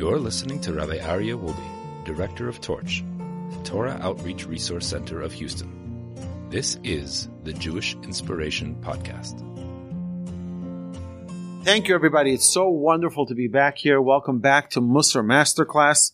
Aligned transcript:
You're 0.00 0.18
listening 0.18 0.62
to 0.62 0.72
Rabbi 0.72 0.96
Aryeh 0.96 1.38
Wolbe, 1.38 2.06
Director 2.06 2.48
of 2.48 2.58
Torch, 2.62 3.04
the 3.50 3.62
Torah 3.64 3.98
Outreach 4.00 4.46
Resource 4.46 4.86
Center 4.86 5.20
of 5.20 5.30
Houston. 5.30 6.14
This 6.48 6.78
is 6.82 7.28
the 7.44 7.52
Jewish 7.52 7.94
Inspiration 7.96 8.76
Podcast. 8.76 9.36
Thank 11.64 11.88
you, 11.88 11.94
everybody. 11.94 12.32
It's 12.32 12.48
so 12.48 12.70
wonderful 12.70 13.26
to 13.26 13.34
be 13.34 13.46
back 13.46 13.76
here. 13.76 14.00
Welcome 14.00 14.38
back 14.38 14.70
to 14.70 14.80
Mussar 14.80 15.22
Masterclass. 15.22 16.12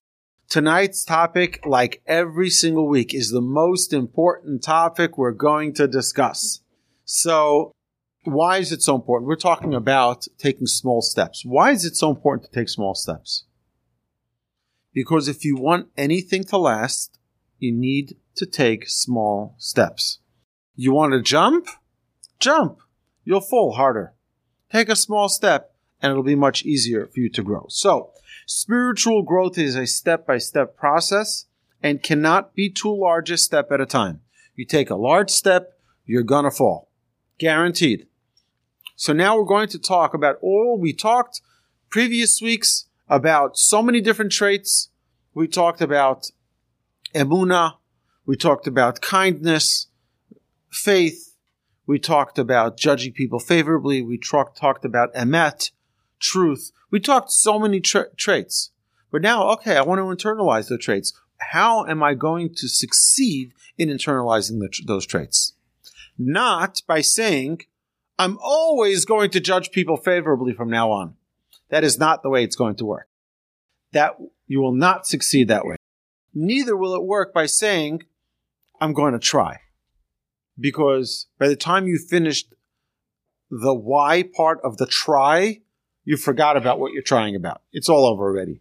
Tonight's 0.49 1.05
topic, 1.05 1.65
like 1.65 2.03
every 2.09 2.51
single 2.51 2.89
week, 2.89 3.15
is 3.15 3.31
the 3.31 3.41
most 3.41 3.93
important 3.93 4.65
topic 4.65 5.17
we're 5.17 5.31
going 5.31 5.73
to 5.75 5.87
discuss. 5.87 6.61
So, 7.05 7.71
why 8.25 8.59
is 8.59 8.73
it 8.73 8.83
so 8.83 8.97
important? 8.97 9.29
We're 9.29 9.37
talking 9.37 9.75
about 9.75 10.27
taking 10.39 10.67
small 10.67 11.03
steps. 11.03 11.45
Why 11.45 11.71
is 11.71 11.85
it 11.85 11.95
so 11.95 12.11
important 12.11 12.51
to 12.51 12.59
take 12.59 12.69
small 12.69 12.97
steps? 12.97 13.46
Because 14.97 15.29
if 15.29 15.45
you 15.45 15.57
want 15.57 15.91
anything 15.99 16.43
to 16.45 16.57
last, 16.57 17.19
you 17.59 17.71
need 17.71 18.17
to 18.35 18.47
take 18.47 18.89
small 18.89 19.55
steps. 19.59 20.21
You 20.75 20.95
want 20.95 21.13
to 21.13 21.21
jump? 21.21 21.69
Jump. 22.41 22.79
You'll 23.23 23.43
fall 23.43 23.75
harder. 23.75 24.15
Take 24.73 24.89
a 24.89 24.97
small 24.97 25.29
step 25.29 25.75
and 26.01 26.11
it'll 26.11 26.23
be 26.23 26.35
much 26.35 26.65
easier 26.65 27.07
for 27.09 27.21
you 27.21 27.29
to 27.29 27.43
grow. 27.43 27.67
So, 27.69 28.13
spiritual 28.47 29.23
growth 29.23 29.59
is 29.59 29.77
a 29.77 29.87
step 29.87 30.27
by 30.27 30.39
step 30.39 30.79
process 30.79 31.45
and 31.83 32.03
cannot 32.03 32.55
be 32.55 32.71
too 32.71 32.99
large 32.99 33.31
a 33.31 33.37
step 33.37 33.71
at 33.71 33.83
a 33.83 33.87
time. 33.87 34.23
You 34.55 34.65
take 34.65 34.89
a 34.89 34.97
large 34.97 35.31
step, 35.31 35.79
you're 36.07 36.23
gonna 36.23 36.51
fall. 36.51 36.89
Guaranteed. 37.39 38.07
So 38.95 39.13
now 39.13 39.37
we're 39.37 39.45
going 39.45 39.69
to 39.69 39.79
talk 39.79 40.15
about 40.15 40.39
all 40.41 40.79
we 40.81 40.95
talked 40.95 41.43
previous 41.91 42.41
weeks 42.41 42.87
about 43.09 43.57
so 43.57 43.83
many 43.83 44.01
different 44.01 44.33
traits. 44.33 44.91
We 45.35 45.49
talked 45.49 45.81
about 45.81 46.31
emuna. 47.15 47.75
We 48.25 48.37
talked 48.37 48.67
about 48.67 49.01
kindness, 49.01 49.87
faith. 50.71 51.35
We 51.87 51.99
talked 52.01 52.39
about 52.39 52.77
judging 52.77 53.13
people 53.13 53.39
favorably. 53.39 54.03
We 54.03 54.19
talked 54.19 54.59
talked 54.59 54.85
about 54.85 55.15
emet, 55.15 55.71
truth. 56.19 56.73
We 56.91 56.99
talked 56.99 57.31
so 57.31 57.59
many 57.59 57.81
tra- 57.81 58.15
traits. 58.17 58.73
But 59.13 59.23
now, 59.23 59.51
okay, 59.53 59.77
I 59.77 59.83
want 59.83 60.01
to 60.01 60.27
internalize 60.27 60.69
the 60.69 60.79
traits. 60.79 61.13
How 61.39 61.85
am 61.87 62.03
I 62.03 62.15
going 62.15 62.55
to 62.57 62.69
succeed 62.69 63.53
in 63.79 63.89
internalizing 63.89 64.59
the, 64.59 64.71
those 64.85 65.07
traits? 65.07 65.55
Not 66.19 66.83
by 66.87 67.03
saying, 67.03 67.61
I'm 68.19 68.39
always 68.43 69.05
going 69.05 69.31
to 69.31 69.41
judge 69.41 69.71
people 69.71 69.97
favorably 69.97 70.55
from 70.55 70.71
now 70.71 70.91
on. 70.91 71.15
That 71.71 71.85
is 71.85 71.99
not 71.99 72.23
the 72.23 72.31
way 72.31 72.45
it's 72.45 72.57
going 72.57 72.77
to 72.77 72.85
work. 72.85 73.09
That 73.93 74.17
you 74.47 74.61
will 74.61 74.75
not 74.75 75.07
succeed 75.07 75.49
that 75.49 75.67
way. 75.67 75.77
Neither 76.35 76.77
will 76.77 76.95
it 76.95 77.05
work 77.05 77.33
by 77.33 77.47
saying, 77.47 78.03
I'm 78.81 78.93
going 78.93 79.13
to 79.15 79.19
try. 79.19 79.61
Because 80.59 81.27
by 81.39 81.49
the 81.49 81.57
time 81.57 81.87
you 81.87 81.99
finished 81.99 82.55
the 83.51 83.75
why 83.75 84.23
part 84.23 84.61
of 84.63 84.77
the 84.77 84.87
try, 84.87 85.61
you 86.05 86.17
forgot 86.17 86.57
about 86.57 86.79
what 86.79 86.93
you're 86.93 87.03
trying 87.03 87.35
about. 87.35 87.63
It's 87.73 87.89
all 87.89 88.07
over 88.07 88.25
already. 88.25 88.61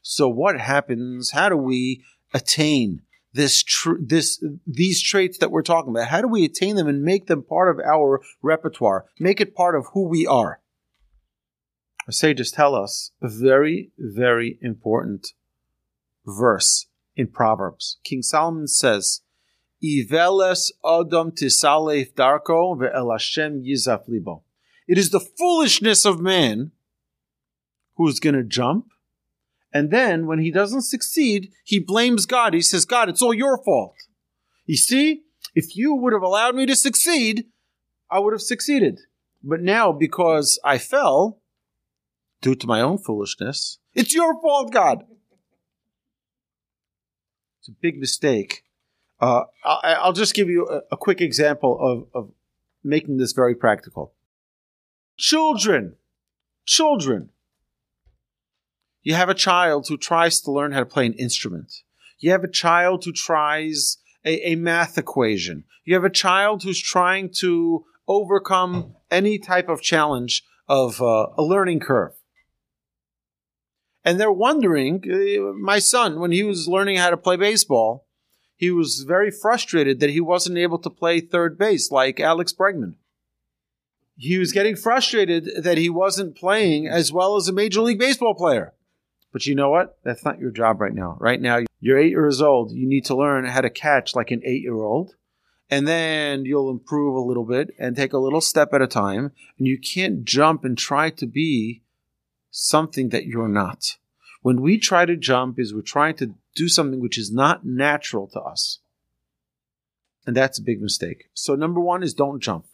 So 0.00 0.28
what 0.28 0.58
happens? 0.58 1.30
How 1.30 1.48
do 1.48 1.56
we 1.56 2.02
attain 2.34 3.02
this 3.32 3.62
tr- 3.62 4.00
this 4.00 4.42
these 4.66 5.00
traits 5.00 5.38
that 5.38 5.50
we're 5.50 5.62
talking 5.62 5.90
about? 5.90 6.08
How 6.08 6.20
do 6.20 6.28
we 6.28 6.44
attain 6.44 6.76
them 6.76 6.88
and 6.88 7.02
make 7.02 7.26
them 7.26 7.42
part 7.42 7.68
of 7.68 7.84
our 7.84 8.20
repertoire? 8.42 9.06
Make 9.20 9.40
it 9.40 9.54
part 9.54 9.76
of 9.76 9.86
who 9.92 10.08
we 10.08 10.26
are. 10.26 10.60
Sages 12.12 12.50
tell 12.50 12.74
us 12.74 13.12
a 13.20 13.28
very 13.28 13.90
very 13.98 14.58
important 14.60 15.32
verse 16.26 16.86
in 17.16 17.28
Proverbs. 17.28 17.98
King 18.04 18.22
Solomon 18.22 18.68
says, 18.68 19.22
"Iveles 19.82 20.72
Adam 20.84 21.32
tisalef 21.32 22.14
darko 22.14 22.76
ve'el 22.78 23.12
Hashem 23.12 23.62
yizaf 23.62 24.08
libo." 24.08 24.44
It 24.86 24.98
is 24.98 25.10
the 25.10 25.20
foolishness 25.20 26.04
of 26.04 26.20
man 26.20 26.72
who's 27.96 28.20
going 28.20 28.34
to 28.34 28.44
jump 28.44 28.92
and 29.72 29.90
then 29.90 30.26
when 30.26 30.38
he 30.38 30.50
doesn't 30.50 30.82
succeed, 30.82 31.52
he 31.64 31.78
blames 31.78 32.26
God. 32.26 32.54
He 32.54 32.60
says, 32.60 32.84
God, 32.84 33.08
it's 33.08 33.22
all 33.22 33.32
your 33.32 33.62
fault. 33.62 33.94
You 34.66 34.76
see, 34.76 35.22
if 35.54 35.76
you 35.76 35.94
would 35.94 36.12
have 36.12 36.22
allowed 36.22 36.54
me 36.54 36.66
to 36.66 36.76
succeed, 36.76 37.46
I 38.10 38.18
would 38.18 38.34
have 38.34 38.42
succeeded. 38.42 39.00
But 39.42 39.60
now, 39.60 39.92
because 39.92 40.60
I 40.62 40.78
fell 40.78 41.40
due 42.42 42.54
to 42.54 42.66
my 42.66 42.82
own 42.82 42.98
foolishness, 42.98 43.78
it's 43.94 44.14
your 44.14 44.38
fault, 44.42 44.70
God. 44.70 45.04
It's 47.60 47.68
a 47.68 47.72
big 47.80 47.98
mistake. 47.98 48.64
Uh, 49.18 49.44
I, 49.64 50.04
will 50.04 50.12
just 50.12 50.34
give 50.34 50.50
you 50.50 50.66
a, 50.90 50.96
quick 50.96 51.20
example 51.20 51.78
of, 51.80 52.08
of 52.12 52.32
making 52.82 53.18
this 53.18 53.32
very 53.32 53.54
practical. 53.54 54.12
Children, 55.16 55.94
children 56.66 57.30
you 59.02 59.14
have 59.14 59.28
a 59.28 59.34
child 59.34 59.86
who 59.88 59.96
tries 59.96 60.40
to 60.42 60.52
learn 60.52 60.72
how 60.72 60.80
to 60.80 60.86
play 60.86 61.06
an 61.06 61.14
instrument. 61.14 61.82
You 62.18 62.30
have 62.30 62.44
a 62.44 62.48
child 62.48 63.04
who 63.04 63.12
tries 63.12 63.98
a, 64.24 64.52
a 64.52 64.54
math 64.54 64.96
equation. 64.96 65.64
You 65.84 65.94
have 65.94 66.04
a 66.04 66.10
child 66.10 66.62
who's 66.62 66.80
trying 66.80 67.30
to 67.40 67.84
overcome 68.06 68.94
any 69.10 69.38
type 69.38 69.68
of 69.68 69.82
challenge 69.82 70.44
of 70.68 71.02
uh, 71.02 71.26
a 71.36 71.42
learning 71.42 71.80
curve. 71.80 72.12
And 74.04 74.18
they're 74.18 74.32
wondering, 74.32 75.02
uh, 75.08 75.52
my 75.58 75.78
son, 75.78 76.18
when 76.18 76.32
he 76.32 76.42
was 76.42 76.68
learning 76.68 76.96
how 76.96 77.10
to 77.10 77.16
play 77.16 77.36
baseball, 77.36 78.06
he 78.56 78.70
was 78.70 79.04
very 79.06 79.30
frustrated 79.30 80.00
that 80.00 80.10
he 80.10 80.20
wasn't 80.20 80.58
able 80.58 80.78
to 80.78 80.90
play 80.90 81.20
third 81.20 81.58
base 81.58 81.90
like 81.90 82.20
Alex 82.20 82.52
Bregman. 82.52 82.94
He 84.16 84.38
was 84.38 84.52
getting 84.52 84.76
frustrated 84.76 85.50
that 85.64 85.78
he 85.78 85.88
wasn't 85.88 86.36
playing 86.36 86.86
as 86.86 87.12
well 87.12 87.36
as 87.36 87.48
a 87.48 87.52
Major 87.52 87.80
League 87.80 87.98
Baseball 87.98 88.34
player. 88.34 88.72
But 89.32 89.46
you 89.46 89.54
know 89.54 89.70
what? 89.70 89.98
That's 90.04 90.24
not 90.24 90.38
your 90.38 90.50
job 90.50 90.80
right 90.80 90.94
now. 90.94 91.16
Right 91.18 91.40
now, 91.40 91.60
you're 91.80 91.98
eight 91.98 92.10
years 92.10 92.42
old. 92.42 92.70
You 92.70 92.86
need 92.86 93.06
to 93.06 93.16
learn 93.16 93.46
how 93.46 93.62
to 93.62 93.70
catch 93.70 94.14
like 94.14 94.30
an 94.30 94.42
eight 94.44 94.62
year 94.62 94.76
old. 94.76 95.14
And 95.70 95.88
then 95.88 96.44
you'll 96.44 96.70
improve 96.70 97.16
a 97.16 97.26
little 97.26 97.46
bit 97.46 97.70
and 97.78 97.96
take 97.96 98.12
a 98.12 98.18
little 98.18 98.42
step 98.42 98.74
at 98.74 98.82
a 98.82 98.86
time. 98.86 99.32
And 99.58 99.66
you 99.66 99.78
can't 99.78 100.24
jump 100.24 100.64
and 100.64 100.76
try 100.76 101.08
to 101.10 101.26
be 101.26 101.81
something 102.52 103.08
that 103.08 103.26
you're 103.26 103.48
not. 103.48 103.96
When 104.42 104.60
we 104.60 104.78
try 104.78 105.06
to 105.06 105.16
jump 105.16 105.58
is 105.58 105.74
we're 105.74 105.82
trying 105.82 106.16
to 106.16 106.34
do 106.54 106.68
something 106.68 107.00
which 107.00 107.18
is 107.18 107.32
not 107.32 107.64
natural 107.64 108.28
to 108.28 108.40
us. 108.40 108.78
And 110.26 110.36
that's 110.36 110.58
a 110.58 110.62
big 110.62 110.80
mistake. 110.80 111.30
So 111.34 111.56
number 111.56 111.80
one 111.80 112.02
is 112.04 112.14
don't 112.14 112.40
jump. 112.40 112.66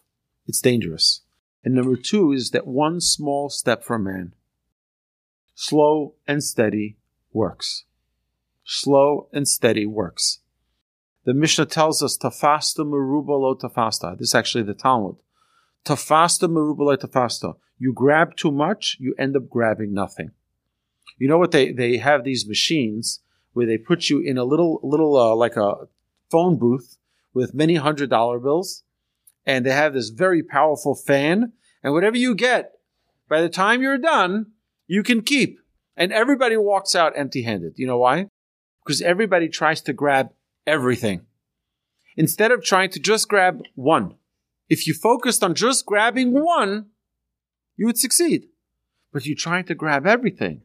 It's 0.47 0.61
dangerous. 0.61 1.23
And 1.65 1.75
number 1.75 1.97
two 1.97 2.33
is 2.33 2.51
that 2.51 2.67
one 2.67 3.01
small 3.01 3.49
step 3.49 3.85
for 3.85 3.97
a 3.97 4.01
man 4.01 4.35
slow 5.55 6.15
and 6.27 6.43
steady 6.43 6.97
works. 7.33 7.85
Slow 8.65 9.29
and 9.33 9.49
steady 9.49 9.87
works. 9.87 10.41
The 11.25 11.35
Mishnah 11.35 11.67
tells 11.67 12.03
us 12.03 12.17
tafasta 12.17 12.85
meruba 12.85 13.29
lo 13.29 13.55
tafasta. 13.55 14.17
This 14.19 14.29
is 14.29 14.35
actually 14.35 14.65
the 14.65 14.75
Talmud. 14.75 15.17
Tafasta 15.85 16.49
meruba 16.49 16.81
lo 16.81 16.97
tafasta. 16.97 17.55
You 17.79 17.93
grab 17.93 18.37
too 18.37 18.51
much, 18.51 18.97
you 18.99 19.15
end 19.19 19.37
up 19.37 19.49
grabbing 19.49 19.93
nothing. 19.93 20.33
You 21.19 21.29
know 21.29 21.39
what 21.39 21.53
they 21.53 21.73
they 21.73 21.97
have 21.99 22.25
these 22.25 22.47
machines 22.47 23.21
where 23.53 23.67
they 23.67 23.79
put 23.79 24.09
you 24.09 24.21
in 24.21 24.39
a 24.39 24.45
little 24.45 24.81
little 24.83 25.17
uh, 25.17 25.35
like 25.35 25.57
a 25.57 25.89
phone 26.31 26.59
booth 26.59 26.99
with 27.35 27.55
many 27.55 27.77
hundred 27.77 28.11
dollar 28.11 28.39
bills, 28.39 28.83
and 29.47 29.65
they 29.65 29.73
have 29.73 29.95
this 29.95 30.11
very 30.11 30.43
powerful 30.43 30.95
fan, 30.95 31.53
and 31.83 31.93
whatever 31.93 32.17
you 32.17 32.35
get, 32.35 32.73
by 33.29 33.41
the 33.41 33.49
time 33.49 33.83
you're 33.83 33.99
done, 33.99 34.53
you 34.87 35.03
can 35.03 35.23
keep. 35.23 35.59
And 35.97 36.13
everybody 36.13 36.57
walks 36.57 36.95
out 36.95 37.15
empty 37.17 37.43
handed. 37.43 37.75
You 37.77 37.87
know 37.87 37.99
why? 37.99 38.29
Because 38.85 39.03
everybody 39.03 39.49
tries 39.49 39.81
to 39.83 39.93
grab 39.93 40.31
everything 40.67 41.23
instead 42.17 42.53
of 42.53 42.63
trying 42.63 42.91
to 42.91 43.01
just 43.01 43.29
grab 43.29 43.63
one. 43.75 44.15
If 44.69 44.87
you 44.87 44.95
focused 44.95 45.43
on 45.43 45.55
just 45.55 45.87
grabbing 45.87 46.33
one, 46.33 46.87
you 47.77 47.87
would 47.87 47.99
succeed. 47.99 48.49
But 49.13 49.25
you're 49.27 49.37
trying 49.37 49.65
to 49.65 49.75
grab 49.75 50.07
everything. 50.07 50.63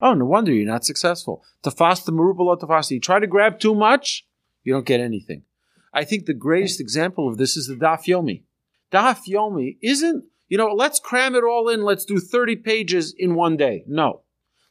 Oh, 0.00 0.12
no 0.12 0.26
wonder 0.26 0.52
you're 0.52 0.66
not 0.66 0.84
successful. 0.84 1.42
Tafasta 1.62 2.10
meruba 2.10 2.40
lo 2.40 2.56
tafasta. 2.56 2.90
You 2.90 3.00
try 3.00 3.18
to 3.18 3.26
grab 3.26 3.58
too 3.58 3.74
much, 3.74 4.26
you 4.62 4.74
don't 4.74 4.84
get 4.84 5.00
anything. 5.00 5.42
I 5.94 6.04
think 6.04 6.26
the 6.26 6.34
greatest 6.34 6.80
example 6.80 7.28
of 7.28 7.38
this 7.38 7.56
is 7.56 7.66
the 7.66 7.74
Daf 7.74 8.04
Yomi. 8.04 8.42
Daf 8.92 9.20
Yomi 9.26 9.78
isn't 9.80 10.24
you 10.48 10.58
know, 10.58 10.72
let's 10.72 11.00
cram 11.00 11.34
it 11.34 11.44
all 11.44 11.68
in. 11.68 11.82
Let's 11.82 12.04
do 12.04 12.20
30 12.20 12.56
pages 12.56 13.14
in 13.16 13.34
one 13.34 13.56
day. 13.56 13.84
No. 13.86 14.22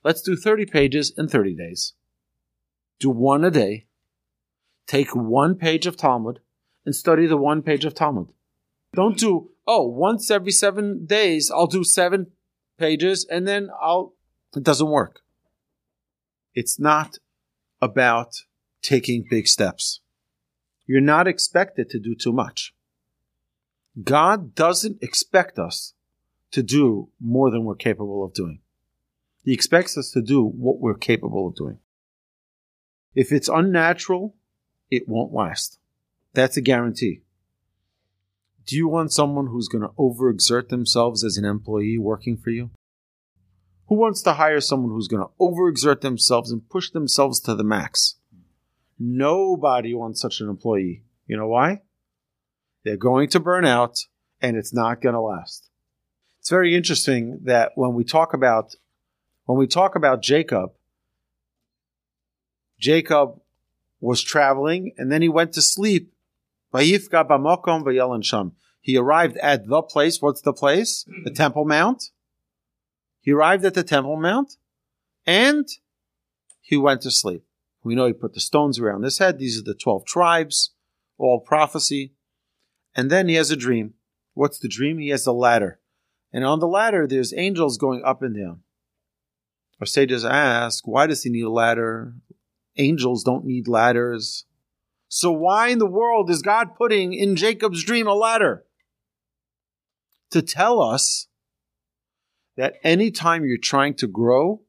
Let's 0.04 0.22
do 0.22 0.36
30 0.36 0.66
pages 0.68 1.14
in 1.18 1.28
30 1.28 1.56
days. 1.56 1.94
Do 3.00 3.10
one 3.10 3.44
a 3.44 3.52
day. 3.52 3.88
Take 4.88 5.16
one 5.16 5.56
page 5.56 5.86
of 5.86 5.98
Talmud 5.98 6.40
and 6.86 6.96
study 6.96 7.26
the 7.26 7.38
one 7.38 7.62
page 7.62 7.84
of 7.86 7.94
Talmud. 7.94 8.30
Don't 8.95 9.18
do, 9.18 9.50
oh, 9.68 9.88
once 9.88 10.31
every 10.31 10.51
seven 10.51 11.06
days, 11.06 11.51
I'll 11.51 11.68
do 11.68 11.83
seven 11.83 12.27
pages 12.77 13.25
and 13.30 13.47
then 13.47 13.69
I'll, 13.81 14.13
it 14.56 14.63
doesn't 14.63 14.89
work. 14.89 15.21
it's 16.56 16.80
not 16.80 17.18
about 17.81 18.38
taking 18.81 19.25
big 19.30 19.47
steps. 19.47 20.00
You're 20.88 21.01
not 21.01 21.27
expected 21.27 21.89
to 21.89 22.00
do 22.00 22.15
too 22.15 22.31
much. 22.31 22.74
God 24.01 24.56
doesn't 24.56 25.03
expect 25.03 25.59
us 25.59 25.94
to 26.51 26.63
do 26.63 27.09
more 27.19 27.51
than 27.51 27.65
we're 27.65 27.75
capable 27.75 28.24
of 28.24 28.33
doing. 28.33 28.59
He 29.44 29.53
expects 29.53 29.98
us 29.98 30.12
to 30.12 30.21
do 30.21 30.44
what 30.44 30.80
we're 30.80 30.95
capable 30.98 31.48
of 31.48 31.56
doing. 31.56 31.80
If 33.13 33.31
it's 33.31 33.50
unnatural, 33.50 34.36
it 34.89 35.07
won't 35.07 35.33
last. 35.33 35.77
That's 36.33 36.57
a 36.57 36.62
guarantee. 36.62 37.21
Do 38.65 38.75
you 38.75 38.88
want 38.88 39.13
someone 39.13 39.47
who's 39.47 39.67
going 39.67 39.83
to 39.83 39.94
overexert 40.00 40.69
themselves 40.69 41.23
as 41.23 41.38
an 41.38 41.45
employee 41.45 42.00
working 42.00 42.38
for 42.38 42.50
you? 42.50 42.71
Who 43.88 43.95
wants 43.95 44.23
to 44.23 44.33
hire 44.33 44.59
someone 44.59 44.91
who's 44.91 45.07
going 45.07 45.23
to 45.23 45.31
overexert 45.39 46.01
themselves 46.01 46.51
and 46.51 46.67
push 46.67 46.89
themselves 46.89 47.39
to 47.41 47.53
the 47.53 47.63
max? 47.63 48.15
Nobody 48.97 49.94
wants 49.94 50.19
such 50.19 50.41
an 50.41 50.50
employee. 50.50 51.03
You 51.27 51.38
know 51.38 51.47
why? 51.47 51.81
They're 52.83 52.97
going 52.97 53.29
to 53.29 53.39
burn 53.39 53.65
out 53.65 54.00
and 54.41 54.57
it's 54.57 54.73
not 54.73 55.01
going 55.01 55.13
to 55.13 55.21
last. 55.21 55.69
It's 56.39 56.50
very 56.50 56.75
interesting 56.75 57.39
that 57.44 57.71
when 57.75 57.94
we 57.94 58.03
talk 58.03 58.33
about 58.33 58.75
when 59.45 59.59
we 59.59 59.67
talk 59.67 59.95
about 59.95 60.23
Jacob, 60.23 60.71
Jacob 62.79 63.39
was 64.00 64.23
traveling 64.23 64.94
and 64.97 65.12
then 65.12 65.21
he 65.21 65.29
went 65.29 65.53
to 65.53 65.62
sleep. 65.62 66.14
He 68.81 68.98
arrived 68.98 69.38
at 69.38 69.68
the 69.68 69.81
place. 69.81 70.22
What's 70.22 70.42
the 70.42 70.54
place? 70.54 71.04
The 71.06 71.12
mm-hmm. 71.12 71.33
Temple 71.33 71.66
Mount. 71.66 72.04
He 73.22 73.31
arrived 73.31 73.66
at 73.66 73.74
the 73.74 73.83
Temple 73.83 74.18
Mount 74.18 74.57
and 75.25 75.68
he 76.62 76.77
went 76.77 77.01
to 77.01 77.12
sleep. 77.12 77.44
We 77.83 77.95
know 77.95 78.07
he 78.07 78.13
put 78.13 78.33
the 78.33 78.39
stones 78.39 78.80
around 78.80 79.04
his 79.04 79.19
head. 79.19 79.39
These 79.39 79.60
are 79.60 79.63
the 79.63 79.75
12 79.75 80.06
tribes, 80.06 80.74
all 81.18 81.39
prophecy. 81.39 82.13
And 82.95 83.10
then 83.10 83.27
he 83.27 83.36
has 83.36 83.51
a 83.51 83.56
dream. 83.56 83.94
What's 84.33 84.60
the 84.60 84.68
dream? 84.68 85.00
He 85.00 85.10
has 85.10 85.25
a 85.25 85.31
ladder. 85.31 85.80
And 86.31 86.44
on 86.44 86.60
the 86.60 86.68
ladder, 86.68 87.07
there's 87.07 87.33
angels 87.33 87.77
going 87.77 88.04
up 88.04 88.22
and 88.22 88.36
down. 88.36 88.62
Our 89.80 89.86
sages 89.86 90.25
ask, 90.25 90.88
why 90.88 91.07
does 91.07 91.24
he 91.24 91.30
need 91.30 91.44
a 91.44 91.50
ladder? 91.50 92.13
Angels 92.77 93.24
don't 93.24 93.45
need 93.45 93.68
ladders. 93.68 94.45
So 95.15 95.31
why 95.31 95.69
in 95.69 95.79
the 95.79 95.85
world 95.85 96.29
is 96.29 96.41
God 96.41 96.75
putting 96.75 97.13
in 97.13 97.38
Jacob's 97.38 97.85
dream 97.85 98.06
a 98.06 98.13
ladder? 98.13 98.65
To 100.31 100.41
tell 100.41 100.81
us 100.81 101.27
that 102.57 102.73
anytime 102.83 103.45
you're 103.45 103.57
trying 103.57 103.94
to 103.94 104.07
grow, 104.07 104.63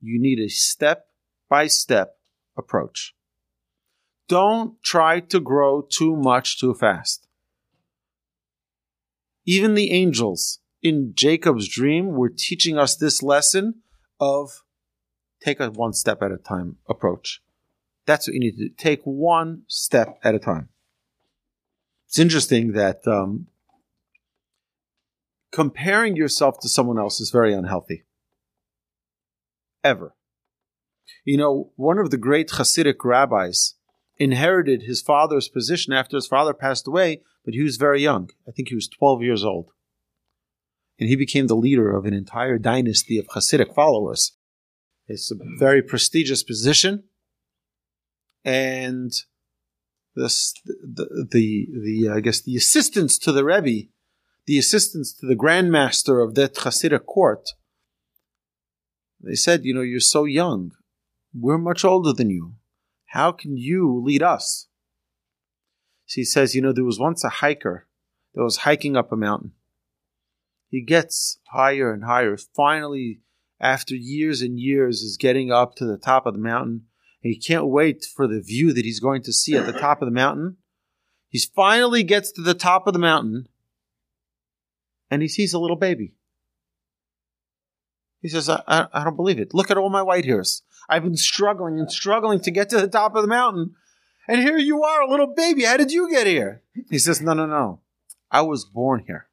you 0.00 0.18
need 0.18 0.40
a 0.40 0.48
step 0.48 1.08
by 1.50 1.66
step 1.66 2.16
approach. 2.56 3.14
Don't 4.28 4.82
try 4.82 5.20
to 5.20 5.38
grow 5.38 5.82
too 5.82 6.16
much 6.16 6.58
too 6.58 6.72
fast. 6.72 7.28
Even 9.44 9.74
the 9.74 9.90
angels 9.90 10.60
in 10.80 11.12
Jacob's 11.14 11.68
dream 11.68 12.14
were 12.14 12.30
teaching 12.30 12.78
us 12.78 12.96
this 12.96 13.22
lesson 13.22 13.82
of 14.18 14.62
take 15.44 15.60
a 15.60 15.70
one 15.70 15.92
step 15.92 16.22
at 16.22 16.32
a 16.32 16.38
time 16.38 16.78
approach. 16.88 17.42
That's 18.06 18.26
what 18.26 18.34
you 18.34 18.40
need 18.40 18.56
to 18.56 18.68
do. 18.68 18.74
Take 18.76 19.00
one 19.04 19.62
step 19.68 20.18
at 20.22 20.34
a 20.34 20.38
time. 20.38 20.68
It's 22.08 22.18
interesting 22.18 22.72
that 22.72 23.06
um, 23.06 23.46
comparing 25.50 26.16
yourself 26.16 26.58
to 26.60 26.68
someone 26.68 26.98
else 26.98 27.20
is 27.20 27.30
very 27.30 27.54
unhealthy. 27.54 28.04
Ever. 29.84 30.14
You 31.24 31.36
know, 31.36 31.70
one 31.76 31.98
of 31.98 32.10
the 32.10 32.18
great 32.18 32.50
Hasidic 32.50 33.04
rabbis 33.04 33.74
inherited 34.18 34.82
his 34.82 35.00
father's 35.02 35.48
position 35.48 35.92
after 35.92 36.16
his 36.16 36.26
father 36.26 36.52
passed 36.52 36.86
away, 36.86 37.22
but 37.44 37.54
he 37.54 37.62
was 37.62 37.76
very 37.76 38.02
young. 38.02 38.30
I 38.46 38.50
think 38.50 38.68
he 38.68 38.74
was 38.74 38.88
12 38.88 39.22
years 39.22 39.44
old. 39.44 39.70
And 40.98 41.08
he 41.08 41.16
became 41.16 41.46
the 41.46 41.56
leader 41.56 41.96
of 41.96 42.04
an 42.04 42.14
entire 42.14 42.58
dynasty 42.58 43.18
of 43.18 43.26
Hasidic 43.28 43.74
followers. 43.74 44.32
It's 45.08 45.32
a 45.32 45.36
very 45.58 45.82
prestigious 45.82 46.42
position. 46.42 47.04
And 48.44 49.12
this, 50.14 50.54
the, 50.64 51.26
the, 51.30 51.66
the, 51.72 52.08
uh, 52.08 52.16
I 52.16 52.20
guess, 52.20 52.40
the 52.40 52.56
assistants 52.56 53.18
to 53.18 53.32
the 53.32 53.44
Rebbe, 53.44 53.88
the 54.46 54.58
assistants 54.58 55.12
to 55.14 55.26
the 55.26 55.36
Grand 55.36 55.70
Master 55.70 56.20
of 56.20 56.34
that 56.34 56.54
Hasidic 56.54 57.06
court, 57.06 57.48
they 59.22 59.34
said, 59.34 59.64
you 59.64 59.72
know, 59.72 59.82
you're 59.82 60.00
so 60.00 60.24
young. 60.24 60.72
We're 61.32 61.58
much 61.58 61.84
older 61.84 62.12
than 62.12 62.30
you. 62.30 62.54
How 63.06 63.30
can 63.30 63.56
you 63.56 64.02
lead 64.04 64.22
us? 64.22 64.68
She 66.06 66.24
says, 66.24 66.54
you 66.54 66.60
know, 66.60 66.72
there 66.72 66.84
was 66.84 66.98
once 66.98 67.24
a 67.24 67.28
hiker 67.28 67.86
that 68.34 68.42
was 68.42 68.58
hiking 68.58 68.96
up 68.96 69.12
a 69.12 69.16
mountain. 69.16 69.52
He 70.68 70.82
gets 70.82 71.38
higher 71.52 71.92
and 71.92 72.04
higher. 72.04 72.36
Finally, 72.36 73.20
after 73.60 73.94
years 73.94 74.42
and 74.42 74.58
years, 74.58 75.02
is 75.02 75.16
getting 75.16 75.52
up 75.52 75.76
to 75.76 75.84
the 75.84 75.98
top 75.98 76.26
of 76.26 76.34
the 76.34 76.40
mountain. 76.40 76.86
He 77.22 77.38
can't 77.38 77.68
wait 77.68 78.04
for 78.04 78.26
the 78.26 78.40
view 78.40 78.72
that 78.72 78.84
he's 78.84 79.00
going 79.00 79.22
to 79.22 79.32
see 79.32 79.56
at 79.56 79.64
the 79.64 79.72
top 79.72 80.02
of 80.02 80.06
the 80.06 80.12
mountain. 80.12 80.56
He 81.28 81.38
finally 81.54 82.02
gets 82.02 82.32
to 82.32 82.42
the 82.42 82.52
top 82.52 82.86
of 82.86 82.92
the 82.92 82.98
mountain 82.98 83.48
and 85.08 85.22
he 85.22 85.28
sees 85.28 85.54
a 85.54 85.58
little 85.58 85.76
baby. 85.76 86.14
He 88.20 88.28
says, 88.28 88.48
I, 88.48 88.62
I, 88.66 88.86
I 88.92 89.04
don't 89.04 89.16
believe 89.16 89.38
it. 89.38 89.54
Look 89.54 89.70
at 89.70 89.76
all 89.76 89.88
my 89.88 90.02
white 90.02 90.24
hairs. 90.24 90.62
I've 90.88 91.04
been 91.04 91.16
struggling 91.16 91.78
and 91.78 91.90
struggling 91.90 92.40
to 92.40 92.50
get 92.50 92.68
to 92.70 92.80
the 92.80 92.88
top 92.88 93.14
of 93.14 93.22
the 93.22 93.28
mountain. 93.28 93.74
And 94.28 94.40
here 94.40 94.56
you 94.56 94.82
are, 94.82 95.02
a 95.02 95.10
little 95.10 95.32
baby. 95.34 95.64
How 95.64 95.76
did 95.76 95.92
you 95.92 96.10
get 96.10 96.26
here? 96.26 96.62
He 96.90 96.98
says, 96.98 97.20
No, 97.20 97.34
no, 97.34 97.46
no. 97.46 97.80
I 98.30 98.42
was 98.42 98.64
born 98.64 99.04
here. 99.06 99.28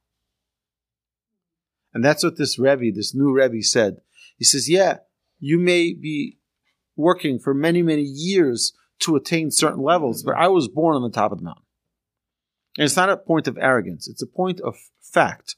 And 1.94 2.04
that's 2.04 2.24
what 2.24 2.38
this 2.38 2.60
Rebbe, 2.60 2.92
this 2.94 3.16
new 3.16 3.32
Rebbe 3.32 3.62
said. 3.62 3.98
He 4.38 4.46
says, 4.46 4.70
Yeah, 4.70 4.98
you 5.40 5.60
may 5.60 5.94
be 5.94 6.39
working 7.00 7.40
for 7.40 7.54
many, 7.54 7.82
many 7.82 8.04
years 8.04 8.74
to 9.00 9.16
attain 9.16 9.50
certain 9.50 9.82
levels, 9.82 10.22
but 10.22 10.36
I 10.36 10.50
was 10.50 10.68
born 10.68 10.96
on 10.96 11.02
the 11.02 11.10
top 11.10 11.32
of 11.32 11.40
the 11.40 11.46
mountain. 11.46 11.64
And 12.78 12.86
it's 12.86 12.98
not 12.98 13.10
a 13.10 13.18
point 13.18 13.48
of 13.48 13.58
arrogance, 13.58 14.08
it's 14.08 14.22
a 14.22 14.28
point 14.28 14.60
of 14.60 14.76
fact. 15.02 15.56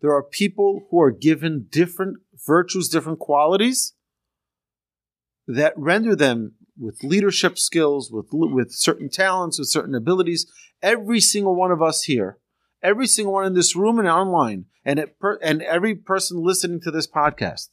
There 0.00 0.12
are 0.12 0.22
people 0.22 0.86
who 0.90 1.00
are 1.00 1.10
given 1.10 1.66
different 1.70 2.18
virtues, 2.46 2.88
different 2.88 3.18
qualities 3.18 3.94
that 5.46 5.72
render 5.76 6.16
them 6.16 6.54
with 6.78 7.04
leadership 7.04 7.58
skills, 7.58 8.10
with, 8.10 8.26
with 8.32 8.72
certain 8.72 9.08
talents, 9.08 9.58
with 9.58 9.68
certain 9.68 9.94
abilities. 9.94 10.50
Every 10.82 11.20
single 11.20 11.54
one 11.54 11.70
of 11.70 11.80
us 11.80 12.02
here, 12.04 12.38
every 12.82 13.06
single 13.06 13.34
one 13.34 13.46
in 13.46 13.54
this 13.54 13.76
room 13.76 13.98
and 13.98 14.08
online, 14.08 14.66
and, 14.84 15.02
per, 15.20 15.38
and 15.42 15.62
every 15.62 15.94
person 15.94 16.42
listening 16.42 16.80
to 16.80 16.90
this 16.90 17.06
podcast, 17.06 17.68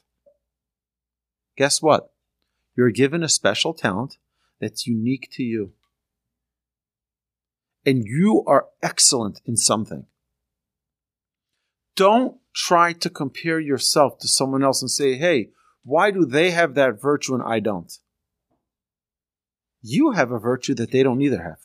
guess 1.57 1.81
what? 1.81 2.10
You're 2.81 2.89
given 2.89 3.21
a 3.21 3.29
special 3.29 3.75
talent 3.75 4.17
that's 4.59 4.87
unique 4.87 5.29
to 5.33 5.43
you. 5.43 5.73
And 7.85 8.03
you 8.03 8.43
are 8.47 8.69
excellent 8.81 9.39
in 9.45 9.55
something 9.55 10.07
don't 11.95 12.37
try 12.55 12.93
to 12.93 13.07
compare 13.07 13.59
yourself 13.59 14.17
to 14.17 14.27
someone 14.27 14.63
else 14.63 14.81
and 14.81 14.89
say, 14.89 15.15
hey, 15.15 15.49
why 15.83 16.09
do 16.09 16.25
they 16.25 16.49
have 16.49 16.73
that 16.73 16.99
virtue 16.99 17.35
and 17.35 17.43
I 17.43 17.59
don't? 17.59 17.93
You 19.83 20.13
have 20.13 20.31
a 20.31 20.39
virtue 20.39 20.73
that 20.73 20.89
they 20.89 21.03
don't 21.03 21.21
either 21.21 21.43
have. 21.43 21.59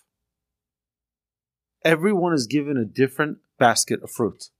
Everyone 1.83 2.35
is 2.35 2.47
given 2.47 2.77
a 2.77 2.85
different 2.85 3.39
basket 3.59 4.03
of 4.03 4.11
fruit. 4.11 4.51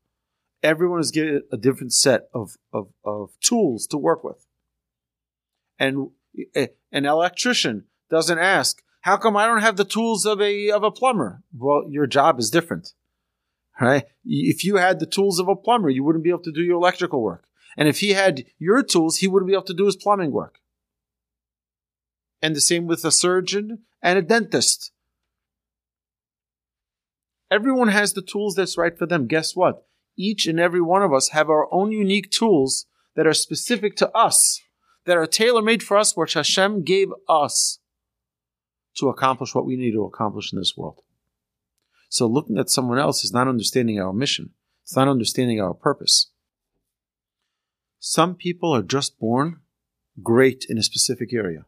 Everyone 0.63 1.01
is 1.01 1.11
given 1.11 1.43
a 1.53 1.59
different 1.59 1.93
set 1.93 2.31
of, 2.33 2.57
of, 2.73 2.89
of 3.05 3.33
tools 3.43 3.87
to 3.89 3.99
work 3.99 4.25
with. 4.25 4.47
And 5.79 6.13
an 6.55 7.07
electrician 7.07 7.85
doesn't 8.11 8.39
ask, 8.39 8.83
how 9.01 9.17
come 9.17 9.37
I 9.37 9.47
don't 9.47 9.61
have 9.61 9.77
the 9.77 9.85
tools 9.85 10.27
of 10.27 10.41
a, 10.41 10.71
of 10.71 10.83
a 10.83 10.91
plumber? 10.91 11.43
Well, 11.57 11.85
your 11.89 12.07
job 12.07 12.39
is 12.39 12.51
different 12.51 12.93
right? 13.81 14.05
If 14.25 14.65
you 14.65 14.77
had 14.77 14.99
the 14.99 15.07
tools 15.07 15.39
of 15.39 15.49
a 15.49 15.57
plumber, 15.57 15.91
you 15.91 16.05
wouldn't 16.05 16.25
be 16.25 16.31
able 16.31 16.43
to 16.43 16.53
do 16.53 16.63
your 16.63 16.77
electrical 16.77 17.23
work. 17.23 17.45
And 17.77 17.89
if 17.89 18.01
he 18.01 18.15
had 18.15 18.45
your 18.59 18.83
tools, 18.83 19.19
he 19.19 19.29
wouldn't 19.29 19.49
be 19.49 19.55
able 19.55 19.65
to 19.65 19.75
do 19.75 19.87
his 19.87 19.97
plumbing 19.97 20.33
work. 20.33 20.61
And 22.41 22.57
the 22.57 22.61
same 22.61 22.87
with 22.87 23.05
a 23.05 23.11
surgeon 23.11 23.81
and 24.03 24.19
a 24.19 24.23
dentist. 24.23 24.93
Everyone 27.51 27.89
has 27.89 28.13
the 28.13 28.23
tools 28.23 28.55
that's 28.55 28.79
right 28.79 28.97
for 28.97 29.07
them. 29.07 29.27
Guess 29.27 29.55
what? 29.55 29.87
Each 30.17 30.47
and 30.47 30.59
every 30.59 30.81
one 30.81 31.03
of 31.03 31.13
us 31.13 31.29
have 31.29 31.51
our 31.51 31.73
own 31.73 31.93
unique 31.93 32.31
tools 32.31 32.87
that 33.15 33.27
are 33.27 33.35
specific 33.35 33.97
to 33.97 34.11
us, 34.17 34.61
that 35.07 35.17
are 35.17 35.27
tailor 35.27 35.63
made 35.63 35.83
for 35.83 35.97
us, 35.97 36.17
which 36.17 36.35
Hashem 36.35 36.83
gave 36.83 37.09
us 37.29 37.79
to 38.97 39.09
accomplish 39.09 39.55
what 39.55 39.67
we 39.67 39.77
need 39.77 39.93
to 39.93 40.05
accomplish 40.05 40.53
in 40.53 40.59
this 40.59 40.77
world. 40.77 41.03
So 42.09 42.27
looking 42.27 42.59
at 42.59 42.71
someone 42.71 42.99
else 42.99 43.25
is 43.25 43.33
not 43.33 43.49
understanding 43.49 44.01
our 44.01 44.13
mission. 44.13 44.51
It's 44.83 44.97
not 44.97 45.09
understanding 45.09 45.61
our 45.61 45.75
purpose. 45.75 46.31
Some 47.99 48.35
people 48.35 48.75
are 48.75 48.83
just 48.83 49.19
born 49.19 49.61
great 50.23 50.67
in 50.69 50.79
a 50.79 50.83
specific 50.83 51.33
area. 51.33 51.65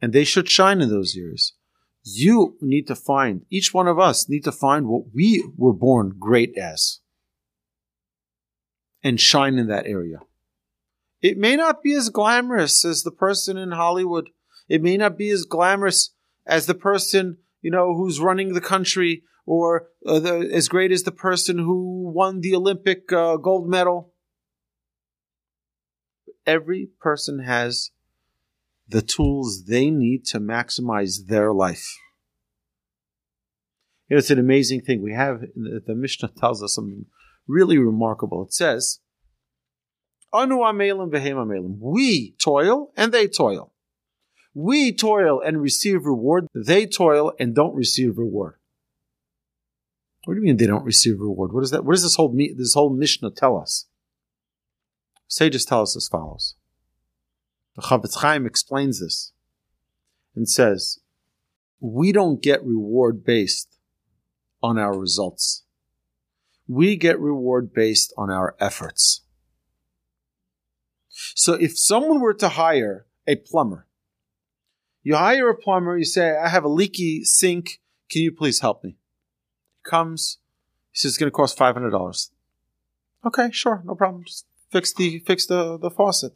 And 0.00 0.12
they 0.12 0.24
should 0.24 0.48
shine 0.48 0.80
in 0.80 0.90
those 0.90 1.16
areas. 1.16 1.54
You 2.02 2.56
need 2.60 2.86
to 2.88 2.94
find, 2.94 3.46
each 3.50 3.72
one 3.72 3.88
of 3.88 3.98
us 3.98 4.28
need 4.28 4.44
to 4.44 4.52
find 4.52 4.86
what 4.86 5.14
we 5.14 5.44
were 5.56 5.72
born 5.72 6.16
great 6.18 6.56
as 6.58 7.00
and 9.02 9.20
shine 9.20 9.58
in 9.58 9.66
that 9.68 9.86
area. 9.86 10.20
It 11.24 11.38
may 11.38 11.56
not 11.56 11.82
be 11.82 11.94
as 11.94 12.10
glamorous 12.10 12.84
as 12.84 13.02
the 13.02 13.10
person 13.10 13.56
in 13.56 13.70
Hollywood. 13.70 14.28
It 14.68 14.82
may 14.82 14.98
not 14.98 15.16
be 15.16 15.30
as 15.30 15.44
glamorous 15.44 16.10
as 16.44 16.66
the 16.66 16.74
person, 16.74 17.38
you 17.62 17.70
know, 17.70 17.96
who's 17.96 18.20
running 18.20 18.52
the 18.52 18.60
country 18.60 19.22
or 19.46 19.86
uh, 20.06 20.18
the, 20.18 20.50
as 20.52 20.68
great 20.68 20.92
as 20.92 21.04
the 21.04 21.10
person 21.10 21.56
who 21.56 22.12
won 22.14 22.42
the 22.42 22.54
Olympic 22.54 23.10
uh, 23.10 23.38
gold 23.38 23.70
medal. 23.70 24.12
Every 26.44 26.90
person 27.00 27.38
has 27.38 27.90
the 28.86 29.00
tools 29.00 29.64
they 29.64 29.88
need 29.88 30.26
to 30.26 30.40
maximize 30.40 31.28
their 31.28 31.54
life. 31.54 31.88
You 34.10 34.16
know, 34.16 34.18
it's 34.18 34.30
an 34.30 34.38
amazing 34.38 34.82
thing. 34.82 35.00
We 35.00 35.14
have, 35.14 35.40
the 35.40 35.94
Mishnah 35.94 36.32
tells 36.36 36.62
us 36.62 36.74
something 36.74 37.06
really 37.48 37.78
remarkable. 37.78 38.42
It 38.42 38.52
says, 38.52 39.00
Anu 40.34 40.56
amelim 40.56 41.10
v'hem 41.12 41.36
amelim. 41.36 41.78
We 41.78 42.32
toil 42.32 42.92
and 42.96 43.12
they 43.12 43.28
toil. 43.28 43.72
We 44.52 44.92
toil 44.92 45.40
and 45.40 45.62
receive 45.62 46.04
reward. 46.04 46.48
They 46.52 46.86
toil 46.86 47.32
and 47.38 47.54
don't 47.54 47.74
receive 47.74 48.18
reward. 48.18 48.56
What 50.24 50.34
do 50.34 50.40
you 50.40 50.44
mean 50.44 50.56
they 50.56 50.66
don't 50.66 50.84
receive 50.84 51.20
reward? 51.20 51.52
What 51.52 51.62
is 51.62 51.70
that? 51.70 51.84
What 51.84 51.92
does 51.94 52.02
this 52.02 52.16
whole 52.16 52.34
this 52.56 52.74
whole 52.74 52.90
Mishnah 52.90 53.30
tell 53.30 53.56
us? 53.56 53.86
Sages 55.28 55.64
tell 55.64 55.82
us 55.82 55.96
as 55.96 56.08
follows. 56.08 56.56
The 57.76 57.82
Chafetz 57.82 58.16
Chaim 58.16 58.46
explains 58.46 59.00
this 59.00 59.32
and 60.34 60.48
says, 60.48 61.00
"We 61.80 62.10
don't 62.10 62.42
get 62.42 62.64
reward 62.64 63.24
based 63.24 63.78
on 64.62 64.78
our 64.78 64.98
results. 64.98 65.64
We 66.66 66.96
get 66.96 67.20
reward 67.20 67.72
based 67.72 68.12
on 68.16 68.30
our 68.30 68.56
efforts." 68.58 69.23
So 71.34 71.54
if 71.54 71.78
someone 71.78 72.20
were 72.20 72.34
to 72.34 72.50
hire 72.50 73.06
a 73.26 73.36
plumber, 73.36 73.86
you 75.02 75.16
hire 75.16 75.50
a 75.50 75.56
plumber, 75.56 75.96
you 75.98 76.04
say, 76.04 76.36
I 76.36 76.48
have 76.48 76.64
a 76.64 76.68
leaky 76.68 77.24
sink. 77.24 77.80
Can 78.10 78.22
you 78.22 78.32
please 78.32 78.60
help 78.60 78.82
me? 78.82 78.96
He 79.76 79.90
comes, 79.90 80.38
he 80.92 80.98
says 80.98 81.12
it's 81.12 81.18
going 81.18 81.30
to 81.30 81.34
cost 81.34 81.58
$500. 81.58 82.30
Okay, 83.26 83.50
sure, 83.50 83.82
no 83.84 83.94
problem. 83.94 84.24
Just 84.24 84.46
fix 84.70 84.92
the, 84.92 85.18
fix 85.20 85.46
the, 85.46 85.78
the 85.78 85.90
faucet. 85.90 86.32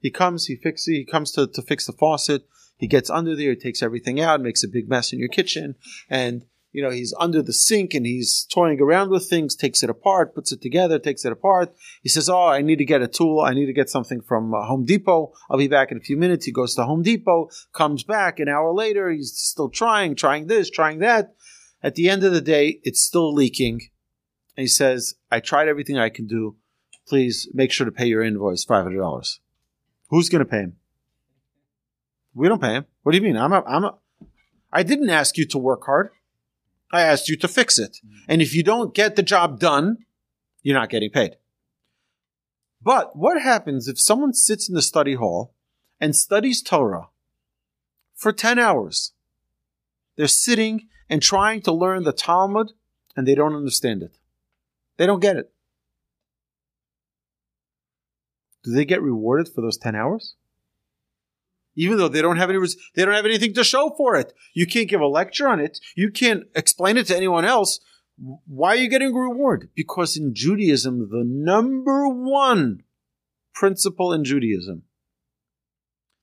He 0.00 0.10
comes, 0.10 0.46
he 0.46 0.56
fixes, 0.56 0.86
he 0.86 1.04
comes 1.04 1.32
to, 1.32 1.46
to 1.46 1.62
fix 1.62 1.86
the 1.86 1.92
faucet. 1.92 2.46
He 2.76 2.86
gets 2.86 3.10
under 3.10 3.34
there, 3.34 3.50
he 3.50 3.56
takes 3.56 3.82
everything 3.82 4.20
out, 4.20 4.40
makes 4.40 4.62
a 4.62 4.68
big 4.68 4.88
mess 4.88 5.12
in 5.12 5.18
your 5.18 5.28
kitchen, 5.28 5.74
and 6.08 6.44
you 6.72 6.82
know, 6.82 6.90
he's 6.90 7.14
under 7.18 7.42
the 7.42 7.52
sink 7.52 7.94
and 7.94 8.04
he's 8.04 8.46
toying 8.52 8.80
around 8.80 9.10
with 9.10 9.28
things, 9.28 9.56
takes 9.56 9.82
it 9.82 9.88
apart, 9.88 10.34
puts 10.34 10.52
it 10.52 10.60
together, 10.60 10.98
takes 10.98 11.24
it 11.24 11.32
apart. 11.32 11.74
He 12.02 12.08
says, 12.08 12.28
Oh, 12.28 12.46
I 12.46 12.60
need 12.60 12.76
to 12.76 12.84
get 12.84 13.02
a 13.02 13.08
tool. 13.08 13.40
I 13.40 13.54
need 13.54 13.66
to 13.66 13.72
get 13.72 13.88
something 13.88 14.20
from 14.20 14.54
uh, 14.54 14.66
Home 14.66 14.84
Depot. 14.84 15.32
I'll 15.48 15.58
be 15.58 15.68
back 15.68 15.90
in 15.90 15.96
a 15.96 16.02
few 16.02 16.16
minutes. 16.16 16.44
He 16.44 16.52
goes 16.52 16.74
to 16.74 16.84
Home 16.84 17.02
Depot, 17.02 17.48
comes 17.72 18.04
back 18.04 18.38
an 18.38 18.48
hour 18.48 18.72
later. 18.72 19.10
He's 19.10 19.32
still 19.32 19.70
trying, 19.70 20.14
trying 20.14 20.46
this, 20.46 20.68
trying 20.68 20.98
that. 20.98 21.34
At 21.82 21.94
the 21.94 22.08
end 22.10 22.24
of 22.24 22.32
the 22.32 22.40
day, 22.40 22.80
it's 22.82 23.00
still 23.00 23.32
leaking. 23.32 23.80
And 24.56 24.62
he 24.64 24.66
says, 24.66 25.14
I 25.30 25.40
tried 25.40 25.68
everything 25.68 25.96
I 25.96 26.10
can 26.10 26.26
do. 26.26 26.56
Please 27.06 27.48
make 27.54 27.72
sure 27.72 27.86
to 27.86 27.92
pay 27.92 28.06
your 28.06 28.22
invoice, 28.22 28.66
$500. 28.66 29.38
Who's 30.10 30.28
going 30.28 30.44
to 30.44 30.50
pay 30.50 30.58
him? 30.58 30.76
We 32.34 32.48
don't 32.48 32.60
pay 32.60 32.74
him. 32.74 32.86
What 33.02 33.12
do 33.12 33.18
you 33.18 33.22
mean? 33.22 33.36
I'm 33.36 33.52
a, 33.52 33.62
I'm 33.64 33.84
a, 33.84 33.94
I 34.70 34.82
didn't 34.82 35.08
ask 35.08 35.38
you 35.38 35.46
to 35.46 35.58
work 35.58 35.84
hard. 35.86 36.10
I 36.90 37.02
asked 37.02 37.28
you 37.28 37.36
to 37.36 37.48
fix 37.48 37.78
it. 37.78 37.98
Mm-hmm. 38.04 38.16
And 38.28 38.42
if 38.42 38.54
you 38.54 38.62
don't 38.62 38.94
get 38.94 39.16
the 39.16 39.22
job 39.22 39.60
done, 39.60 39.98
you're 40.62 40.78
not 40.78 40.90
getting 40.90 41.10
paid. 41.10 41.36
But 42.82 43.16
what 43.16 43.40
happens 43.40 43.88
if 43.88 44.00
someone 44.00 44.32
sits 44.32 44.68
in 44.68 44.74
the 44.74 44.82
study 44.82 45.14
hall 45.14 45.54
and 46.00 46.14
studies 46.14 46.62
Torah 46.62 47.08
for 48.14 48.32
10 48.32 48.58
hours? 48.58 49.12
They're 50.16 50.28
sitting 50.28 50.88
and 51.08 51.22
trying 51.22 51.62
to 51.62 51.72
learn 51.72 52.04
the 52.04 52.12
Talmud 52.12 52.72
and 53.16 53.26
they 53.26 53.34
don't 53.34 53.54
understand 53.54 54.02
it. 54.02 54.16
They 54.96 55.06
don't 55.06 55.20
get 55.20 55.36
it. 55.36 55.52
Do 58.64 58.72
they 58.72 58.84
get 58.84 59.02
rewarded 59.02 59.48
for 59.48 59.60
those 59.60 59.78
10 59.78 59.94
hours? 59.94 60.34
Even 61.78 61.96
though 61.96 62.08
they 62.08 62.20
don't 62.20 62.38
have 62.38 62.50
any 62.50 62.58
they 62.94 63.04
don't 63.04 63.14
have 63.14 63.24
anything 63.24 63.54
to 63.54 63.62
show 63.62 63.94
for 63.96 64.16
it. 64.16 64.32
You 64.52 64.66
can't 64.66 64.88
give 64.88 65.00
a 65.00 65.06
lecture 65.06 65.48
on 65.48 65.60
it. 65.60 65.78
You 65.96 66.10
can't 66.10 66.42
explain 66.56 66.96
it 66.96 67.06
to 67.06 67.16
anyone 67.16 67.44
else. 67.44 67.78
Why 68.46 68.70
are 68.70 68.76
you 68.76 68.90
getting 68.90 69.14
a 69.14 69.18
reward? 69.18 69.70
Because 69.76 70.16
in 70.16 70.34
Judaism, 70.34 71.08
the 71.08 71.22
number 71.24 72.08
one 72.08 72.82
principle 73.54 74.12
in 74.12 74.24
Judaism, 74.24 74.82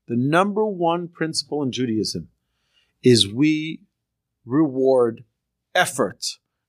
the 0.09 0.17
number 0.17 0.65
one 0.65 1.07
principle 1.07 1.63
in 1.63 1.71
Judaism 1.71 2.27
is 3.01 3.31
we 3.31 3.81
reward 4.45 5.23
effort, 5.73 6.25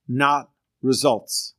not 0.06 0.50
results. 0.80 1.54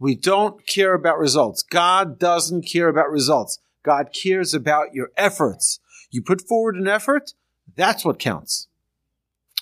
We 0.00 0.16
don't 0.16 0.66
care 0.66 0.94
about 0.94 1.18
results. 1.18 1.62
God 1.62 2.18
doesn't 2.18 2.62
care 2.62 2.88
about 2.88 3.10
results. 3.10 3.60
God 3.84 4.10
cares 4.12 4.54
about 4.54 4.92
your 4.92 5.10
efforts. 5.16 5.78
You 6.10 6.22
put 6.22 6.46
forward 6.46 6.76
an 6.76 6.88
effort, 6.88 7.32
that's 7.76 8.04
what 8.04 8.18
counts. 8.18 8.68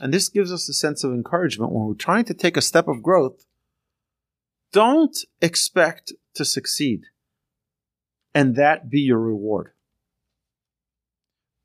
And 0.01 0.13
this 0.13 0.29
gives 0.29 0.53
us 0.53 0.69
a 0.69 0.75
sense 0.75 1.05
of 1.05 1.13
encouragement 1.13 1.73
when 1.73 1.85
we're 1.85 1.95
trying 1.95 2.25
to 2.27 2.35
take 2.35 2.57
a 2.57 2.63
step 2.63 2.87
of 2.87 3.03
growth. 3.03 3.47
Don't 4.73 5.17
expect 5.41 6.13
to 6.35 6.45
succeed 6.45 7.05
and 8.35 8.57
that 8.57 8.91
be 8.91 9.01
your 9.01 9.19
reward. 9.19 9.71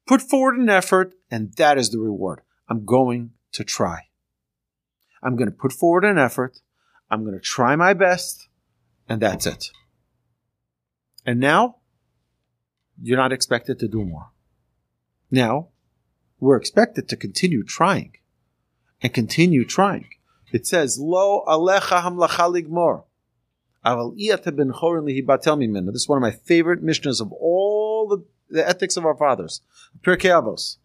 Put 0.07 0.21
forward 0.21 0.57
an 0.57 0.69
effort 0.69 1.13
and 1.29 1.53
that 1.55 1.77
is 1.77 1.89
the 1.89 1.99
reward. 1.99 2.41
I'm 2.69 2.85
going 2.85 3.31
to 3.51 3.65
try. 3.65 4.07
I'm 5.21 5.35
going 5.35 5.49
to 5.49 5.55
put 5.55 5.73
forward 5.73 6.05
an 6.05 6.17
effort. 6.17 6.61
I'm 7.09 7.23
going 7.25 7.37
to 7.37 7.41
try 7.41 7.75
my 7.75 7.93
best 7.93 8.47
and 9.09 9.21
that's 9.21 9.45
it. 9.45 9.65
And 11.25 11.39
now 11.39 11.77
you're 13.01 13.17
not 13.17 13.33
expected 13.33 13.77
to 13.79 13.89
do 13.89 14.05
more. 14.05 14.31
Now, 15.31 15.69
we're 16.41 16.57
expected 16.57 17.07
to 17.09 17.15
continue 17.15 17.63
trying 17.63 18.17
and 19.01 19.13
continue 19.13 19.65
trying. 19.65 20.09
It 20.51 20.67
says, 20.67 20.99
Lo 20.99 21.43
alecha 21.47 22.01
hamlacha 22.01 22.51
ligmor. 22.51 23.05
This 23.83 26.01
is 26.01 26.09
one 26.09 26.17
of 26.17 26.21
my 26.21 26.31
favorite 26.31 26.83
mishnahs 26.83 27.21
of 27.21 27.31
all 27.31 28.07
the, 28.07 28.23
the 28.49 28.67
ethics 28.67 28.97
of 28.97 29.05
our 29.05 29.15
fathers. 29.15 29.61
Pirkei 30.01 30.29
Avos. 30.29 30.77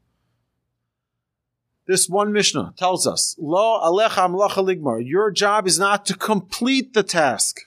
This 1.87 2.09
one 2.09 2.33
mishnah 2.33 2.75
tells 2.79 3.07
us, 3.07 3.35
Lo 3.39 3.81
alecha 3.83 4.29
hamlacha 4.29 4.65
ligmor. 4.65 5.05
Your 5.05 5.33
job 5.33 5.67
is 5.67 5.79
not 5.79 6.07
to 6.07 6.15
complete 6.15 6.95
the 6.95 7.03
task. 7.03 7.59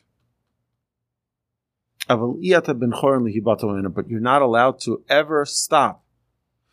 But 2.08 2.38
you're 4.08 4.20
not 4.20 4.42
allowed 4.42 4.80
to 4.80 5.04
ever 5.10 5.46
stop 5.46 6.04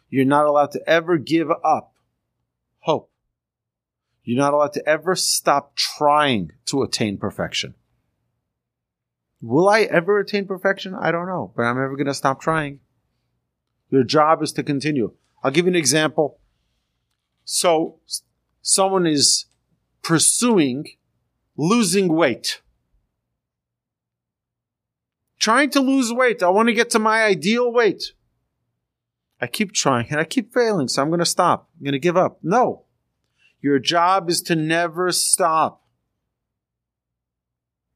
you're 0.09 0.25
not 0.25 0.47
allowed 0.47 0.73
to 0.73 0.89
ever 0.89 1.19
give 1.19 1.51
up 1.51 1.95
hope. 2.81 3.11
You're 4.25 4.39
not 4.39 4.55
allowed 4.55 4.73
to 4.75 4.89
ever 4.89 5.15
stop 5.15 5.77
trying 5.77 6.53
to 6.67 6.83
attain 6.83 7.19
perfection. 7.19 7.75
Will 9.41 9.69
I 9.69 9.83
ever 9.83 10.19
attain 10.19 10.47
perfection? 10.47 10.95
I 10.95 11.13
don't 11.13 11.27
know, 11.27 11.53
but 11.55 11.63
I'm 11.63 11.77
never 11.77 11.97
going 11.97 12.07
to 12.07 12.15
stop 12.15 12.41
trying. 12.41 12.81
Your 13.91 14.03
job 14.03 14.43
is 14.43 14.53
to 14.53 14.63
continue. 14.63 15.13
I'll 15.43 15.51
give 15.51 15.67
you 15.67 15.71
an 15.71 15.77
example. 15.77 16.41
So, 17.45 18.01
someone 18.63 19.07
is 19.07 19.47
pursuing 20.03 20.87
losing 21.57 22.09
weight. 22.09 22.61
Trying 25.39 25.71
to 25.71 25.81
lose 25.81 26.13
weight. 26.13 26.43
I 26.43 26.49
want 26.49 26.69
to 26.69 26.75
get 26.75 26.91
to 26.91 26.99
my 26.99 27.25
ideal 27.25 27.73
weight. 27.73 28.13
I 29.40 29.47
keep 29.47 29.73
trying 29.73 30.07
and 30.11 30.19
I 30.19 30.25
keep 30.25 30.52
failing, 30.52 30.88
so 30.88 31.02
I'm 31.02 31.09
going 31.09 31.19
to 31.21 31.26
stop. 31.26 31.69
I'm 31.78 31.85
going 31.85 31.93
to 31.93 31.99
give 31.99 32.16
up. 32.16 32.38
No. 32.43 32.85
Your 33.61 33.78
job 33.78 34.31
is 34.31 34.40
to 34.43 34.57
never 34.57 35.12
stop. 35.12 35.83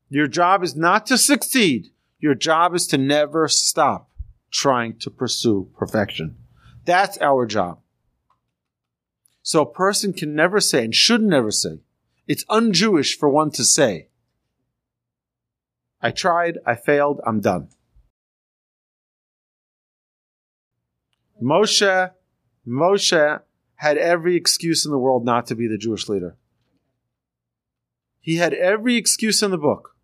Your 0.09 0.27
job 0.27 0.63
is 0.63 0.75
not 0.75 1.07
to 1.07 1.17
succeed. 1.17 1.91
Your 2.19 2.35
job 2.35 2.75
is 2.75 2.87
to 2.89 2.99
never 2.99 3.49
stop 3.49 4.11
trying 4.51 4.99
to 4.99 5.11
pursue 5.11 5.71
perfection. 5.79 6.37
That's 6.85 7.17
our 7.19 7.47
job. 7.47 7.79
So 9.43 9.63
a 9.63 9.73
person 9.73 10.13
can 10.13 10.35
never 10.35 10.61
say 10.61 10.85
and 10.85 10.95
should 10.95 11.23
never 11.23 11.51
say, 11.51 11.81
it's 12.27 12.45
un-Jewish 12.49 13.17
for 13.17 13.29
one 13.29 13.51
to 13.53 13.65
say, 13.65 14.09
I 16.03 16.11
tried, 16.11 16.59
I 16.67 16.75
failed, 16.75 17.21
I'm 17.27 17.41
done. 17.41 17.69
Moshe, 21.43 22.11
Moshe 22.67 23.41
had 23.77 23.97
every 23.97 24.37
excuse 24.37 24.85
in 24.85 24.91
the 24.91 24.99
world 24.99 25.25
not 25.25 25.47
to 25.47 25.55
be 25.55 25.67
the 25.67 25.79
Jewish 25.79 26.09
leader. 26.09 26.37
He 28.21 28.37
had 28.37 28.53
every 28.53 28.97
excuse 28.97 29.43
in 29.43 29.51
the 29.51 29.59
book. 29.59 29.97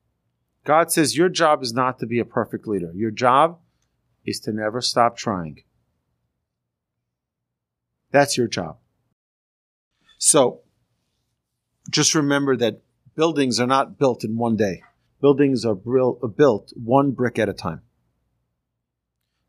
God 0.65 0.91
says, 0.91 1.17
Your 1.17 1.29
job 1.29 1.63
is 1.63 1.73
not 1.73 1.99
to 1.99 2.07
be 2.07 2.19
a 2.19 2.25
perfect 2.25 2.67
leader. 2.67 2.91
Your 2.95 3.11
job 3.11 3.61
is 4.25 4.41
to 4.41 4.53
never 4.53 4.81
stop 4.81 5.17
trying. 5.17 5.63
That's 8.11 8.39
your 8.39 8.49
job. 8.49 8.79
So, 10.19 10.63
just 11.91 12.15
remember 12.15 12.57
that 12.57 12.81
buildings 13.15 13.61
are 13.61 13.67
not 13.67 13.99
built 13.99 14.25
in 14.25 14.37
one 14.37 14.57
day. 14.57 14.83
Buildings 15.21 15.65
are 15.65 15.75
built 15.75 16.73
one 16.75 17.13
brick 17.13 17.39
at 17.39 17.49
a 17.49 17.53
time. 17.53 17.83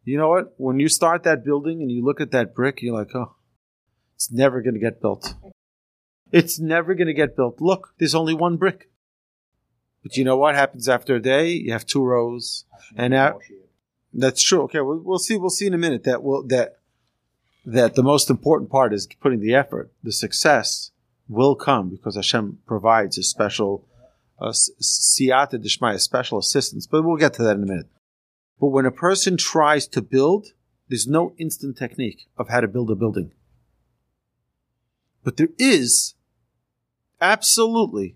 You 0.08 0.18
know 0.18 0.30
what? 0.30 0.54
When 0.56 0.80
you 0.80 0.88
start 0.88 1.24
that 1.24 1.44
building 1.44 1.82
and 1.82 1.92
you 1.92 2.02
look 2.02 2.22
at 2.22 2.32
that 2.32 2.56
brick, 2.56 2.82
you're 2.82 2.98
like, 2.98 3.14
oh, 3.14 3.36
it's 4.16 4.32
never 4.32 4.62
going 4.62 4.76
to 4.76 4.80
get 4.80 5.02
built. 5.02 5.36
It's 6.32 6.62
never 6.62 6.96
going 6.96 7.08
to 7.08 7.14
get 7.14 7.36
built. 7.36 7.60
Look, 7.60 7.94
there's 7.98 8.16
only 8.16 8.34
one 8.34 8.56
brick. 8.56 8.90
But 10.04 10.16
you 10.16 10.24
know 10.24 10.38
what 10.38 10.56
happens 10.56 10.88
after 10.88 11.16
a 11.16 11.22
day? 11.22 11.50
You 11.50 11.74
have 11.74 11.86
two 11.86 12.02
rows, 12.06 12.64
and 12.96 13.12
that, 13.12 13.36
that's 14.14 14.42
true. 14.42 14.62
Okay, 14.62 14.80
we'll, 14.80 15.02
we'll 15.04 15.20
see. 15.20 15.36
We'll 15.36 15.50
see 15.50 15.68
in 15.68 15.74
a 15.74 15.78
minute 15.78 16.06
that 16.06 16.24
will 16.24 16.48
that 16.48 16.78
that 17.66 17.96
the 17.96 18.04
most 18.04 18.30
important 18.30 18.70
part 18.70 18.94
is 18.94 19.10
putting 19.20 19.42
the 19.42 19.56
effort. 19.56 19.92
The 20.04 20.14
success 20.14 20.92
will 21.28 21.56
come 21.56 21.90
because 21.90 22.16
Hashem 22.16 22.60
provides 22.66 23.18
a 23.18 23.24
special 23.24 23.86
uh, 24.40 24.54
siyata 24.54 26.00
special 26.00 26.38
assistance. 26.38 26.88
But 26.88 27.04
we'll 27.04 27.18
get 27.18 27.34
to 27.34 27.44
that 27.44 27.58
in 27.58 27.64
a 27.64 27.66
minute. 27.66 27.88
But 28.60 28.68
when 28.68 28.86
a 28.86 28.92
person 28.92 29.38
tries 29.38 29.88
to 29.90 30.02
build, 30.02 30.48
there's 30.90 31.08
no 31.08 31.34
instant 31.38 31.78
technique 31.78 32.28
of 32.38 32.50
how 32.50 32.62
to 32.62 32.68
build 32.68 32.90
a 32.90 32.96
building. 32.96 33.32
But 35.24 35.38
there 35.38 35.50
is 35.58 36.16
absolutely 37.22 38.16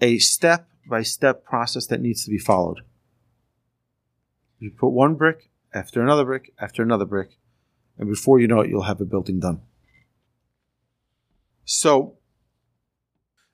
a 0.00 0.18
step 0.18 0.68
by 0.88 1.02
step 1.02 1.44
process 1.44 1.86
that 1.86 2.00
needs 2.00 2.24
to 2.24 2.30
be 2.30 2.38
followed. 2.38 2.80
You 4.58 4.70
put 4.70 4.88
one 4.88 5.14
brick 5.14 5.50
after 5.72 6.02
another 6.02 6.24
brick 6.24 6.52
after 6.58 6.82
another 6.82 7.04
brick, 7.04 7.38
and 7.98 8.08
before 8.08 8.40
you 8.40 8.48
know 8.48 8.60
it, 8.60 8.70
you'll 8.70 8.82
have 8.82 9.00
a 9.00 9.04
building 9.04 9.40
done. 9.40 9.60
So, 11.64 12.16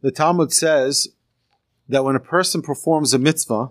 the 0.01 0.11
Talmud 0.11 0.53
says 0.53 1.09
that 1.89 2.05
when 2.05 2.17
a 2.17 2.21
person 2.21 2.63
performs 2.63 3.15
a 3.15 3.19
mitzvah, 3.19 3.71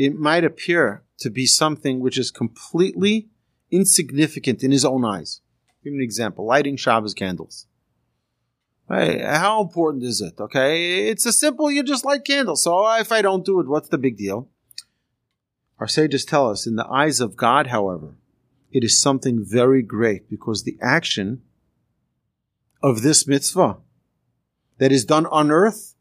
it 0.00 0.18
might 0.18 0.44
appear 0.44 1.04
to 1.18 1.28
be 1.28 1.44
something 1.44 2.00
which 2.00 2.16
is 2.16 2.30
completely 2.30 3.28
insignificant 3.70 4.64
in 4.64 4.70
his 4.70 4.82
own 4.82 5.04
eyes. 5.04 5.42
Give 5.84 5.92
me 5.92 5.98
an 5.98 6.04
example 6.04 6.46
lighting 6.46 6.78
Shabbos 6.78 7.12
candles. 7.12 7.66
Hey, 8.88 9.20
how 9.20 9.60
important 9.60 10.02
is 10.02 10.22
it? 10.22 10.40
Okay, 10.40 11.08
it's 11.08 11.26
a 11.26 11.34
simple, 11.34 11.70
you 11.70 11.82
just 11.82 12.06
light 12.06 12.24
candles. 12.24 12.64
So 12.64 12.90
if 12.94 13.12
I 13.12 13.20
don't 13.20 13.44
do 13.44 13.60
it, 13.60 13.68
what's 13.68 13.90
the 13.90 13.98
big 13.98 14.16
deal? 14.16 14.48
Our 15.78 15.86
sages 15.86 16.24
tell 16.24 16.48
us, 16.48 16.66
in 16.66 16.76
the 16.76 16.88
eyes 16.88 17.20
of 17.20 17.36
God, 17.36 17.66
however, 17.66 18.16
it 18.72 18.82
is 18.82 18.98
something 18.98 19.44
very 19.44 19.82
great 19.82 20.30
because 20.30 20.62
the 20.62 20.78
action 20.80 21.42
of 22.82 23.02
this 23.02 23.26
mitzvah 23.26 23.76
that 24.78 24.92
is 24.92 25.04
done 25.04 25.26
on 25.26 25.50
earth 25.50 25.94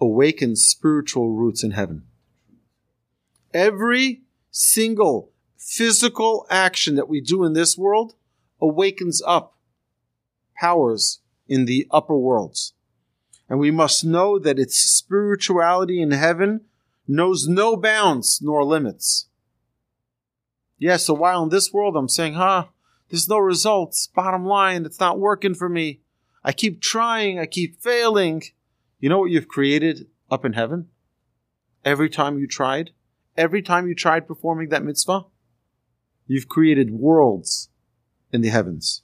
awakens 0.00 0.64
spiritual 0.64 1.34
roots 1.34 1.64
in 1.64 1.72
heaven. 1.72 2.04
Every 3.56 4.20
single 4.50 5.32
physical 5.56 6.46
action 6.50 6.94
that 6.96 7.08
we 7.08 7.22
do 7.22 7.42
in 7.42 7.54
this 7.54 7.78
world 7.78 8.14
awakens 8.60 9.22
up 9.26 9.56
powers 10.54 11.20
in 11.48 11.64
the 11.64 11.86
upper 11.90 12.18
worlds. 12.18 12.74
And 13.48 13.58
we 13.58 13.70
must 13.70 14.04
know 14.04 14.38
that 14.38 14.58
its 14.58 14.76
spirituality 14.76 16.02
in 16.02 16.10
heaven 16.10 16.66
knows 17.08 17.48
no 17.48 17.78
bounds 17.78 18.42
nor 18.42 18.62
limits. 18.62 19.28
Yes, 20.76 20.90
yeah, 20.90 20.96
so 20.98 21.14
while 21.14 21.42
in 21.44 21.48
this 21.48 21.72
world 21.72 21.96
I'm 21.96 22.10
saying, 22.10 22.34
huh, 22.34 22.66
there's 23.08 23.26
no 23.26 23.38
results, 23.38 24.06
bottom 24.08 24.44
line, 24.44 24.84
it's 24.84 25.00
not 25.00 25.18
working 25.18 25.54
for 25.54 25.70
me. 25.70 26.02
I 26.44 26.52
keep 26.52 26.82
trying, 26.82 27.38
I 27.38 27.46
keep 27.46 27.80
failing. 27.80 28.42
You 29.00 29.08
know 29.08 29.18
what 29.18 29.30
you've 29.30 29.48
created 29.48 30.08
up 30.30 30.44
in 30.44 30.52
heaven? 30.52 30.88
Every 31.86 32.10
time 32.10 32.38
you 32.38 32.46
tried, 32.46 32.90
every 33.36 33.62
time 33.62 33.86
you 33.86 33.94
tried 33.94 34.26
performing 34.26 34.68
that 34.70 34.84
mitzvah, 34.84 35.24
you've 36.26 36.48
created 36.48 36.90
worlds 36.90 37.68
in 38.32 38.40
the 38.40 38.48
heavens. 38.48 39.02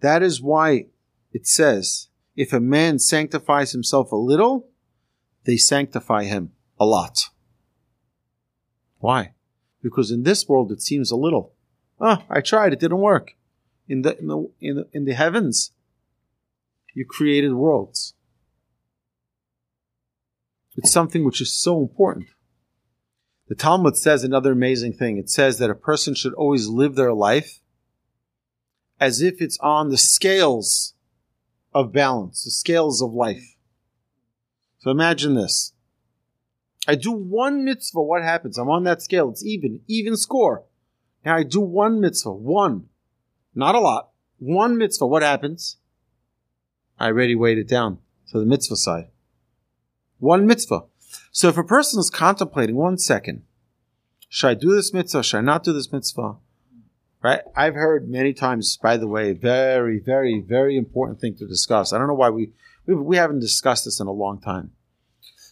That 0.00 0.22
is 0.22 0.42
why 0.42 0.86
it 1.32 1.46
says, 1.46 2.08
if 2.36 2.52
a 2.52 2.60
man 2.60 2.98
sanctifies 2.98 3.72
himself 3.72 4.12
a 4.12 4.16
little, 4.16 4.68
they 5.44 5.56
sanctify 5.56 6.24
him 6.24 6.52
a 6.78 6.84
lot. 6.84 7.30
Why? 8.98 9.34
Because 9.82 10.10
in 10.10 10.22
this 10.22 10.48
world 10.48 10.70
it 10.70 10.80
seems 10.80 11.10
a 11.10 11.16
little. 11.16 11.54
Ah, 12.00 12.24
I 12.28 12.40
tried, 12.40 12.72
it 12.72 12.80
didn't 12.80 12.98
work. 12.98 13.36
In 13.88 14.02
the, 14.02 14.18
in 14.18 14.26
the, 14.28 14.50
in 14.60 14.76
the, 14.76 14.88
in 14.92 15.04
the 15.04 15.14
heavens, 15.14 15.72
you 16.94 17.04
created 17.08 17.54
worlds. 17.54 18.14
It's 20.76 20.90
something 20.90 21.24
which 21.24 21.40
is 21.40 21.52
so 21.52 21.80
important. 21.80 22.28
The 23.52 23.56
Talmud 23.56 23.98
says 23.98 24.24
another 24.24 24.52
amazing 24.52 24.94
thing. 24.94 25.18
It 25.18 25.28
says 25.28 25.58
that 25.58 25.68
a 25.68 25.74
person 25.74 26.14
should 26.14 26.32
always 26.32 26.68
live 26.68 26.94
their 26.94 27.12
life 27.12 27.60
as 28.98 29.20
if 29.20 29.42
it's 29.42 29.58
on 29.58 29.90
the 29.90 29.98
scales 29.98 30.94
of 31.74 31.92
balance, 31.92 32.44
the 32.44 32.50
scales 32.50 33.02
of 33.02 33.12
life. 33.12 33.56
So 34.78 34.90
imagine 34.90 35.34
this. 35.34 35.74
I 36.88 36.94
do 36.94 37.12
one 37.12 37.62
mitzvah, 37.62 38.00
what 38.00 38.22
happens? 38.22 38.56
I'm 38.56 38.70
on 38.70 38.84
that 38.84 39.02
scale. 39.02 39.28
It's 39.28 39.44
even, 39.44 39.80
even 39.86 40.16
score. 40.16 40.64
Now 41.22 41.36
I 41.36 41.42
do 41.42 41.60
one 41.60 42.00
mitzvah, 42.00 42.32
one. 42.32 42.86
Not 43.54 43.74
a 43.74 43.80
lot. 43.80 44.12
One 44.38 44.78
mitzvah, 44.78 45.06
what 45.06 45.22
happens? 45.22 45.76
I 46.98 47.08
already 47.08 47.34
weighed 47.34 47.58
it 47.58 47.68
down 47.68 47.98
to 48.30 48.38
the 48.38 48.46
mitzvah 48.46 48.76
side. 48.76 49.08
One 50.20 50.46
mitzvah. 50.46 50.84
So 51.30 51.48
if 51.48 51.58
a 51.58 51.64
person 51.64 52.00
is 52.00 52.10
contemplating 52.10 52.76
one 52.76 52.98
second, 52.98 53.42
should 54.28 54.48
I 54.48 54.54
do 54.54 54.74
this 54.74 54.92
mitzvah? 54.92 55.22
Should 55.22 55.38
I 55.38 55.42
not 55.42 55.64
do 55.64 55.72
this 55.72 55.92
mitzvah? 55.92 56.36
right? 57.22 57.40
I've 57.56 57.74
heard 57.74 58.08
many 58.08 58.32
times, 58.32 58.76
by 58.76 58.96
the 58.96 59.06
way, 59.06 59.32
very, 59.32 60.00
very, 60.00 60.40
very 60.40 60.76
important 60.76 61.20
thing 61.20 61.36
to 61.36 61.46
discuss. 61.46 61.92
I 61.92 61.98
don't 61.98 62.08
know 62.08 62.14
why 62.14 62.30
we, 62.30 62.52
we, 62.86 63.16
haven't 63.16 63.40
discussed 63.40 63.84
this 63.84 64.00
in 64.00 64.08
a 64.08 64.12
long 64.12 64.40
time. 64.40 64.72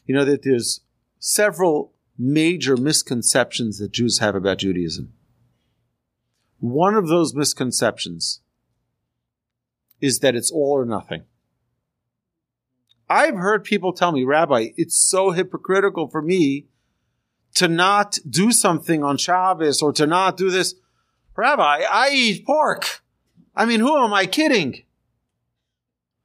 You 0.04 0.14
know, 0.16 0.24
that 0.24 0.42
there's 0.42 0.80
several 1.18 1.92
major 2.18 2.76
misconceptions 2.76 3.78
that 3.78 3.92
Jews 3.92 4.18
have 4.18 4.34
about 4.34 4.58
Judaism. 4.58 5.12
One 6.58 6.94
of 6.94 7.08
those 7.08 7.34
misconceptions 7.34 8.40
is 10.00 10.18
that 10.18 10.34
it's 10.34 10.50
all 10.50 10.72
or 10.72 10.84
nothing. 10.84 11.22
I've 13.10 13.34
heard 13.34 13.64
people 13.64 13.92
tell 13.92 14.12
me, 14.12 14.22
Rabbi, 14.22 14.68
it's 14.76 14.96
so 14.96 15.32
hypocritical 15.32 16.06
for 16.06 16.22
me 16.22 16.68
to 17.56 17.66
not 17.66 18.20
do 18.28 18.52
something 18.52 19.02
on 19.02 19.16
Shabbos 19.16 19.82
or 19.82 19.92
to 19.94 20.06
not 20.06 20.36
do 20.36 20.48
this. 20.48 20.76
Rabbi, 21.34 21.82
I 21.90 22.10
eat 22.14 22.46
pork. 22.46 23.02
I 23.56 23.66
mean, 23.66 23.80
who 23.80 23.96
am 23.98 24.14
I 24.14 24.26
kidding? 24.26 24.84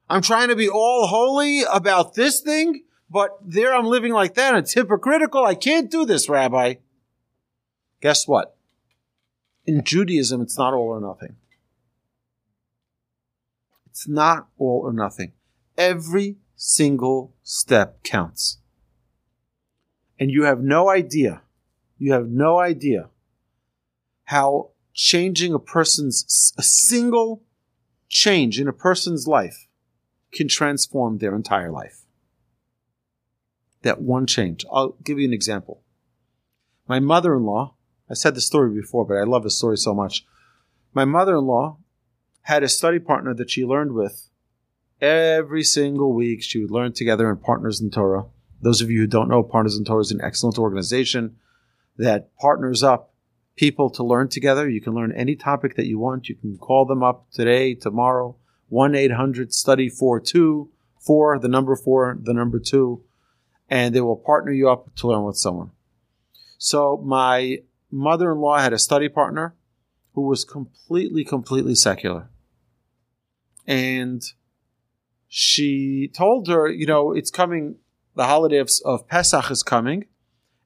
I'm 0.08 0.22
trying 0.22 0.48
to 0.48 0.54
be 0.54 0.68
all 0.68 1.08
holy 1.08 1.62
about 1.64 2.14
this 2.14 2.40
thing, 2.40 2.84
but 3.10 3.36
there 3.44 3.74
I'm 3.74 3.86
living 3.86 4.12
like 4.12 4.34
that. 4.34 4.54
It's 4.54 4.74
hypocritical. 4.74 5.44
I 5.44 5.56
can't 5.56 5.90
do 5.90 6.06
this, 6.06 6.28
Rabbi. 6.28 6.74
Guess 8.00 8.28
what? 8.28 8.56
In 9.64 9.82
Judaism, 9.82 10.40
it's 10.40 10.56
not 10.56 10.72
all 10.72 10.90
or 10.90 11.00
nothing. 11.00 11.34
It's 13.86 14.06
not 14.06 14.46
all 14.56 14.82
or 14.84 14.92
nothing. 14.92 15.32
Every 15.76 16.36
single 16.56 17.34
step 17.42 18.02
counts. 18.02 18.58
And 20.18 20.30
you 20.30 20.44
have 20.44 20.60
no 20.60 20.88
idea, 20.88 21.42
you 21.98 22.12
have 22.12 22.28
no 22.28 22.58
idea 22.58 23.10
how 24.24 24.70
changing 24.92 25.52
a 25.52 25.58
person's, 25.58 26.52
a 26.56 26.62
single 26.62 27.42
change 28.08 28.58
in 28.58 28.66
a 28.66 28.72
person's 28.72 29.28
life 29.28 29.68
can 30.32 30.48
transform 30.48 31.18
their 31.18 31.34
entire 31.34 31.70
life. 31.70 32.02
That 33.82 34.00
one 34.00 34.26
change. 34.26 34.64
I'll 34.72 34.96
give 35.04 35.18
you 35.18 35.26
an 35.26 35.34
example. 35.34 35.82
My 36.88 36.98
mother 36.98 37.36
in 37.36 37.44
law, 37.44 37.74
I 38.10 38.14
said 38.14 38.34
the 38.34 38.40
story 38.40 38.70
before, 38.70 39.04
but 39.04 39.16
I 39.16 39.24
love 39.24 39.42
the 39.42 39.50
story 39.50 39.76
so 39.76 39.94
much. 39.94 40.24
My 40.94 41.04
mother 41.04 41.36
in 41.36 41.44
law 41.44 41.78
had 42.42 42.62
a 42.62 42.68
study 42.68 42.98
partner 42.98 43.34
that 43.34 43.50
she 43.50 43.64
learned 43.64 43.92
with 43.92 44.28
every 45.00 45.62
single 45.62 46.12
week. 46.12 46.42
She 46.42 46.60
would 46.60 46.70
learn 46.70 46.92
together 46.92 47.30
in 47.30 47.36
Partners 47.38 47.80
in 47.80 47.90
Torah. 47.90 48.26
Those 48.60 48.80
of 48.80 48.90
you 48.90 49.00
who 49.00 49.06
don't 49.06 49.28
know, 49.28 49.42
Partners 49.42 49.76
in 49.76 49.84
Torah 49.84 50.00
is 50.00 50.10
an 50.10 50.20
excellent 50.22 50.58
organization 50.58 51.36
that 51.96 52.34
partners 52.36 52.82
up 52.82 53.14
people 53.56 53.90
to 53.90 54.04
learn 54.04 54.28
together. 54.28 54.68
You 54.68 54.80
can 54.80 54.94
learn 54.94 55.12
any 55.12 55.34
topic 55.34 55.76
that 55.76 55.86
you 55.86 55.98
want. 55.98 56.28
You 56.28 56.36
can 56.36 56.56
call 56.58 56.84
them 56.84 57.02
up 57.02 57.30
today, 57.32 57.74
tomorrow, 57.74 58.36
1 58.68 58.94
800 58.94 59.52
study 59.52 59.88
42, 59.88 60.70
4, 61.00 61.38
the 61.38 61.48
number 61.48 61.76
4, 61.76 62.18
the 62.22 62.34
number 62.34 62.58
2, 62.58 63.02
and 63.68 63.94
they 63.94 64.00
will 64.00 64.16
partner 64.16 64.52
you 64.52 64.68
up 64.68 64.94
to 64.96 65.08
learn 65.08 65.24
with 65.24 65.36
someone. 65.36 65.70
So, 66.58 67.02
my 67.04 67.58
mother 67.90 68.32
in 68.32 68.38
law 68.38 68.58
had 68.58 68.72
a 68.72 68.78
study 68.78 69.08
partner 69.08 69.54
who 70.14 70.22
was 70.22 70.44
completely, 70.44 71.24
completely 71.24 71.74
secular. 71.74 72.30
And 73.66 74.22
she 75.28 76.10
told 76.14 76.48
her, 76.48 76.68
you 76.68 76.86
know, 76.86 77.12
it's 77.12 77.30
coming, 77.30 77.76
the 78.14 78.24
holiday 78.24 78.58
of, 78.58 78.70
of 78.84 79.08
Pesach 79.08 79.50
is 79.50 79.62
coming. 79.62 80.06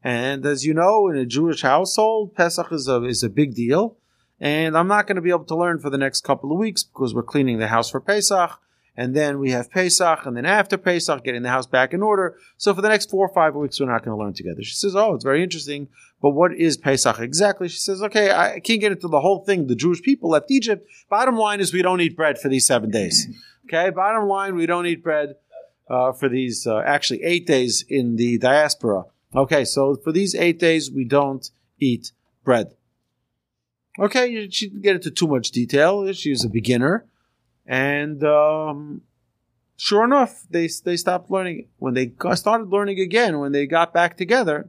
And 0.02 0.46
as 0.46 0.64
you 0.64 0.74
know, 0.74 1.08
in 1.08 1.16
a 1.16 1.26
Jewish 1.26 1.62
household, 1.62 2.34
Pesach 2.34 2.72
is 2.72 2.88
a, 2.88 3.04
is 3.04 3.22
a 3.22 3.28
big 3.28 3.54
deal. 3.54 3.96
And 4.40 4.76
I'm 4.76 4.88
not 4.88 5.06
going 5.06 5.16
to 5.16 5.22
be 5.22 5.30
able 5.30 5.44
to 5.44 5.56
learn 5.56 5.78
for 5.78 5.90
the 5.90 5.98
next 5.98 6.22
couple 6.22 6.50
of 6.50 6.58
weeks 6.58 6.82
because 6.82 7.14
we're 7.14 7.22
cleaning 7.22 7.58
the 7.58 7.68
house 7.68 7.90
for 7.90 8.00
Pesach. 8.00 8.58
And 8.96 9.14
then 9.14 9.38
we 9.38 9.50
have 9.50 9.70
Pesach. 9.70 10.26
And 10.26 10.36
then 10.36 10.46
after 10.46 10.76
Pesach, 10.76 11.22
getting 11.22 11.42
the 11.42 11.50
house 11.50 11.66
back 11.66 11.92
in 11.92 12.02
order. 12.02 12.36
So 12.56 12.74
for 12.74 12.82
the 12.82 12.88
next 12.88 13.10
four 13.10 13.26
or 13.26 13.34
five 13.34 13.54
weeks, 13.54 13.78
we're 13.78 13.86
not 13.86 14.04
going 14.04 14.16
to 14.16 14.22
learn 14.22 14.32
together. 14.32 14.62
She 14.62 14.74
says, 14.74 14.96
Oh, 14.96 15.14
it's 15.14 15.24
very 15.24 15.42
interesting. 15.42 15.88
But 16.20 16.30
what 16.30 16.54
is 16.54 16.76
Pesach 16.76 17.18
exactly? 17.18 17.68
She 17.68 17.78
says, 17.78 18.02
Okay, 18.02 18.30
I 18.30 18.60
can't 18.60 18.80
get 18.80 18.92
into 18.92 19.08
the 19.08 19.20
whole 19.20 19.44
thing. 19.44 19.66
The 19.66 19.76
Jewish 19.76 20.02
people 20.02 20.30
left 20.30 20.50
Egypt. 20.50 20.86
Bottom 21.08 21.36
line 21.36 21.60
is 21.60 21.72
we 21.72 21.82
don't 21.82 22.00
eat 22.00 22.16
bread 22.16 22.38
for 22.38 22.48
these 22.48 22.66
seven 22.66 22.90
days. 22.90 23.26
Okay, 23.72 23.90
bottom 23.90 24.26
line, 24.26 24.56
we 24.56 24.66
don't 24.66 24.84
eat 24.86 25.00
bread 25.00 25.36
uh, 25.88 26.10
for 26.10 26.28
these 26.28 26.66
uh, 26.66 26.82
actually 26.84 27.22
eight 27.22 27.46
days 27.46 27.84
in 27.88 28.16
the 28.16 28.36
diaspora. 28.36 29.04
Okay, 29.32 29.64
so 29.64 29.94
for 29.94 30.10
these 30.10 30.34
eight 30.34 30.58
days, 30.58 30.90
we 30.90 31.04
don't 31.04 31.48
eat 31.78 32.10
bread. 32.42 32.74
Okay, 33.96 34.50
she 34.50 34.68
didn't 34.68 34.82
get 34.82 34.96
into 34.96 35.12
too 35.12 35.28
much 35.28 35.52
detail. 35.52 36.12
She's 36.12 36.44
a 36.44 36.48
beginner. 36.48 37.06
And 37.64 38.24
um, 38.24 39.02
sure 39.76 40.04
enough, 40.04 40.42
they, 40.50 40.68
they 40.84 40.96
stopped 40.96 41.30
learning. 41.30 41.68
When 41.78 41.94
they 41.94 42.12
started 42.34 42.70
learning 42.70 42.98
again, 42.98 43.38
when 43.38 43.52
they 43.52 43.68
got 43.68 43.94
back 43.94 44.16
together, 44.16 44.68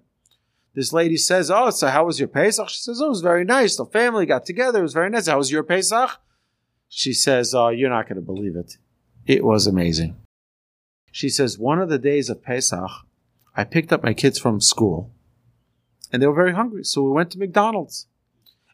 this 0.76 0.94
lady 0.94 1.18
says, 1.18 1.50
Oh, 1.50 1.72
so 1.72 1.88
how 1.88 2.06
was 2.06 2.20
your 2.20 2.28
Pesach? 2.28 2.70
She 2.70 2.82
says, 2.82 3.02
Oh, 3.02 3.08
it 3.08 3.10
was 3.10 3.22
very 3.22 3.46
nice. 3.46 3.78
The 3.78 3.86
family 3.88 4.28
got 4.28 4.46
together. 4.46 4.78
It 4.78 4.84
was 4.84 4.94
very 4.94 5.10
nice. 5.10 5.26
How 5.26 5.40
was 5.40 5.50
your 5.50 5.64
Pesach? 5.64 6.22
She 6.88 7.14
says, 7.14 7.56
Oh, 7.56 7.70
you're 7.70 7.90
not 7.90 8.08
going 8.08 8.18
to 8.18 8.22
believe 8.22 8.56
it. 8.56 8.78
It 9.26 9.44
was 9.44 9.68
amazing. 9.68 10.18
She 11.12 11.30
says, 11.30 11.58
One 11.58 11.80
of 11.80 11.90
the 11.90 12.00
days 12.00 12.30
of 12.30 12.44
Pesach, 12.44 12.90
I 13.56 13.64
picked 13.64 13.92
up 13.92 14.04
my 14.04 14.14
kids 14.14 14.40
from 14.40 14.62
school 14.62 15.12
and 16.12 16.22
they 16.22 16.28
were 16.28 16.34
very 16.34 16.54
hungry. 16.54 16.84
So 16.84 17.04
we 17.04 17.12
went 17.12 17.32
to 17.32 17.40
McDonald's 17.40 18.08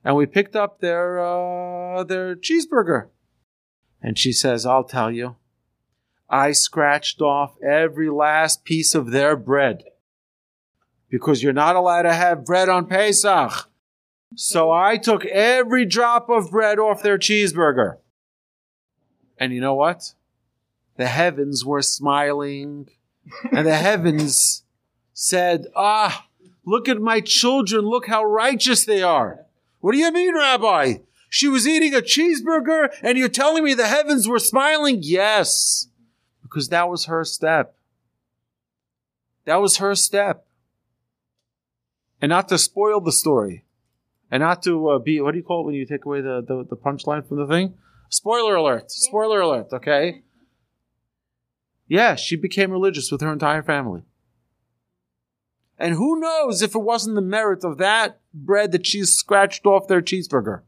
and 0.03 0.15
we 0.15 0.25
picked 0.25 0.55
up 0.55 0.79
their, 0.79 1.19
uh, 1.19 2.03
their 2.03 2.35
cheeseburger. 2.35 3.07
And 4.01 4.17
she 4.17 4.31
says, 4.31 4.65
I'll 4.65 4.83
tell 4.83 5.11
you, 5.11 5.35
I 6.29 6.51
scratched 6.51 7.21
off 7.21 7.55
every 7.61 8.09
last 8.09 8.63
piece 8.63 8.93
of 8.93 9.11
their 9.11 9.35
bread 9.35 9.83
because 11.09 11.41
you're 11.41 11.53
not 11.53 11.75
allowed 11.75 12.03
to 12.03 12.13
have 12.13 12.45
bread 12.45 12.69
on 12.69 12.85
Pesach. 12.85 13.69
So 14.35 14.71
I 14.71 14.97
took 14.97 15.25
every 15.25 15.85
drop 15.85 16.29
of 16.29 16.51
bread 16.51 16.79
off 16.79 17.01
their 17.01 17.17
cheeseburger. 17.17 17.97
And 19.37 19.53
you 19.53 19.61
know 19.61 19.73
what? 19.73 20.13
The 20.97 21.07
heavens 21.07 21.63
were 21.63 21.81
smiling, 21.81 22.89
and 23.51 23.65
the 23.65 23.75
heavens 23.75 24.63
said, 25.13 25.67
Ah, 25.75 26.27
look 26.65 26.89
at 26.89 26.99
my 26.99 27.21
children, 27.21 27.85
look 27.85 28.07
how 28.07 28.23
righteous 28.23 28.85
they 28.85 29.01
are. 29.01 29.45
What 29.79 29.93
do 29.93 29.99
you 29.99 30.11
mean, 30.11 30.35
Rabbi? 30.35 30.95
She 31.29 31.47
was 31.47 31.67
eating 31.67 31.93
a 31.93 32.01
cheeseburger, 32.01 32.89
and 33.01 33.17
you're 33.17 33.29
telling 33.29 33.63
me 33.63 33.73
the 33.73 33.87
heavens 33.87 34.27
were 34.27 34.39
smiling? 34.39 34.99
Yes, 35.01 35.87
because 36.41 36.69
that 36.69 36.89
was 36.89 37.05
her 37.05 37.23
step. 37.23 37.75
That 39.45 39.57
was 39.57 39.77
her 39.77 39.93
step. 39.93 40.45
And 42.21 42.29
not 42.29 42.49
to 42.49 42.57
spoil 42.57 43.01
the 43.01 43.11
story, 43.11 43.65
and 44.31 44.41
not 44.41 44.63
to 44.63 44.89
uh, 44.89 44.99
be, 44.99 45.21
what 45.21 45.31
do 45.33 45.37
you 45.37 45.43
call 45.43 45.61
it 45.61 45.65
when 45.67 45.75
you 45.75 45.85
take 45.85 46.05
away 46.05 46.21
the, 46.21 46.41
the, 46.41 46.65
the 46.69 46.75
punchline 46.75 47.27
from 47.27 47.37
the 47.37 47.45
thing? 47.45 47.75
Spoiler 48.09 48.55
alert. 48.55 48.89
Spoiler 48.89 49.41
alert, 49.41 49.67
okay? 49.73 50.23
Yeah, 51.87 52.15
she 52.15 52.35
became 52.35 52.71
religious 52.71 53.11
with 53.11 53.21
her 53.21 53.31
entire 53.31 53.63
family. 53.63 54.03
And 55.79 55.93
who 55.93 56.19
knows 56.19 56.61
if 56.61 56.75
it 56.75 56.79
wasn't 56.79 57.15
the 57.15 57.21
merit 57.21 57.63
of 57.63 57.77
that 57.77 58.19
bread 58.33 58.71
that 58.71 58.85
she 58.85 59.03
scratched 59.03 59.65
off 59.65 59.87
their 59.87 60.01
cheeseburger. 60.01 60.61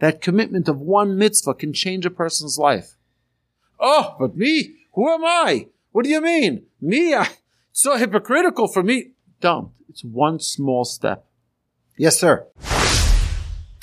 That 0.00 0.20
commitment 0.20 0.68
of 0.68 0.80
one 0.80 1.16
mitzvah 1.16 1.54
can 1.54 1.72
change 1.72 2.04
a 2.04 2.10
person's 2.10 2.58
life. 2.58 2.96
Oh, 3.80 4.16
but 4.18 4.36
me? 4.36 4.76
Who 4.92 5.08
am 5.08 5.24
I? 5.24 5.68
What 5.92 6.04
do 6.04 6.10
you 6.10 6.20
mean? 6.20 6.66
Me? 6.80 7.14
I, 7.14 7.22
it's 7.70 7.82
so 7.82 7.96
hypocritical 7.96 8.68
for 8.68 8.82
me. 8.82 9.12
Don't. 9.40 9.70
It's 9.88 10.04
one 10.04 10.40
small 10.40 10.84
step. 10.84 11.26
Yes, 11.96 12.18
sir. 12.18 12.46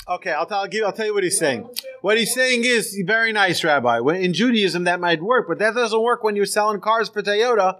Okay, 0.07 0.31
I'll 0.31 0.45
tell, 0.45 0.59
I'll, 0.59 0.67
give, 0.67 0.83
I'll 0.85 0.91
tell 0.91 1.05
you 1.05 1.13
what 1.13 1.23
he's 1.23 1.37
saying. 1.39 1.69
What 2.01 2.17
he's 2.17 2.33
saying 2.33 2.63
is 2.65 2.99
very 3.05 3.31
nice, 3.31 3.63
Rabbi. 3.63 3.99
In 4.15 4.33
Judaism, 4.33 4.85
that 4.85 4.99
might 4.99 5.21
work, 5.21 5.47
but 5.47 5.59
that 5.59 5.75
doesn't 5.75 6.01
work 6.01 6.23
when 6.23 6.35
you're 6.35 6.47
selling 6.47 6.81
cars 6.81 7.09
for 7.09 7.21
Toyota, 7.21 7.79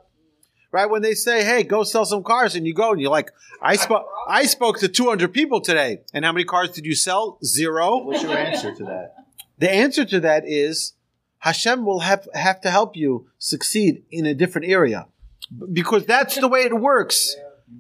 right? 0.72 0.90
When 0.90 1.02
they 1.02 1.16
say, 1.16 1.44
"Hey, 1.44 1.64
go 1.64 1.84
sell 1.84 2.06
some 2.06 2.24
cars," 2.24 2.56
and 2.56 2.68
you 2.68 2.74
go 2.74 2.92
and 2.92 3.02
you're 3.02 3.10
like, 3.10 3.32
"I 3.62 3.76
spoke, 3.76 4.06
I 4.28 4.46
spoke 4.46 4.78
to 4.80 4.88
200 4.88 5.34
people 5.34 5.60
today, 5.60 6.02
and 6.14 6.24
how 6.24 6.32
many 6.32 6.46
cars 6.46 6.70
did 6.70 6.86
you 6.86 6.96
sell? 6.96 7.40
Zero. 7.44 8.04
What's 8.04 8.22
your 8.22 8.38
answer 8.38 8.74
to 8.76 8.84
that? 8.84 9.16
The 9.58 9.72
answer 9.72 10.06
to 10.06 10.20
that 10.20 10.44
is 10.46 10.94
Hashem 11.40 11.84
will 11.84 12.02
have 12.02 12.28
have 12.36 12.62
to 12.62 12.70
help 12.70 12.96
you 12.96 13.28
succeed 13.40 14.04
in 14.12 14.28
a 14.28 14.36
different 14.36 14.68
area, 14.68 15.08
because 15.74 16.06
that's 16.06 16.36
the 16.36 16.48
way 16.48 16.62
it 16.62 16.80
works. 16.80 17.36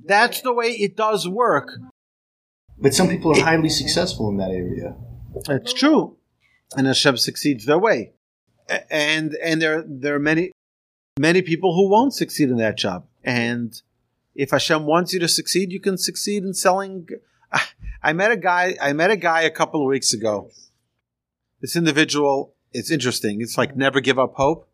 That's 0.06 0.41
the 0.41 0.54
way 0.54 0.69
it 0.69 0.97
does 0.97 1.27
work. 1.27 1.73
But 2.80 2.95
some 2.95 3.10
people 3.10 3.32
are 3.32 3.43
highly 3.43 3.69
successful 3.69 4.30
in 4.30 4.38
that 4.38 4.49
area. 4.49 4.95
That's 5.45 5.73
true, 5.73 6.17
and 6.76 6.88
Hashem 6.88 7.18
succeeds 7.18 7.66
their 7.66 7.80
way, 7.80 8.14
and 8.90 9.36
and 9.36 9.62
there 9.62 9.84
there 9.88 10.16
are 10.16 10.20
many 10.20 10.52
many 11.20 11.42
people 11.42 11.76
who 11.76 11.90
won't 11.90 12.14
succeed 12.14 12.50
in 12.50 12.58
that 12.58 12.78
job. 12.78 13.06
And 13.24 13.80
if 14.36 14.52
Hashem 14.52 14.86
wants 14.86 15.14
you 15.14 15.20
to 15.20 15.28
succeed, 15.28 15.72
you 15.72 15.80
can 15.80 15.98
succeed 15.98 16.44
in 16.44 16.54
selling. 16.54 17.08
I 18.04 18.14
met 18.14 18.32
a 18.32 18.38
guy. 18.38 18.76
I 18.82 18.94
met 18.94 19.12
a 19.12 19.18
guy 19.18 19.42
a 19.42 19.52
couple 19.52 19.82
of 19.82 19.88
weeks 19.88 20.14
ago. 20.14 20.52
This 21.62 21.76
individual. 21.76 22.56
It's 22.74 22.90
interesting. 22.90 23.42
It's 23.42 23.58
like 23.58 23.76
never 23.76 24.00
give 24.00 24.18
up 24.18 24.36
hope. 24.36 24.70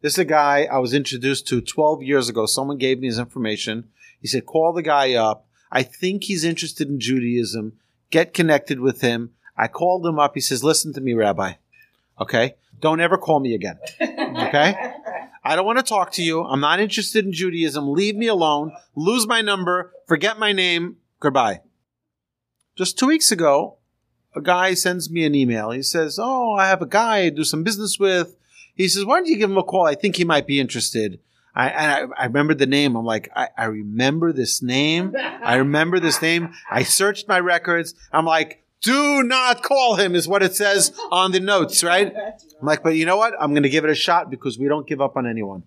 This 0.00 0.12
is 0.12 0.18
a 0.18 0.24
guy 0.24 0.68
I 0.70 0.78
was 0.78 0.94
introduced 0.94 1.48
to 1.48 1.60
12 1.60 2.02
years 2.02 2.28
ago. 2.28 2.46
Someone 2.46 2.78
gave 2.78 3.00
me 3.00 3.08
his 3.08 3.18
information. 3.18 3.88
He 4.20 4.28
said, 4.28 4.46
call 4.46 4.72
the 4.72 4.82
guy 4.82 5.14
up. 5.14 5.46
I 5.70 5.82
think 5.82 6.24
he's 6.24 6.44
interested 6.44 6.88
in 6.88 7.00
Judaism. 7.00 7.74
Get 8.10 8.32
connected 8.32 8.80
with 8.80 9.00
him. 9.00 9.30
I 9.56 9.68
called 9.68 10.06
him 10.06 10.18
up. 10.18 10.32
He 10.34 10.40
says, 10.40 10.64
listen 10.64 10.92
to 10.94 11.00
me, 11.00 11.14
Rabbi. 11.14 11.54
Okay. 12.20 12.54
Don't 12.80 13.00
ever 13.00 13.16
call 13.16 13.40
me 13.40 13.54
again. 13.54 13.78
Okay. 14.00 14.74
I 15.44 15.56
don't 15.56 15.66
want 15.66 15.78
to 15.78 15.84
talk 15.84 16.10
to 16.12 16.22
you. 16.22 16.42
I'm 16.42 16.60
not 16.60 16.80
interested 16.80 17.24
in 17.24 17.32
Judaism. 17.32 17.92
Leave 17.92 18.16
me 18.16 18.26
alone. 18.26 18.72
Lose 18.94 19.26
my 19.26 19.42
number. 19.42 19.92
Forget 20.06 20.38
my 20.38 20.52
name. 20.52 20.96
Goodbye. 21.20 21.60
Just 22.76 22.98
two 22.98 23.06
weeks 23.06 23.30
ago, 23.30 23.76
a 24.34 24.40
guy 24.40 24.74
sends 24.74 25.10
me 25.10 25.24
an 25.24 25.34
email. 25.34 25.70
He 25.70 25.82
says, 25.82 26.18
Oh, 26.20 26.54
I 26.54 26.66
have 26.66 26.82
a 26.82 26.86
guy 26.86 27.18
I 27.18 27.28
do 27.28 27.44
some 27.44 27.62
business 27.62 27.98
with. 27.98 28.36
He 28.74 28.88
says, 28.88 29.04
Why 29.04 29.18
don't 29.18 29.26
you 29.26 29.36
give 29.36 29.50
him 29.50 29.58
a 29.58 29.62
call? 29.62 29.86
I 29.86 29.94
think 29.94 30.16
he 30.16 30.24
might 30.24 30.46
be 30.46 30.58
interested. 30.58 31.20
I, 31.54 31.68
and 31.68 32.12
I, 32.18 32.24
I 32.24 32.54
the 32.54 32.66
name. 32.66 32.96
I'm 32.96 33.04
like, 33.04 33.30
I, 33.36 33.48
I 33.56 33.66
remember 33.66 34.32
this 34.32 34.60
name. 34.60 35.14
I 35.16 35.56
remember 35.56 36.00
this 36.00 36.20
name. 36.20 36.52
I 36.68 36.82
searched 36.82 37.28
my 37.28 37.38
records. 37.38 37.94
I'm 38.12 38.24
like, 38.24 38.63
do 38.84 39.22
not 39.22 39.62
call 39.62 39.96
him 39.96 40.14
is 40.14 40.28
what 40.28 40.42
it 40.42 40.54
says 40.54 40.92
on 41.10 41.32
the 41.32 41.40
notes, 41.40 41.82
right? 41.82 42.14
I'm 42.14 42.66
like, 42.66 42.82
but 42.82 42.96
you 42.96 43.06
know 43.06 43.16
what? 43.16 43.34
I'm 43.40 43.52
going 43.52 43.62
to 43.62 43.70
give 43.70 43.84
it 43.84 43.90
a 43.90 43.94
shot 43.94 44.30
because 44.30 44.58
we 44.58 44.68
don't 44.68 44.86
give 44.86 45.00
up 45.00 45.16
on 45.16 45.26
anyone, 45.26 45.64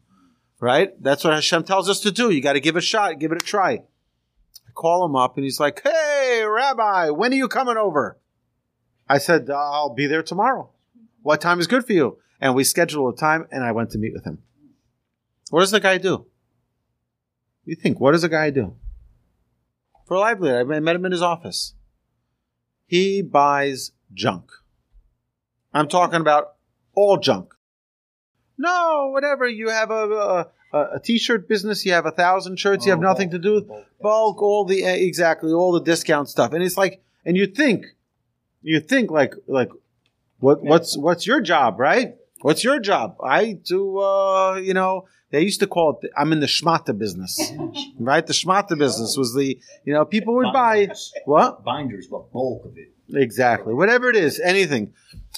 right? 0.60 0.92
That's 1.02 1.24
what 1.24 1.34
Hashem 1.34 1.64
tells 1.64 1.90
us 1.90 2.00
to 2.02 2.12
do. 2.12 2.30
You 2.30 2.42
got 2.42 2.54
to 2.54 2.60
give 2.60 2.76
it 2.76 2.80
a 2.80 2.82
shot, 2.82 3.20
give 3.20 3.32
it 3.32 3.42
a 3.42 3.46
try. 3.46 3.72
I 3.72 4.72
call 4.74 5.04
him 5.04 5.16
up 5.16 5.36
and 5.36 5.44
he's 5.44 5.60
like, 5.60 5.82
Hey, 5.84 6.44
Rabbi, 6.48 7.10
when 7.10 7.34
are 7.34 7.38
you 7.38 7.48
coming 7.48 7.78
over? 7.78 8.20
I 9.10 9.18
said, 9.18 9.50
I'll 9.50 9.94
be 9.94 10.06
there 10.06 10.24
tomorrow. 10.24 10.70
What 11.22 11.42
time 11.42 11.60
is 11.60 11.68
good 11.68 11.86
for 11.86 11.94
you? 11.94 12.20
And 12.40 12.54
we 12.54 12.64
scheduled 12.64 13.14
a 13.14 13.18
time 13.18 13.48
and 13.52 13.64
I 13.64 13.72
went 13.72 13.90
to 13.92 13.98
meet 13.98 14.14
with 14.14 14.26
him. 14.26 14.44
What 15.50 15.62
does 15.62 15.72
the 15.72 15.80
guy 15.80 15.98
do? 15.98 16.28
You 17.66 17.76
think, 17.76 18.00
what 18.00 18.12
does 18.12 18.24
a 18.24 18.30
guy 18.30 18.50
do? 18.50 18.76
For 20.06 20.14
a 20.14 20.20
livelihood, 20.20 20.72
I 20.72 20.80
met 20.80 20.96
him 20.96 21.06
in 21.06 21.12
his 21.12 21.22
office. 21.22 21.74
He 22.88 23.22
buys 23.22 23.92
junk. 24.14 24.50
I'm 25.74 25.88
talking 25.88 26.22
about 26.22 26.54
all 26.96 27.18
junk. 27.18 27.54
No, 28.58 29.10
whatever. 29.12 29.48
You 29.48 29.70
have 29.70 29.92
a, 29.92 30.48
a, 30.74 30.78
a 30.96 31.00
t-shirt 31.04 31.48
business. 31.48 31.86
You 31.86 31.94
have 31.94 32.06
a 32.06 32.12
thousand 32.12 32.58
shirts. 32.60 32.86
you 32.86 32.92
have 32.92 33.00
Oh, 33.00 33.04
nothing 33.04 33.30
to 33.32 33.40
do 33.40 33.54
with 33.56 33.68
bulk. 34.02 34.42
All 34.42 34.66
the 34.66 34.84
eh, 34.84 34.96
exactly 34.96 35.52
all 35.52 35.72
the 35.74 35.82
discount 35.82 36.30
stuff. 36.30 36.54
And 36.54 36.64
it's 36.64 36.78
like 36.78 37.02
And 37.26 37.38
you 37.38 37.46
think, 37.46 37.86
you 38.64 38.80
think 38.80 39.12
like 39.12 39.34
like 39.48 39.70
what 40.40 40.64
what's 40.64 40.98
what's 40.98 41.28
your 41.28 41.42
job, 41.42 41.80
right? 41.80 42.16
What's 42.42 42.64
your 42.64 42.80
job? 42.80 43.18
I 43.24 43.54
do 43.54 44.00
uh, 44.00 44.56
you 44.56 44.74
know, 44.74 45.06
they 45.30 45.42
used 45.42 45.60
to 45.60 45.68
call 45.68 46.00
it 46.02 46.12
I'm 46.18 46.32
in 46.32 46.40
the 46.40 46.48
schmata 46.48 46.98
business. 46.98 47.52
right? 48.00 48.26
The 48.26 48.34
schmata 48.34 48.78
business 48.78 49.16
was 49.18 49.34
the 49.34 49.60
you 49.84 49.94
know, 49.94 50.06
people 50.06 50.36
would 50.36 50.54
buy 50.54 50.88
Binders. 50.88 51.12
what? 51.26 51.64
Binders, 51.64 52.08
but 52.10 52.32
bulk 52.32 52.66
of 52.66 52.78
it. 52.78 52.94
Exactly. 53.14 53.74
Whatever 53.74 54.10
it 54.10 54.16
is, 54.16 54.40
anything. 54.40 54.94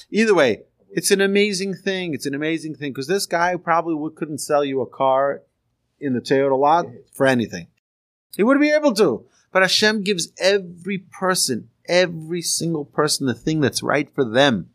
Either 0.10 0.34
way, 0.34 0.64
it's 0.92 1.12
an 1.12 1.22
amazing 1.22 1.76
thing. 1.76 2.14
It's 2.14 2.26
an 2.26 2.34
amazing 2.34 2.76
thing 2.76 2.92
because 2.92 3.08
this 3.08 3.26
guy 3.26 3.56
probably 3.56 3.96
would, 3.96 4.16
couldn't 4.16 4.40
sell 4.40 4.66
you 4.66 4.82
a 4.82 4.88
car 4.88 5.44
in 6.00 6.14
the 6.14 6.22
Toyota 6.22 6.58
lot 6.58 6.86
for 7.14 7.28
anything. 7.28 7.68
He 8.36 8.44
wouldn't 8.44 8.64
be 8.64 8.72
able 8.72 8.94
to. 8.96 9.26
But 9.52 9.64
Hashem 9.64 10.04
gives 10.04 10.32
every 10.40 11.00
person, 11.00 11.70
every 11.88 12.42
single 12.42 12.86
person, 12.86 13.26
the 13.26 13.34
thing 13.34 13.62
that's 13.62 13.84
right 13.84 14.14
for 14.14 14.24
them, 14.24 14.70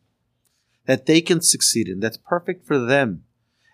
that 0.87 1.07
they 1.07 1.21
can 1.21 1.41
succeed 1.41 1.89
in, 1.89 2.01
that's 2.01 2.17
perfect 2.17 2.67
for 2.67 2.79
them. 2.79 3.25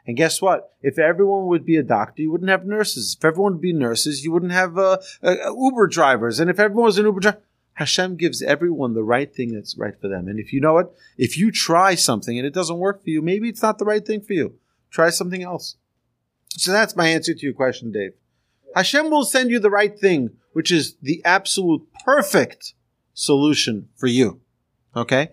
And 0.07 0.17
guess 0.17 0.41
what? 0.41 0.73
If 0.83 0.99
everyone 0.99 1.47
would 1.47 1.65
be 1.65 1.77
a 1.77 1.83
doctor, 1.83 2.23
you 2.23 2.33
wouldn't 2.33 2.51
have 2.51 2.65
nurses. 2.65 3.17
If 3.19 3.25
everyone 3.25 3.55
would 3.55 3.63
be 3.63 3.73
nurses, 3.73 4.25
you 4.25 4.33
wouldn't 4.33 4.53
have 4.53 4.79
uh, 4.79 4.99
uh, 5.23 5.55
Uber 5.55 5.87
drivers. 5.89 6.41
And 6.41 6.51
if 6.51 6.59
everyone 6.59 6.87
was 6.87 6.99
an 6.99 7.05
Uber 7.07 7.21
driver, 7.21 7.43
Hashem 7.75 8.17
gives 8.17 8.43
everyone 8.43 8.95
the 8.95 9.03
right 9.03 9.35
thing 9.35 9.55
that's 9.55 9.79
right 9.79 9.99
for 10.01 10.09
them. 10.09 10.29
And 10.29 10.39
if 10.39 10.53
you 10.53 10.61
know 10.61 10.79
it, 10.79 10.89
if 11.17 11.39
you 11.39 11.51
try 11.51 11.95
something 11.95 12.37
and 12.37 12.47
it 12.47 12.55
doesn't 12.55 12.79
work 12.79 13.03
for 13.03 13.11
you, 13.11 13.23
maybe 13.23 13.49
it's 13.49 13.63
not 13.63 13.79
the 13.79 13.85
right 13.85 14.05
thing 14.05 14.21
for 14.21 14.33
you. 14.33 14.55
Try 14.91 15.11
something 15.11 15.43
else. 15.43 15.77
So 16.51 16.73
that's 16.73 16.97
my 16.97 17.09
answer 17.09 17.33
to 17.33 17.41
your 17.41 17.55
question, 17.55 17.93
Dave. 17.93 18.13
Hashem 18.75 19.11
will 19.11 19.25
send 19.25 19.51
you 19.51 19.59
the 19.59 19.71
right 19.71 19.99
thing, 19.99 20.31
which 20.53 20.71
is 20.71 20.97
the 21.01 21.23
absolute 21.25 21.87
perfect 22.05 22.75
solution 23.15 23.89
for 23.97 24.07
you. 24.07 24.41
Okay? 24.95 25.31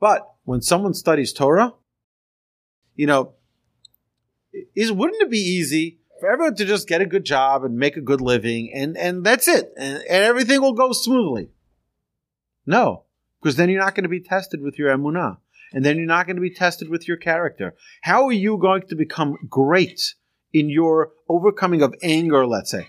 But 0.00 0.28
when 0.44 0.62
someone 0.62 0.94
studies 0.94 1.32
Torah, 1.32 1.74
you 2.94 3.06
know, 3.06 3.34
is 4.74 4.92
wouldn't 4.92 5.22
it 5.22 5.30
be 5.30 5.38
easy 5.38 5.98
for 6.20 6.30
everyone 6.30 6.54
to 6.56 6.64
just 6.64 6.88
get 6.88 7.00
a 7.00 7.06
good 7.06 7.24
job 7.24 7.64
and 7.64 7.76
make 7.76 7.96
a 7.96 8.00
good 8.00 8.20
living 8.20 8.70
and 8.72 8.96
and 8.96 9.24
that's 9.24 9.48
it 9.48 9.72
and, 9.76 9.98
and 9.98 10.24
everything 10.24 10.60
will 10.60 10.72
go 10.72 10.92
smoothly? 10.92 11.50
No, 12.66 13.04
because 13.40 13.56
then 13.56 13.68
you're 13.68 13.80
not 13.80 13.94
going 13.94 14.04
to 14.04 14.08
be 14.08 14.20
tested 14.20 14.60
with 14.60 14.78
your 14.78 14.96
emunah, 14.96 15.38
and 15.72 15.84
then 15.84 15.96
you're 15.96 16.06
not 16.06 16.26
going 16.26 16.36
to 16.36 16.42
be 16.42 16.50
tested 16.50 16.88
with 16.88 17.06
your 17.06 17.16
character. 17.16 17.74
How 18.02 18.26
are 18.26 18.32
you 18.32 18.58
going 18.58 18.82
to 18.88 18.96
become 18.96 19.36
great 19.48 20.14
in 20.52 20.68
your 20.68 21.12
overcoming 21.28 21.82
of 21.82 21.94
anger? 22.02 22.46
Let's 22.46 22.70
say, 22.70 22.88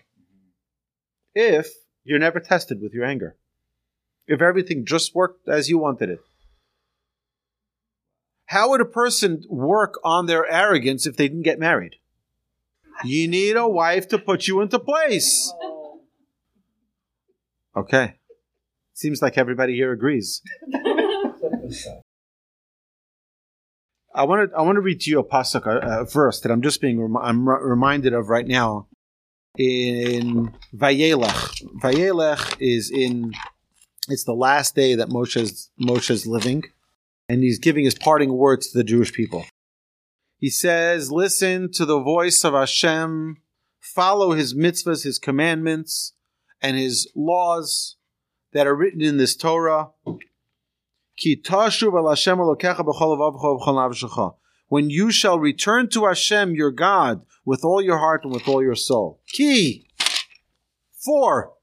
if 1.35 1.69
you're 2.03 2.17
never 2.17 2.39
tested 2.39 2.81
with 2.81 2.93
your 2.93 3.05
anger, 3.05 3.35
if 4.27 4.41
everything 4.41 4.85
just 4.85 5.13
worked 5.13 5.47
as 5.47 5.69
you 5.69 5.77
wanted 5.77 6.09
it. 6.09 6.19
How 8.47 8.69
would 8.69 8.81
a 8.81 8.85
person 8.85 9.43
work 9.49 9.99
on 10.03 10.25
their 10.25 10.45
arrogance 10.49 11.05
if 11.05 11.15
they 11.17 11.27
didn't 11.27 11.43
get 11.43 11.59
married? 11.59 11.95
You 13.03 13.27
need 13.27 13.55
a 13.55 13.67
wife 13.67 14.07
to 14.09 14.17
put 14.17 14.47
you 14.47 14.61
into 14.61 14.79
place. 14.79 15.53
Okay. 17.75 18.15
Seems 18.93 19.21
like 19.21 19.37
everybody 19.37 19.75
here 19.75 19.91
agrees. 19.91 20.41
I 24.15 24.23
want 24.23 24.49
to 24.49 24.57
I 24.57 24.61
want 24.61 24.77
to 24.77 24.81
read 24.81 25.01
to 25.01 25.11
you 25.11 25.19
a 25.19 25.23
pasuk, 25.23 25.67
a, 25.67 26.01
a 26.01 26.05
verse 26.05 26.39
that 26.39 26.51
I'm 26.51 26.63
just 26.63 26.81
being 26.81 26.99
rem- 26.99 27.17
I'm 27.17 27.47
re- 27.47 27.59
reminded 27.61 28.13
of 28.13 28.29
right 28.29 28.47
now 28.47 28.87
in 29.57 30.55
Vayelech. 30.75 31.63
Vayelech 31.81 32.57
is 32.59 32.89
in 32.89 33.33
it's 34.09 34.23
the 34.23 34.33
last 34.33 34.73
day 34.73 34.95
that 34.95 35.09
Moshe's 35.09 35.69
Moshe's 35.79 36.25
living, 36.25 36.63
and 37.29 37.43
he's 37.43 37.59
giving 37.59 37.85
his 37.85 37.95
parting 37.95 38.33
words 38.33 38.71
to 38.71 38.77
the 38.77 38.83
Jewish 38.83 39.13
people. 39.13 39.45
He 40.37 40.49
says, 40.49 41.11
"Listen 41.11 41.71
to 41.73 41.85
the 41.85 41.99
voice 41.99 42.43
of 42.43 42.53
Hashem, 42.53 43.37
follow 43.79 44.31
His 44.31 44.53
mitzvahs, 44.53 45.03
His 45.03 45.17
commandments, 45.17 46.13
and 46.61 46.77
His 46.77 47.07
laws." 47.15 47.97
that 48.57 48.65
are 48.65 48.75
written 48.75 49.01
in 49.01 49.17
this 49.17 49.35
Torah. 49.35 49.89
When 54.69 54.89
you 54.89 55.11
shall 55.11 55.39
return 55.39 55.89
to 55.89 56.05
Hashem 56.05 56.55
your 56.55 56.71
God 56.71 57.25
with 57.45 57.63
all 57.63 57.81
your 57.83 57.99
heart 57.99 58.23
and 58.23 58.33
with 58.33 58.47
all 58.47 58.63
your 58.63 58.75
soul. 58.75 59.21
Key. 59.27 59.87
Four. 61.05 61.53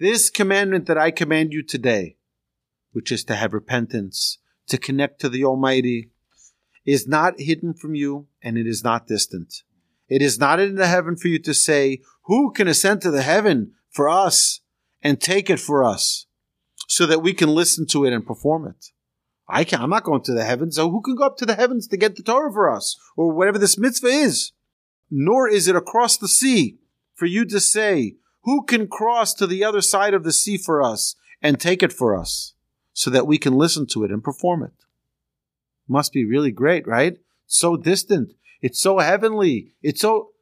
This 0.00 0.28
commandment 0.28 0.86
that 0.86 0.98
I 0.98 1.12
command 1.12 1.52
you 1.52 1.62
today, 1.62 2.16
which 2.90 3.12
is 3.12 3.22
to 3.24 3.36
have 3.36 3.52
repentance, 3.52 4.38
to 4.70 4.78
connect 4.78 5.20
to 5.20 5.28
the 5.28 5.44
Almighty, 5.44 6.10
is 6.84 7.06
not 7.06 7.38
hidden 7.38 7.74
from 7.74 7.94
you 7.94 8.26
and 8.42 8.56
it 8.56 8.66
is 8.66 8.82
not 8.82 9.06
distant. 9.06 9.62
It 10.08 10.22
is 10.22 10.40
not 10.40 10.58
in 10.58 10.74
the 10.74 10.86
heaven 10.86 11.16
for 11.16 11.28
you 11.28 11.38
to 11.40 11.54
say, 11.54 12.00
Who 12.24 12.52
can 12.52 12.66
ascend 12.66 13.02
to 13.02 13.10
the 13.10 13.22
heaven 13.22 13.72
for 13.90 14.08
us 14.08 14.60
and 15.02 15.20
take 15.20 15.50
it 15.50 15.60
for 15.60 15.84
us? 15.84 16.26
so 16.90 17.06
that 17.06 17.22
we 17.22 17.32
can 17.32 17.48
listen 17.48 17.86
to 17.86 18.04
it 18.04 18.12
and 18.12 18.26
perform 18.26 18.66
it. 18.66 18.86
I 19.48 19.62
can't, 19.62 19.80
I'm 19.80 19.90
not 19.90 20.02
going 20.02 20.22
to 20.22 20.34
the 20.34 20.44
heavens, 20.44 20.74
so 20.74 20.90
who 20.90 21.00
can 21.00 21.14
go 21.14 21.24
up 21.24 21.36
to 21.36 21.46
the 21.46 21.54
heavens 21.54 21.86
to 21.86 21.96
get 21.96 22.16
the 22.16 22.22
Torah 22.24 22.52
for 22.52 22.68
us? 22.68 22.98
Or 23.16 23.32
whatever 23.32 23.58
this 23.58 23.78
mitzvah 23.78 24.08
is. 24.08 24.50
Nor 25.08 25.48
is 25.48 25.68
it 25.68 25.76
across 25.76 26.16
the 26.16 26.26
sea 26.26 26.78
for 27.14 27.26
you 27.26 27.44
to 27.44 27.60
say, 27.60 28.16
who 28.42 28.64
can 28.64 28.88
cross 28.88 29.34
to 29.34 29.46
the 29.46 29.62
other 29.62 29.80
side 29.80 30.14
of 30.14 30.24
the 30.24 30.32
sea 30.32 30.58
for 30.58 30.82
us 30.82 31.14
and 31.40 31.60
take 31.60 31.80
it 31.80 31.92
for 31.92 32.16
us 32.18 32.54
so 33.00 33.08
that 33.08 33.26
we 33.26 33.38
can 33.38 33.54
listen 33.54 33.86
to 33.86 34.04
it 34.04 34.10
and 34.10 34.22
perform 34.22 34.62
it? 34.62 34.74
Must 35.88 36.12
be 36.12 36.26
really 36.26 36.50
great, 36.50 36.86
right? 36.86 37.16
So 37.46 37.78
distant. 37.78 38.34
It's 38.60 38.78
so 38.78 38.98
heavenly. 38.98 39.72
It's 39.82 40.02
so 40.02 40.32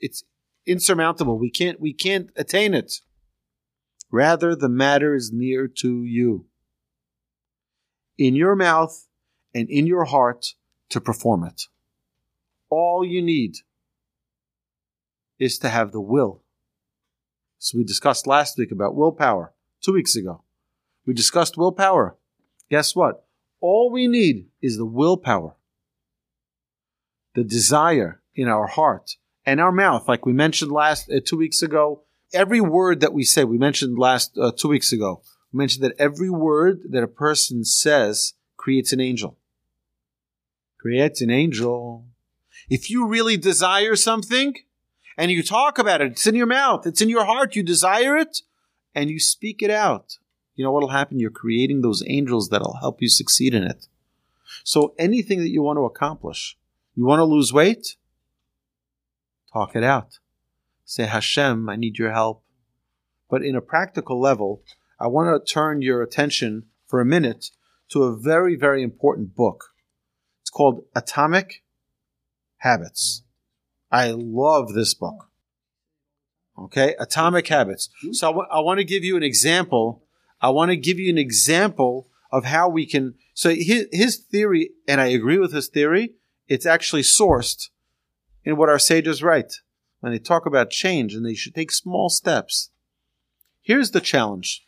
it's 0.00 0.24
insurmountable. 0.64 1.38
We 1.38 1.50
can't 1.50 1.78
we 1.78 1.92
can't 1.92 2.30
attain 2.34 2.72
it. 2.72 3.02
Rather, 4.10 4.56
the 4.56 4.70
matter 4.70 5.14
is 5.14 5.30
near 5.30 5.68
to 5.68 6.04
you. 6.04 6.46
In 8.16 8.34
your 8.34 8.56
mouth 8.56 9.06
and 9.54 9.68
in 9.68 9.86
your 9.86 10.06
heart 10.06 10.54
to 10.88 11.02
perform 11.02 11.44
it. 11.44 11.64
All 12.70 13.04
you 13.04 13.20
need 13.20 13.56
is 15.38 15.58
to 15.58 15.68
have 15.68 15.92
the 15.92 16.00
will. 16.00 16.40
So 17.58 17.76
we 17.76 17.84
discussed 17.84 18.26
last 18.26 18.56
week 18.56 18.72
about 18.72 18.96
willpower, 18.96 19.52
two 19.82 19.92
weeks 19.92 20.16
ago. 20.16 20.45
We 21.06 21.14
discussed 21.14 21.56
willpower. 21.56 22.16
Guess 22.68 22.96
what? 22.96 23.24
All 23.60 23.90
we 23.90 24.06
need 24.06 24.48
is 24.60 24.76
the 24.76 24.84
willpower, 24.84 25.56
the 27.34 27.44
desire 27.44 28.20
in 28.34 28.48
our 28.48 28.66
heart 28.66 29.16
and 29.46 29.60
our 29.60 29.72
mouth, 29.72 30.08
like 30.08 30.26
we 30.26 30.32
mentioned 30.32 30.72
last 30.72 31.10
uh, 31.10 31.20
two 31.24 31.36
weeks 31.36 31.62
ago 31.62 32.02
every 32.32 32.60
word 32.60 33.00
that 33.00 33.12
we 33.12 33.24
say, 33.24 33.44
we 33.44 33.58
mentioned 33.58 33.98
last 33.98 34.36
uh, 34.38 34.52
two 34.56 34.68
weeks 34.68 34.92
ago, 34.92 35.22
we 35.52 35.58
mentioned 35.58 35.84
that 35.84 35.94
every 35.98 36.30
word 36.30 36.80
that 36.90 37.02
a 37.02 37.08
person 37.08 37.64
says 37.64 38.34
creates 38.56 38.92
an 38.92 39.00
angel. 39.00 39.38
Creates 40.78 41.20
an 41.20 41.30
angel. 41.30 42.06
If 42.68 42.90
you 42.90 43.06
really 43.06 43.36
desire 43.36 43.96
something 43.96 44.54
and 45.16 45.30
you 45.30 45.42
talk 45.42 45.78
about 45.78 46.00
it, 46.00 46.12
it's 46.12 46.26
in 46.26 46.34
your 46.34 46.46
mouth, 46.46 46.86
it's 46.86 47.00
in 47.00 47.08
your 47.08 47.24
heart, 47.24 47.56
you 47.56 47.62
desire 47.62 48.16
it, 48.16 48.38
and 48.94 49.10
you 49.10 49.18
speak 49.18 49.62
it 49.62 49.70
out, 49.70 50.18
you 50.56 50.64
know 50.64 50.72
what'll 50.72 50.88
happen? 50.88 51.20
You're 51.20 51.30
creating 51.30 51.82
those 51.82 52.02
angels 52.06 52.48
that'll 52.48 52.78
help 52.80 53.00
you 53.00 53.08
succeed 53.08 53.54
in 53.54 53.62
it. 53.62 53.86
So 54.64 54.94
anything 54.98 55.38
that 55.40 55.50
you 55.50 55.62
want 55.62 55.76
to 55.76 55.84
accomplish, 55.84 56.56
you 56.94 57.04
want 57.04 57.20
to 57.20 57.24
lose 57.24 57.52
weight, 57.52 57.96
talk 59.52 59.76
it 59.76 59.84
out 59.84 60.18
say, 60.86 61.04
Hashem, 61.04 61.68
I 61.68 61.76
need 61.76 61.98
your 61.98 62.12
help. 62.12 62.42
But 63.28 63.42
in 63.42 63.56
a 63.56 63.60
practical 63.60 64.18
level, 64.18 64.62
I 64.98 65.08
want 65.08 65.44
to 65.44 65.52
turn 65.52 65.82
your 65.82 66.00
attention 66.00 66.66
for 66.86 67.00
a 67.00 67.04
minute 67.04 67.50
to 67.90 68.04
a 68.04 68.16
very, 68.16 68.56
very 68.56 68.82
important 68.82 69.34
book. 69.34 69.74
It's 70.40 70.50
called 70.50 70.84
Atomic 70.94 71.64
Habits. 72.58 73.24
I 73.90 74.12
love 74.12 74.72
this 74.72 74.94
book. 74.94 75.28
Okay, 76.58 76.94
Atomic 76.98 77.48
Habits. 77.48 77.90
So 78.12 78.28
I, 78.28 78.30
w- 78.30 78.48
I 78.50 78.60
want 78.60 78.78
to 78.78 78.84
give 78.84 79.04
you 79.04 79.16
an 79.16 79.22
example. 79.22 80.05
I 80.40 80.50
want 80.50 80.70
to 80.70 80.76
give 80.76 80.98
you 80.98 81.10
an 81.10 81.18
example 81.18 82.08
of 82.30 82.44
how 82.44 82.68
we 82.68 82.86
can. 82.86 83.14
So 83.34 83.50
his, 83.50 83.86
his 83.92 84.16
theory, 84.16 84.70
and 84.86 85.00
I 85.00 85.06
agree 85.06 85.38
with 85.38 85.52
his 85.52 85.68
theory, 85.68 86.14
it's 86.48 86.66
actually 86.66 87.02
sourced 87.02 87.68
in 88.44 88.56
what 88.56 88.68
our 88.68 88.78
sages 88.78 89.22
write 89.22 89.60
when 90.00 90.12
they 90.12 90.18
talk 90.18 90.46
about 90.46 90.70
change 90.70 91.14
and 91.14 91.24
they 91.24 91.34
should 91.34 91.54
take 91.54 91.72
small 91.72 92.08
steps. 92.08 92.70
Here's 93.62 93.90
the 93.90 94.00
challenge. 94.00 94.66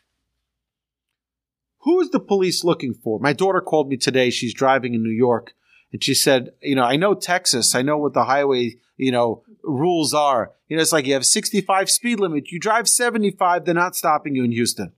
Who 1.83 2.01
is 2.01 2.09
the 2.11 2.19
police 2.19 2.63
looking 2.63 2.93
for? 2.93 3.19
My 3.19 3.31
daughter 3.31 3.61
called 3.61 3.87
me 3.87 3.95
today. 3.95 4.29
She's 4.29 4.53
driving 4.53 4.93
in 4.93 5.03
New 5.03 5.09
York 5.09 5.53
and 5.91 6.03
she 6.03 6.13
said, 6.13 6.51
you 6.61 6.75
know, 6.75 6.83
I 6.83 6.97
know 6.97 7.13
Texas. 7.13 7.73
I 7.73 7.81
know 7.81 7.97
what 7.97 8.13
the 8.13 8.25
highway, 8.25 8.75
you 8.97 9.11
know, 9.11 9.43
rules 9.63 10.13
are. 10.13 10.51
You 10.67 10.75
know, 10.75 10.81
it's 10.81 10.91
like 10.91 11.05
you 11.05 11.13
have 11.13 11.25
65 11.25 11.89
speed 11.89 12.19
limit. 12.19 12.51
You 12.51 12.59
drive 12.59 12.87
75, 12.87 13.65
they're 13.65 13.73
not 13.73 13.95
stopping 13.95 14.35
you 14.35 14.43
in 14.43 14.51
Houston. 14.51 14.91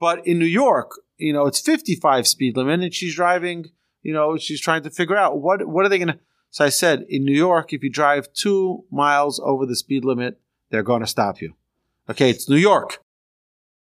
But 0.00 0.26
in 0.26 0.38
New 0.38 0.46
York, 0.46 0.92
you 1.16 1.32
know, 1.32 1.46
it's 1.46 1.60
55 1.60 2.26
speed 2.26 2.56
limit 2.56 2.80
and 2.80 2.94
she's 2.94 3.14
driving, 3.14 3.66
you 4.02 4.12
know, 4.12 4.36
she's 4.36 4.60
trying 4.60 4.82
to 4.84 4.90
figure 4.90 5.16
out 5.16 5.40
what, 5.40 5.66
what 5.66 5.84
are 5.84 5.88
they 5.88 5.98
going 5.98 6.08
to, 6.08 6.18
so 6.50 6.64
I 6.64 6.70
said, 6.70 7.04
in 7.08 7.24
New 7.24 7.36
York, 7.36 7.72
if 7.72 7.82
you 7.82 7.90
drive 7.90 8.32
two 8.32 8.84
miles 8.90 9.40
over 9.44 9.66
the 9.66 9.76
speed 9.76 10.04
limit, 10.04 10.40
they're 10.70 10.82
going 10.82 11.00
to 11.00 11.06
stop 11.06 11.40
you. 11.40 11.54
Okay, 12.08 12.30
it's 12.30 12.48
New 12.48 12.56
York. 12.56 13.02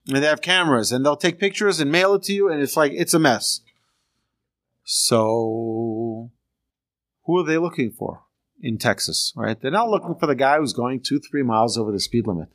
And 0.08 0.18
they 0.18 0.28
have 0.28 0.42
cameras 0.42 0.92
and 0.92 1.06
they'll 1.06 1.16
take 1.16 1.40
pictures 1.40 1.80
and 1.80 1.92
mail 1.92 2.14
it 2.16 2.24
to 2.24 2.34
you, 2.34 2.50
and 2.50 2.62
it's 2.62 2.78
like, 2.78 2.92
it's 2.94 3.14
a 3.14 3.20
mess. 3.20 3.62
So, 4.84 6.32
who 7.26 7.38
are 7.40 7.44
they 7.44 7.58
looking 7.58 7.92
for 7.92 8.24
in 8.62 8.78
Texas, 8.78 9.34
right? 9.36 9.60
They're 9.60 9.72
not 9.72 9.90
looking 9.90 10.16
for 10.20 10.28
the 10.28 10.36
guy 10.36 10.58
who's 10.58 10.74
going 10.74 11.02
two, 11.02 11.20
three 11.20 11.44
miles 11.44 11.78
over 11.78 11.92
the 11.92 12.00
speed 12.00 12.28
limit. 12.28 12.50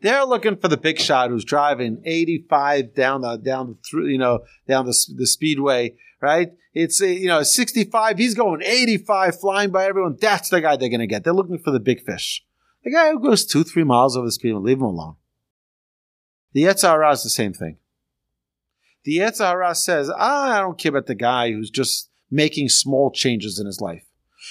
They're 0.00 0.24
looking 0.24 0.56
for 0.56 0.68
the 0.68 0.76
big 0.76 0.98
shot 0.98 1.30
who's 1.30 1.44
driving 1.44 2.02
85 2.04 2.94
down 2.94 3.22
the 3.22 3.36
down 3.36 3.78
through 3.88 4.08
you 4.08 4.18
know 4.18 4.40
down 4.68 4.86
the 4.86 4.96
the 5.16 5.26
speedway, 5.26 5.94
right? 6.20 6.52
It's 6.74 7.00
you 7.00 7.28
know 7.28 7.42
65. 7.42 8.18
He's 8.18 8.34
going 8.34 8.62
85, 8.62 9.40
flying 9.40 9.70
by 9.70 9.86
everyone. 9.86 10.16
That's 10.20 10.48
the 10.48 10.60
guy 10.60 10.76
they're 10.76 10.88
going 10.88 11.00
to 11.00 11.06
get. 11.06 11.24
They're 11.24 11.32
looking 11.32 11.58
for 11.58 11.70
the 11.70 11.80
big 11.80 12.04
fish. 12.04 12.44
The 12.82 12.90
guy 12.90 13.10
who 13.10 13.20
goes 13.20 13.46
two, 13.46 13.64
three 13.64 13.84
miles 13.84 14.16
over 14.16 14.26
the 14.26 14.32
speed 14.32 14.48
limit, 14.48 14.64
leave 14.64 14.78
him 14.78 14.84
alone. 14.84 15.16
The 16.52 16.64
Yetzer 16.64 16.88
Hara 16.88 17.12
is 17.12 17.22
the 17.22 17.30
same 17.30 17.52
thing. 17.52 17.78
The 19.04 19.18
Yetzer 19.18 19.46
Hara 19.46 19.74
says, 19.74 20.10
ah, 20.10 20.58
I 20.58 20.60
don't 20.60 20.78
care 20.78 20.90
about 20.90 21.06
the 21.06 21.14
guy 21.14 21.50
who's 21.50 21.70
just 21.70 22.10
making 22.30 22.68
small 22.68 23.10
changes 23.10 23.58
in 23.58 23.66
his 23.66 23.80
life. 23.80 24.04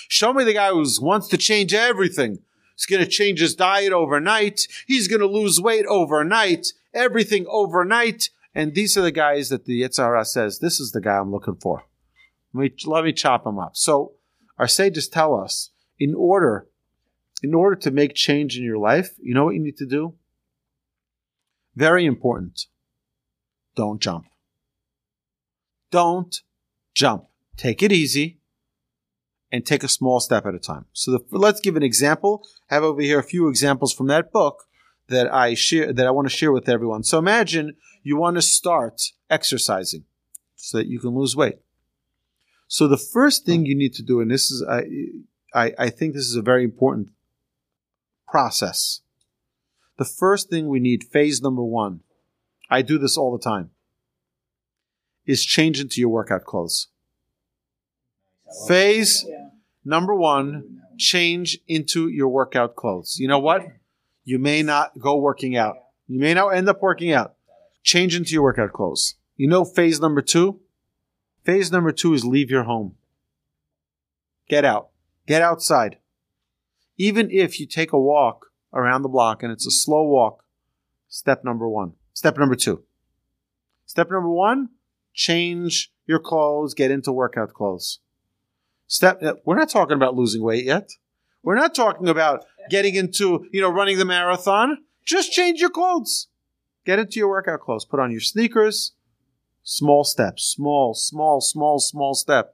Show 0.08 0.34
me 0.34 0.44
the 0.44 0.54
guy 0.54 0.70
who 0.70 0.86
wants 1.02 1.28
to 1.30 1.38
change 1.38 1.74
everything. 1.74 2.40
He's 2.76 2.86
going 2.86 3.04
to 3.04 3.10
change 3.10 3.40
his 3.40 3.56
diet 3.56 3.94
overnight. 3.94 4.68
He's 4.88 5.08
going 5.08 5.22
to 5.22 5.28
lose 5.28 5.62
weight 5.62 5.86
overnight. 5.88 6.68
Everything 6.94 7.46
overnight. 7.50 8.30
And 8.56 8.76
these 8.76 8.98
are 8.98 9.02
the 9.02 9.12
guys 9.12 9.50
that 9.50 9.66
the 9.66 9.82
Yetzer 9.82 10.04
Hara 10.04 10.26
says, 10.26 10.60
this 10.60 10.80
is 10.80 10.92
the 10.92 11.02
guy 11.02 11.18
I'm 11.18 11.32
looking 11.32 11.56
for. 11.56 11.84
Let 12.54 12.62
me, 12.62 12.72
let 12.86 13.04
me 13.04 13.14
chop 13.14 13.46
him 13.46 13.60
up. 13.60 13.76
So 13.76 14.14
our 14.58 14.68
sages 14.68 15.08
tell 15.08 15.36
us, 15.36 15.72
in 16.00 16.14
order, 16.16 16.68
in 17.42 17.54
order 17.54 17.76
to 17.78 17.92
make 17.92 18.14
change 18.14 18.58
in 18.58 18.64
your 18.64 18.78
life, 18.78 19.16
you 19.22 19.34
know 19.34 19.46
what 19.46 19.56
you 19.56 19.62
need 19.62 19.78
to 19.78 19.86
do? 19.86 20.16
Very 21.76 22.06
important. 22.06 22.68
Don't 23.76 24.00
jump. 24.00 24.26
Don't 25.90 26.42
jump. 26.94 27.26
Take 27.58 27.82
it 27.82 27.92
easy 27.92 28.40
and 29.54 29.64
take 29.64 29.84
a 29.84 29.88
small 29.88 30.20
step 30.20 30.48
at 30.48 30.56
a 30.56 30.60
time. 30.60 30.86
So 30.94 31.12
the, 31.12 31.24
let's 31.30 31.60
give 31.60 31.76
an 31.76 31.84
example. 31.84 32.44
I 32.72 32.74
have 32.74 32.84
over 32.84 33.02
here 33.02 33.20
a 33.20 33.24
few 33.24 33.48
examples 33.48 33.94
from 33.94 34.08
that 34.08 34.32
book 34.34 34.64
that 35.10 35.32
I 35.32 35.54
share 35.54 35.94
that 35.94 36.08
I 36.08 36.12
want 36.12 36.28
to 36.28 36.36
share 36.36 36.52
with 36.52 36.68
everyone. 36.68 37.04
So 37.04 37.20
imagine 37.20 37.76
you 38.02 38.18
want 38.18 38.36
to 38.36 38.42
start 38.42 39.12
exercising 39.30 40.06
so 40.56 40.80
that 40.80 40.88
you 40.88 41.00
can 41.00 41.12
lose 41.12 41.36
weight. 41.36 41.60
So 42.68 42.88
the 42.88 42.98
first 42.98 43.46
thing 43.46 43.68
you 43.68 43.76
need 43.76 43.94
to 43.94 44.02
do, 44.02 44.20
and 44.22 44.32
this 44.32 44.50
is 44.50 44.66
I 44.68 44.86
I, 45.54 45.74
I 45.78 45.90
think 45.92 46.16
this 46.16 46.26
is 46.26 46.36
a 46.36 46.42
very 46.42 46.64
important 46.64 47.10
process. 48.28 49.02
The 49.98 50.06
first 50.06 50.50
thing 50.50 50.68
we 50.68 50.80
need, 50.80 51.04
phase 51.04 51.44
number 51.44 51.64
one, 51.64 52.00
I 52.72 52.82
do 52.82 52.98
this 52.98 53.18
all 53.18 53.32
the 53.32 53.44
time, 53.44 53.70
is 55.28 55.46
change 55.46 55.80
into 55.80 56.02
your 56.02 56.10
workout 56.10 56.44
clothes. 56.44 56.88
Phase 58.68 59.26
number 59.86 60.16
one, 60.16 60.82
change 60.98 61.60
into 61.68 62.08
your 62.08 62.30
workout 62.30 62.76
clothes. 62.76 63.18
You 63.20 63.28
know 63.28 63.40
what? 63.40 63.66
You 64.24 64.40
may 64.40 64.64
not 64.64 65.00
go 65.00 65.18
working 65.18 65.56
out. 65.56 65.76
You 66.08 66.20
may 66.20 66.34
not 66.34 66.50
end 66.50 66.70
up 66.70 66.82
working 66.82 67.12
out. 67.12 67.36
Change 67.84 68.16
into 68.16 68.32
your 68.32 68.44
workout 68.44 68.74
clothes. 68.74 69.16
You 69.36 69.48
know 69.48 69.66
phase 69.66 70.00
number 70.00 70.22
two? 70.22 70.60
Phase 71.44 71.72
number 71.72 71.92
two 71.92 72.14
is 72.14 72.24
leave 72.24 72.50
your 72.50 72.64
home. 72.64 72.96
Get 74.48 74.64
out. 74.64 74.90
Get 75.28 75.42
outside. 75.42 75.98
Even 76.98 77.30
if 77.32 77.60
you 77.60 77.66
take 77.66 77.92
a 77.92 78.00
walk 78.00 78.52
around 78.74 79.02
the 79.02 79.10
block 79.10 79.44
and 79.44 79.52
it's 79.52 79.66
a 79.66 79.72
slow 79.72 80.04
walk, 80.04 80.44
step 81.08 81.44
number 81.44 81.68
one. 81.68 81.94
Step 82.14 82.38
number 82.38 82.56
two. 82.56 82.84
Step 83.86 84.10
number 84.10 84.30
one, 84.30 84.70
change 85.14 85.92
your 86.06 86.20
clothes, 86.20 86.74
get 86.74 86.92
into 86.92 87.12
workout 87.12 87.54
clothes. 87.54 88.00
Step, 88.94 89.24
uh, 89.24 89.34
we're 89.44 89.58
not 89.58 89.70
talking 89.70 89.96
about 89.96 90.14
losing 90.14 90.44
weight 90.44 90.66
yet. 90.66 90.92
We're 91.42 91.56
not 91.56 91.74
talking 91.74 92.08
about 92.08 92.46
getting 92.70 92.94
into, 92.94 93.48
you 93.52 93.60
know, 93.60 93.72
running 93.72 93.98
the 93.98 94.06
marathon. 94.06 94.84
Just 95.04 95.32
change 95.32 95.60
your 95.60 95.72
clothes. 95.72 96.28
Get 96.86 97.00
into 97.00 97.18
your 97.18 97.30
workout 97.30 97.62
clothes. 97.62 97.86
Put 97.86 98.00
on 98.00 98.12
your 98.12 98.22
sneakers. 98.22 98.94
Small 99.64 100.04
steps. 100.04 100.44
Small, 100.44 100.94
small, 100.94 101.42
small, 101.42 101.80
small 101.80 102.14
step. 102.14 102.54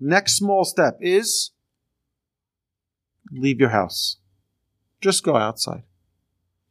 Next 0.00 0.36
small 0.36 0.64
step 0.64 0.98
is 1.00 1.52
leave 3.30 3.60
your 3.60 3.68
house. 3.68 4.16
Just 5.00 5.22
go 5.22 5.36
outside. 5.36 5.84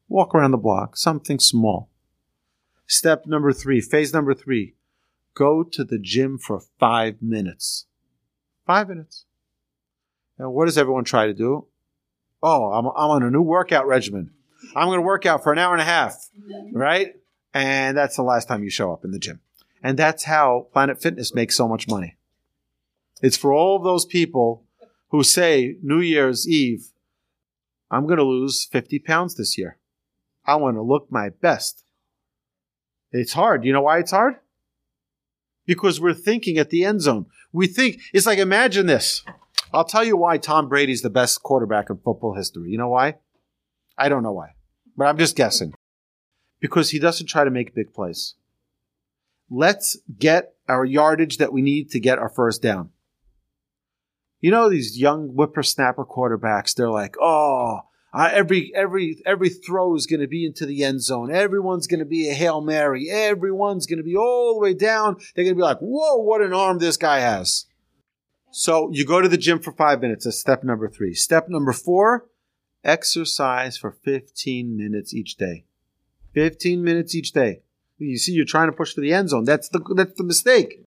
Walk 0.10 0.36
around 0.36 0.52
the 0.52 0.58
block. 0.58 0.98
Something 0.98 1.40
small. 1.40 1.90
Step 2.86 3.26
number 3.28 3.54
three, 3.54 3.80
phase 3.80 4.14
number 4.14 4.34
three. 4.34 4.76
Go 5.36 5.64
to 5.64 5.86
the 5.86 5.98
gym 5.98 6.38
for 6.38 6.60
five 6.78 7.22
minutes. 7.22 7.86
Five 8.66 8.90
minutes. 8.90 9.26
And 10.38 10.54
what 10.54 10.66
does 10.66 10.78
everyone 10.78 11.04
try 11.04 11.28
to 11.28 11.34
do? 11.34 11.68
Oh, 12.42 12.72
I'm, 12.72 12.86
I'm 12.86 13.12
on 13.12 13.24
a 13.24 13.30
new 13.30 13.42
workout 13.42 13.88
regimen. 13.88 14.32
I'm 14.76 14.88
going 14.88 15.00
to 15.00 15.06
work 15.06 15.26
out 15.26 15.44
for 15.44 15.52
an 15.52 15.60
hour 15.60 15.74
and 15.74 15.82
a 15.82 15.86
half, 15.86 16.16
right? 16.72 17.14
And 17.54 17.98
that's 17.98 18.16
the 18.16 18.24
last 18.24 18.48
time 18.48 18.64
you 18.64 18.70
show 18.70 18.92
up 18.92 19.04
in 19.06 19.12
the 19.12 19.20
gym. 19.20 19.42
And 19.82 20.00
that's 20.00 20.24
how 20.24 20.68
Planet 20.74 21.02
Fitness 21.02 21.36
makes 21.36 21.58
so 21.58 21.68
much 21.68 21.88
money. 21.88 22.16
It's 23.22 23.38
for 23.38 23.54
all 23.54 23.78
of 23.78 23.84
those 23.84 24.06
people 24.06 24.64
who 25.10 25.24
say 25.24 25.78
New 25.84 26.00
Year's 26.00 26.48
Eve, 26.48 26.88
I'm 27.92 28.06
going 28.06 28.18
to 28.18 28.24
lose 28.24 28.66
50 28.66 29.00
pounds 29.00 29.36
this 29.36 29.58
year. 29.58 29.78
I 30.46 30.56
want 30.56 30.78
to 30.78 30.82
look 30.82 31.12
my 31.12 31.30
best. 31.30 31.84
It's 33.12 33.34
hard. 33.34 33.64
You 33.64 33.74
know 33.74 33.82
why 33.82 34.00
it's 34.00 34.12
hard? 34.12 34.38
Because 35.66 36.02
we're 36.02 36.14
thinking 36.14 36.58
at 36.58 36.70
the 36.70 36.84
end 36.84 37.02
zone. 37.02 37.26
We 37.52 37.68
think, 37.68 38.02
it's 38.14 38.26
like, 38.26 38.40
imagine 38.40 38.86
this. 38.86 39.24
I'll 39.74 39.86
tell 39.86 40.04
you 40.04 40.18
why 40.18 40.38
Tom 40.38 40.70
Brady's 40.70 41.02
the 41.02 41.10
best 41.10 41.42
quarterback 41.42 41.90
in 41.90 41.98
football 41.98 42.36
history. 42.36 42.70
You 42.70 42.78
know 42.78 42.90
why? 42.90 43.16
I 43.98 44.10
don't 44.10 44.24
know 44.24 44.32
why, 44.32 44.56
but 44.98 45.06
I'm 45.06 45.18
just 45.18 45.36
guessing. 45.36 45.74
Because 46.60 46.92
he 46.92 47.00
doesn't 47.00 47.28
try 47.28 47.44
to 47.44 47.52
make 47.52 47.76
big 47.76 47.94
plays. 47.94 48.36
Let's 49.50 49.98
get 50.18 50.56
our 50.68 50.86
yardage 50.86 51.38
that 51.38 51.54
we 51.54 51.62
need 51.62 51.92
to 51.92 52.00
get 52.00 52.20
our 52.20 52.30
first 52.30 52.62
down. 52.62 52.90
You 54.40 54.52
know, 54.52 54.70
these 54.70 55.00
young 55.00 55.30
whippersnapper 55.30 56.06
quarterbacks, 56.06 56.76
they're 56.76 56.90
like, 56.90 57.16
oh, 57.22 57.82
uh, 58.14 58.30
every 58.32 58.72
every 58.76 59.22
every 59.26 59.50
throw 59.50 59.96
is 59.96 60.06
going 60.06 60.20
to 60.20 60.28
be 60.28 60.46
into 60.46 60.66
the 60.68 60.84
end 60.84 61.02
zone. 61.02 61.34
Everyone's 61.34 61.88
going 61.88 62.00
to 62.00 62.06
be 62.06 62.30
a 62.30 62.34
hail 62.34 62.62
mary. 62.62 63.10
Everyone's 63.10 63.88
going 63.88 63.98
to 63.98 64.04
be 64.04 64.16
all 64.16 64.54
the 64.54 64.60
way 64.60 64.76
down. 64.76 65.18
They're 65.34 65.44
going 65.44 65.56
to 65.56 65.60
be 65.60 65.64
like, 65.64 65.80
"Whoa, 65.80 66.18
what 66.18 66.42
an 66.42 66.54
arm 66.54 66.78
this 66.78 66.98
guy 66.98 67.20
has!" 67.20 67.66
So 68.52 68.92
you 68.92 69.04
go 69.04 69.20
to 69.20 69.28
the 69.28 69.38
gym 69.38 69.60
for 69.60 69.72
five 69.72 70.00
minutes. 70.00 70.26
That's 70.26 70.40
step 70.40 70.64
number 70.64 70.88
three. 70.88 71.16
Step 71.16 71.50
number 71.50 71.74
four: 71.74 72.28
exercise 72.84 73.78
for 73.78 73.92
fifteen 73.92 74.78
minutes 74.78 75.12
each 75.14 75.36
day. 75.38 75.66
Fifteen 76.34 76.84
minutes 76.84 77.16
each 77.16 77.32
day. 77.32 77.62
You 77.98 78.18
see, 78.18 78.34
you're 78.34 78.46
trying 78.46 78.68
to 78.70 78.78
push 78.78 78.94
to 78.94 79.02
the 79.02 79.14
end 79.14 79.30
zone. 79.30 79.46
That's 79.46 79.70
the 79.70 79.80
that's 79.96 80.14
the 80.14 80.24
mistake. 80.24 80.84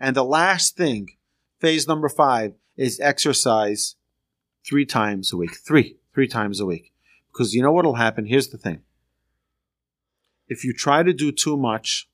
And 0.00 0.14
the 0.14 0.24
last 0.24 0.76
thing, 0.76 1.08
phase 1.58 1.88
number 1.88 2.08
five, 2.08 2.52
is 2.76 3.00
exercise 3.00 3.96
three 4.64 4.86
times 4.86 5.32
a 5.32 5.36
week. 5.36 5.56
Three 5.56 5.96
three 6.18 6.26
times 6.26 6.58
a 6.58 6.66
week. 6.66 6.92
Because 7.32 7.54
you 7.54 7.62
know 7.62 7.70
what 7.70 7.84
will 7.84 7.94
happen? 7.94 8.26
Here's 8.26 8.48
the 8.48 8.58
thing. 8.58 8.80
If 10.48 10.64
you 10.64 10.72
try 10.72 11.04
to 11.04 11.12
do 11.12 11.30
too 11.30 11.56
much, 11.56 12.10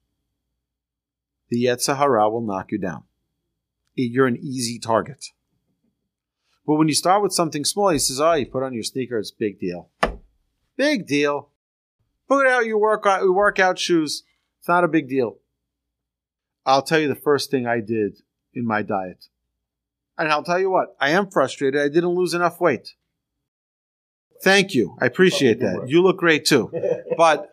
the 1.49 1.65
Yetzer 1.65 1.97
Hara 1.97 2.29
will 2.29 2.43
knock 2.43 2.71
you 2.71 2.77
down. 2.77 3.05
Eh, 3.99 4.09
you're 4.11 4.27
an 4.27 4.37
easy 4.37 4.79
target. 4.79 5.29
But 6.67 6.75
when 6.75 6.89
you 6.89 6.95
start 6.95 7.23
with 7.23 7.33
something 7.33 7.65
small, 7.65 7.89
he 7.89 7.99
says, 7.99 8.21
oh, 8.21 8.35
you 8.35 8.45
put 8.45 8.63
on 8.63 8.75
your 8.75 8.83
sneakers, 8.83 9.31
big 9.31 9.59
deal. 9.59 9.89
Big 10.77 11.07
deal. 11.07 11.49
Put 12.29 12.47
out 12.47 12.67
your 12.67 12.79
workout, 12.79 13.23
your 13.23 13.33
workout 13.33 13.79
shoes. 13.79 14.23
It's 14.59 14.69
not 14.69 14.85
a 14.85 14.89
big 14.89 15.09
deal. 15.09 15.39
I'll 16.67 16.83
tell 16.83 16.99
you 16.99 17.09
the 17.09 17.15
first 17.15 17.51
thing 17.51 17.67
I 17.67 17.81
did 17.81 18.19
in 18.53 18.67
my 18.67 18.83
diet. 18.83 19.29
And 20.19 20.31
I'll 20.31 20.45
tell 20.45 20.59
you 20.59 20.69
what, 20.69 20.95
I 21.01 21.09
am 21.13 21.31
frustrated. 21.31 21.81
I 21.81 21.89
didn't 21.89 22.11
lose 22.11 22.35
enough 22.35 22.61
weight. 22.61 22.97
Thank 24.45 24.75
you. 24.75 24.97
I 25.01 25.07
appreciate 25.07 25.61
that. 25.61 25.89
You 25.89 26.03
look 26.03 26.19
great 26.19 26.45
too. 26.45 26.71
But 27.17 27.51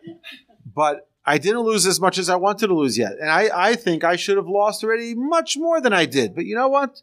but 0.74 1.08
I 1.24 1.38
didn't 1.38 1.60
lose 1.60 1.86
as 1.86 2.00
much 2.00 2.18
as 2.18 2.28
I 2.28 2.36
wanted 2.36 2.66
to 2.66 2.74
lose 2.74 2.98
yet. 2.98 3.12
And 3.20 3.30
I, 3.30 3.48
I 3.70 3.74
think 3.76 4.02
I 4.02 4.16
should 4.16 4.36
have 4.36 4.48
lost 4.48 4.82
already 4.82 5.14
much 5.14 5.56
more 5.56 5.80
than 5.80 5.92
I 5.92 6.04
did. 6.04 6.34
But 6.34 6.46
you 6.46 6.56
know 6.56 6.68
what? 6.68 7.02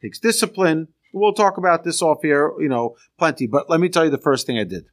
It 0.00 0.06
takes 0.06 0.18
discipline. 0.18 0.88
We'll 1.12 1.34
talk 1.34 1.58
about 1.58 1.84
this 1.84 2.00
off 2.00 2.22
here, 2.22 2.52
you 2.58 2.68
know, 2.68 2.96
plenty. 3.18 3.46
But 3.46 3.68
let 3.68 3.80
me 3.80 3.90
tell 3.90 4.04
you 4.04 4.10
the 4.10 4.16
first 4.18 4.46
thing 4.46 4.58
I 4.58 4.64
did. 4.64 4.86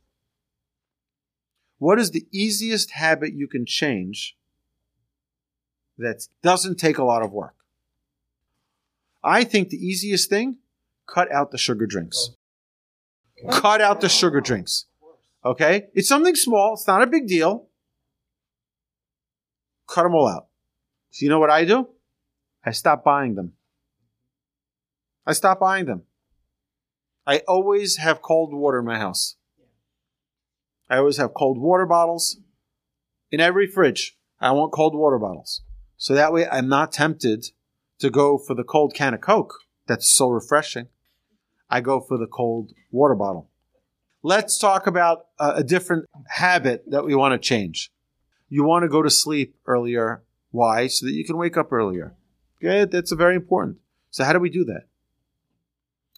What 1.77 1.97
is 1.97 2.11
the 2.11 2.27
easiest 2.31 2.91
habit 2.91 3.33
you 3.33 3.47
can 3.47 3.65
change 3.65 4.35
that 5.99 6.27
doesn't 6.41 6.79
take 6.79 6.97
a 6.97 7.03
lot 7.03 7.21
of 7.21 7.31
work. 7.31 7.55
I 9.23 9.43
think 9.43 9.69
the 9.69 9.85
easiest 9.85 10.29
thing, 10.29 10.57
cut 11.05 11.31
out 11.31 11.51
the 11.51 11.57
sugar 11.57 11.85
drinks. 11.85 12.31
Cut 13.49 13.81
out 13.81 14.01
the 14.01 14.09
sugar 14.09 14.41
drinks. 14.41 14.85
Okay? 15.45 15.87
It's 15.93 16.09
something 16.09 16.35
small. 16.35 16.73
It's 16.73 16.87
not 16.87 17.01
a 17.01 17.07
big 17.07 17.27
deal. 17.27 17.67
Cut 19.87 20.03
them 20.03 20.15
all 20.15 20.27
out. 20.27 20.47
So 21.11 21.23
you 21.23 21.29
know 21.29 21.39
what 21.39 21.49
I 21.49 21.65
do? 21.65 21.87
I 22.65 22.71
stop 22.71 23.03
buying 23.03 23.35
them. 23.35 23.53
I 25.25 25.33
stop 25.33 25.59
buying 25.59 25.85
them. 25.85 26.03
I 27.25 27.41
always 27.47 27.97
have 27.97 28.21
cold 28.21 28.53
water 28.53 28.79
in 28.79 28.85
my 28.85 28.97
house. 28.97 29.35
I 30.89 30.97
always 30.97 31.17
have 31.17 31.33
cold 31.33 31.59
water 31.59 31.85
bottles 31.85 32.37
in 33.31 33.39
every 33.39 33.67
fridge. 33.67 34.17
I 34.41 34.51
want 34.51 34.71
cold 34.71 34.95
water 34.95 35.19
bottles. 35.19 35.61
So 35.97 36.13
that 36.15 36.33
way 36.33 36.47
I'm 36.47 36.67
not 36.67 36.91
tempted 36.91 37.47
to 37.99 38.09
go 38.09 38.37
for 38.37 38.55
the 38.55 38.63
cold 38.63 38.93
can 38.93 39.13
of 39.13 39.21
Coke. 39.21 39.53
That's 39.87 40.09
so 40.09 40.29
refreshing. 40.29 40.87
I 41.70 41.82
go 41.82 41.99
for 41.99 42.17
the 42.17 42.28
cold 42.28 42.72
water 42.91 43.15
bottle. 43.15 43.49
Let's 44.22 44.57
talk 44.57 44.88
about 44.88 45.28
a, 45.39 45.55
a 45.55 45.63
different 45.63 46.05
habit 46.28 46.84
that 46.88 47.05
we 47.05 47.15
want 47.15 47.34
to 47.34 47.47
change. 47.47 47.91
You 48.49 48.63
want 48.63 48.84
to 48.84 48.89
go 48.89 49.01
to 49.01 49.09
sleep 49.09 49.55
earlier. 49.65 50.24
Why? 50.51 50.88
So 50.88 51.05
that 51.05 51.13
you 51.13 51.24
can 51.24 51.38
wake 51.38 51.57
up 51.57 51.72
earlier. 51.72 52.15
Okay, 52.57 52.86
that's 52.86 53.11
very 53.11 53.36
important. 53.36 53.78
So 54.11 54.24
how 54.24 54.34
do 54.34 54.39
we 54.39 54.49
do 54.49 54.65
that? 54.65 54.88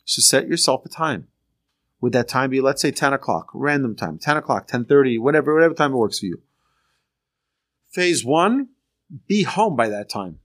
So 0.05 0.21
set 0.21 0.47
yourself 0.47 0.85
a 0.85 0.89
time. 0.89 1.27
Would 1.99 2.13
that 2.13 2.27
time 2.27 2.49
be, 2.49 2.61
let's 2.61 2.81
say, 2.81 2.89
10 2.89 3.13
o'clock, 3.13 3.49
random 3.53 3.95
time, 3.95 4.17
10 4.17 4.37
o'clock, 4.37 4.67
10.30, 4.67 5.19
whatever, 5.19 5.53
whatever 5.53 5.75
time 5.75 5.93
it 5.93 5.97
works 5.97 6.19
for 6.19 6.25
you. 6.25 6.41
Phase 7.91 8.25
one, 8.25 8.69
be 9.27 9.43
home 9.43 9.75
by 9.75 9.89
that 9.89 10.09
time. 10.09 10.39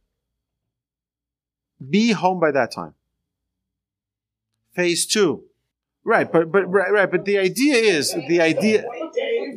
Be 1.88 2.12
home 2.12 2.40
by 2.40 2.50
that 2.50 2.72
time. 2.72 2.94
Phase 4.76 5.06
two, 5.06 5.44
right? 6.04 6.30
But 6.30 6.52
but 6.52 6.66
right, 6.66 6.92
right. 6.92 7.10
But 7.10 7.24
the 7.24 7.38
idea 7.38 7.76
is 7.76 8.14
the 8.28 8.40
idea. 8.40 8.84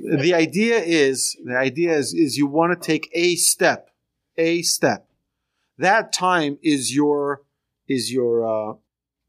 The 0.01 0.34
idea 0.34 0.80
is 0.80 1.38
the 1.43 1.57
idea 1.57 1.95
is 1.95 2.13
is 2.13 2.38
you 2.38 2.47
want 2.47 2.72
to 2.80 2.88
take 2.88 3.09
a 3.13 3.36
step, 3.36 3.91
a 4.38 4.61
step. 4.61 5.07
That 5.78 6.11
time 6.13 6.57
is 6.63 6.95
your 6.95 7.43
is 7.88 8.11
your 8.11 8.72
uh, 8.72 8.74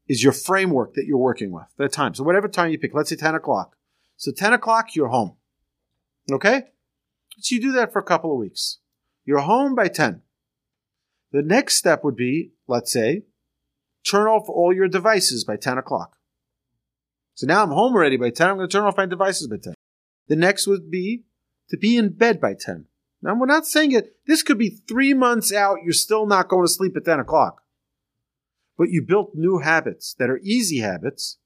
is 0.07 0.23
your 0.23 0.33
framework 0.33 0.93
that 0.95 1.05
you're 1.05 1.17
working 1.17 1.51
with. 1.51 1.67
That 1.77 1.91
time. 1.91 2.15
So 2.15 2.23
whatever 2.23 2.47
time 2.47 2.71
you 2.71 2.79
pick, 2.79 2.95
let's 2.95 3.09
say 3.09 3.17
ten 3.17 3.35
o'clock. 3.35 3.75
So 4.17 4.31
ten 4.31 4.53
o'clock, 4.53 4.95
you're 4.95 5.09
home. 5.09 5.35
Okay. 6.31 6.63
So 7.39 7.55
you 7.55 7.61
do 7.61 7.71
that 7.73 7.91
for 7.91 7.99
a 7.99 8.03
couple 8.03 8.31
of 8.31 8.37
weeks. 8.37 8.79
You're 9.25 9.39
home 9.39 9.75
by 9.75 9.87
10. 9.87 10.21
The 11.31 11.41
next 11.41 11.75
step 11.75 12.03
would 12.03 12.15
be, 12.15 12.51
let's 12.67 12.91
say, 12.91 13.23
turn 14.09 14.27
off 14.27 14.49
all 14.49 14.73
your 14.73 14.87
devices 14.87 15.43
by 15.43 15.57
10 15.57 15.77
o'clock. 15.77 16.17
So 17.35 17.47
now 17.47 17.63
I'm 17.63 17.71
home 17.71 17.93
already 17.93 18.17
by 18.17 18.29
10. 18.29 18.49
I'm 18.49 18.57
going 18.57 18.67
to 18.67 18.71
turn 18.71 18.85
off 18.85 18.97
my 18.97 19.05
devices 19.05 19.47
by 19.47 19.57
10. 19.57 19.73
The 20.27 20.35
next 20.35 20.67
would 20.67 20.91
be 20.91 21.23
to 21.69 21.77
be 21.77 21.97
in 21.97 22.09
bed 22.09 22.39
by 22.39 22.53
10. 22.53 22.85
Now, 23.21 23.35
we're 23.35 23.45
not 23.45 23.67
saying 23.67 23.91
it, 23.91 24.15
this 24.25 24.43
could 24.43 24.57
be 24.57 24.69
three 24.69 25.13
months 25.13 25.53
out. 25.53 25.79
You're 25.83 25.93
still 25.93 26.25
not 26.25 26.47
going 26.47 26.65
to 26.65 26.71
sleep 26.71 26.97
at 26.97 27.05
10 27.05 27.19
o'clock. 27.19 27.61
But 28.77 28.89
you 28.89 29.03
built 29.03 29.35
new 29.35 29.59
habits 29.59 30.15
that 30.17 30.29
are 30.29 30.39
easy 30.43 30.79
habits 30.79 31.37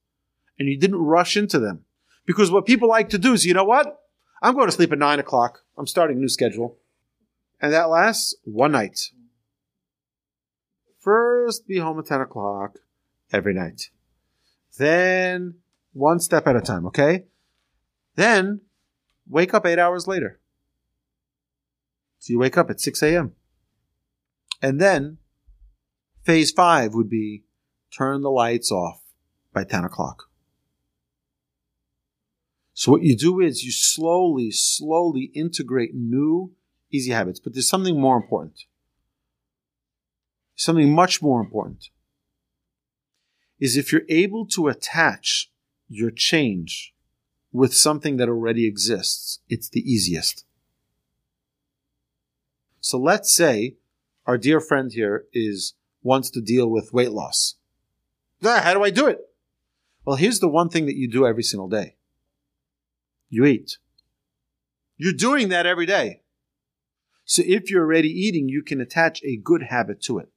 and 0.57 0.69
you 0.69 0.79
didn't 0.79 0.97
rush 0.97 1.35
into 1.35 1.59
them. 1.59 1.83
Because 2.25 2.49
what 2.49 2.65
people 2.65 2.87
like 2.87 3.09
to 3.09 3.17
do 3.17 3.33
is, 3.33 3.45
you 3.45 3.53
know 3.53 3.65
what? 3.65 3.99
I'm 4.41 4.55
going 4.55 4.67
to 4.67 4.71
sleep 4.71 4.91
at 4.91 4.99
9 4.99 5.19
o'clock. 5.19 5.63
I'm 5.77 5.87
starting 5.87 6.17
a 6.17 6.19
new 6.19 6.29
schedule. 6.29 6.77
And 7.59 7.73
that 7.73 7.89
lasts 7.89 8.35
one 8.43 8.71
night. 8.71 8.99
First, 11.05 11.67
be 11.67 11.77
home 11.77 11.99
at 11.99 12.07
10 12.07 12.21
o'clock 12.21 12.79
every 13.31 13.53
night. 13.53 13.91
Then, 14.79 15.59
one 15.93 16.19
step 16.19 16.47
at 16.47 16.55
a 16.55 16.61
time, 16.61 16.87
okay? 16.87 17.25
Then, 18.15 18.61
wake 19.29 19.53
up 19.53 19.67
eight 19.67 19.77
hours 19.77 20.07
later. 20.07 20.39
So 22.17 22.33
you 22.33 22.39
wake 22.39 22.57
up 22.57 22.71
at 22.71 22.81
6 22.81 23.03
a.m. 23.03 23.33
And 24.63 24.81
then, 24.81 25.19
phase 26.23 26.49
five 26.49 26.95
would 26.95 27.09
be 27.09 27.43
turn 27.95 28.21
the 28.21 28.31
lights 28.31 28.71
off 28.71 29.03
by 29.53 29.63
10 29.63 29.83
o'clock. 29.83 30.23
So 32.73 32.91
what 32.91 33.03
you 33.03 33.15
do 33.15 33.41
is 33.41 33.63
you 33.63 33.71
slowly, 33.71 34.49
slowly 34.49 35.29
integrate 35.35 35.93
new 35.93 36.55
easy 36.89 37.11
habits. 37.11 37.39
But 37.39 37.53
there's 37.53 37.69
something 37.69 38.01
more 38.01 38.17
important. 38.17 38.63
Something 40.55 40.93
much 40.93 41.21
more 41.21 41.41
important 41.41 41.89
is 43.59 43.77
if 43.77 43.91
you're 43.91 44.03
able 44.09 44.45
to 44.47 44.67
attach 44.67 45.51
your 45.87 46.11
change 46.11 46.93
with 47.51 47.73
something 47.73 48.17
that 48.17 48.29
already 48.29 48.67
exists, 48.67 49.39
it's 49.49 49.69
the 49.69 49.79
easiest. 49.79 50.45
So 52.79 52.97
let's 52.97 53.33
say 53.33 53.77
our 54.25 54.37
dear 54.37 54.59
friend 54.59 54.91
here 54.91 55.25
is 55.33 55.73
wants 56.03 56.29
to 56.31 56.41
deal 56.41 56.69
with 56.69 56.93
weight 56.93 57.11
loss. 57.11 57.55
Ah, 58.43 58.61
how 58.63 58.73
do 58.73 58.83
I 58.83 58.89
do 58.89 59.07
it? 59.07 59.19
Well, 60.05 60.17
here's 60.17 60.39
the 60.39 60.49
one 60.49 60.69
thing 60.69 60.85
that 60.85 60.95
you 60.95 61.09
do 61.09 61.25
every 61.25 61.43
single 61.43 61.67
day. 61.67 61.95
You 63.29 63.45
eat. 63.45 63.77
You're 64.97 65.13
doing 65.13 65.49
that 65.49 65.65
every 65.65 65.85
day. 65.85 66.21
So 67.25 67.41
if 67.45 67.71
you're 67.71 67.83
already 67.83 68.09
eating, 68.09 68.49
you 68.49 68.61
can 68.61 68.79
attach 68.79 69.23
a 69.23 69.35
good 69.35 69.63
habit 69.63 70.01
to 70.03 70.19
it. 70.19 70.29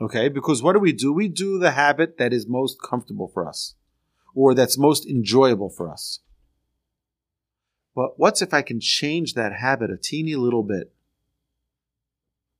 Okay, 0.00 0.28
because 0.28 0.62
what 0.62 0.74
do 0.74 0.78
we 0.78 0.92
do? 0.92 1.12
We 1.12 1.28
do 1.28 1.58
the 1.58 1.70
habit 1.70 2.18
that 2.18 2.32
is 2.32 2.46
most 2.46 2.82
comfortable 2.82 3.28
for 3.28 3.48
us 3.48 3.74
or 4.34 4.54
that's 4.54 4.76
most 4.76 5.06
enjoyable 5.06 5.70
for 5.70 5.90
us. 5.90 6.20
But 7.94 8.18
what's 8.18 8.42
if 8.42 8.52
I 8.52 8.60
can 8.60 8.78
change 8.78 9.32
that 9.34 9.54
habit 9.54 9.90
a 9.90 9.96
teeny 9.96 10.36
little 10.36 10.62
bit? 10.62 10.92